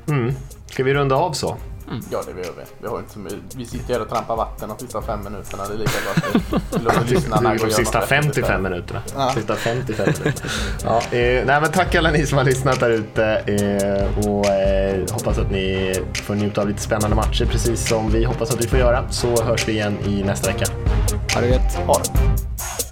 mm. 0.08 0.36
Ska 0.66 0.84
vi 0.84 0.94
runda 0.94 1.16
av 1.16 1.34
så? 1.34 1.58
Mm. 1.88 2.04
Ja, 2.12 2.22
det 2.26 2.32
gör 2.32 2.54
vi. 2.58 2.64
Vi, 2.82 2.88
har 2.88 3.00
inte 3.00 3.14
så 3.14 3.20
mycket. 3.20 3.56
vi 3.56 3.66
sitter 3.66 3.94
här 3.94 4.02
och 4.02 4.10
trampar 4.10 4.36
vatten 4.36 4.70
de 4.70 4.78
sista 4.80 5.02
fem 5.02 5.24
minuterna. 5.24 5.68
Det 5.68 5.74
är 5.74 5.78
lika 5.78 5.92
bra 6.04 6.12
att 6.16 6.54
vi 6.74 6.84
låter 6.84 7.06
lyssnarna 7.06 7.56
gå 7.56 7.66
De 7.66 7.72
sista 7.72 8.02
55 8.02 8.64
minuterna. 8.64 9.02
Ja. 9.16 9.32
Sista 9.36 9.56
55 9.56 10.06
minuterna. 10.20 10.50
ja, 10.84 10.98
eh, 10.98 11.46
nej, 11.46 11.62
men 11.62 11.72
tack 11.72 11.96
alla 11.96 12.12
ni 12.12 12.26
som 12.26 12.38
har 12.38 12.46
lyssnat 12.46 12.80
där 12.80 12.90
ute. 12.90 13.26
Eh, 13.26 14.28
och 14.30 14.46
eh, 14.46 15.00
hoppas 15.12 15.38
att 15.38 15.52
ni 15.52 15.94
får 16.14 16.36
njuta 16.36 16.62
av 16.62 16.68
lite 16.68 16.82
spännande 16.82 17.16
matcher 17.16 17.46
precis 17.46 17.88
som 17.88 18.12
vi 18.12 18.24
hoppas 18.24 18.54
att 18.54 18.64
vi 18.64 18.68
får 18.68 18.80
göra. 18.80 19.10
Så 19.10 19.44
hörs 19.44 19.68
vi 19.68 19.72
igen 19.72 19.98
i 20.06 20.24
nästa 20.24 20.52
vecka. 20.52 20.66
Ha 21.34 21.42
det 21.42 21.48
gött. 21.48 21.76
Ha 21.88 21.94
det. 21.94 22.87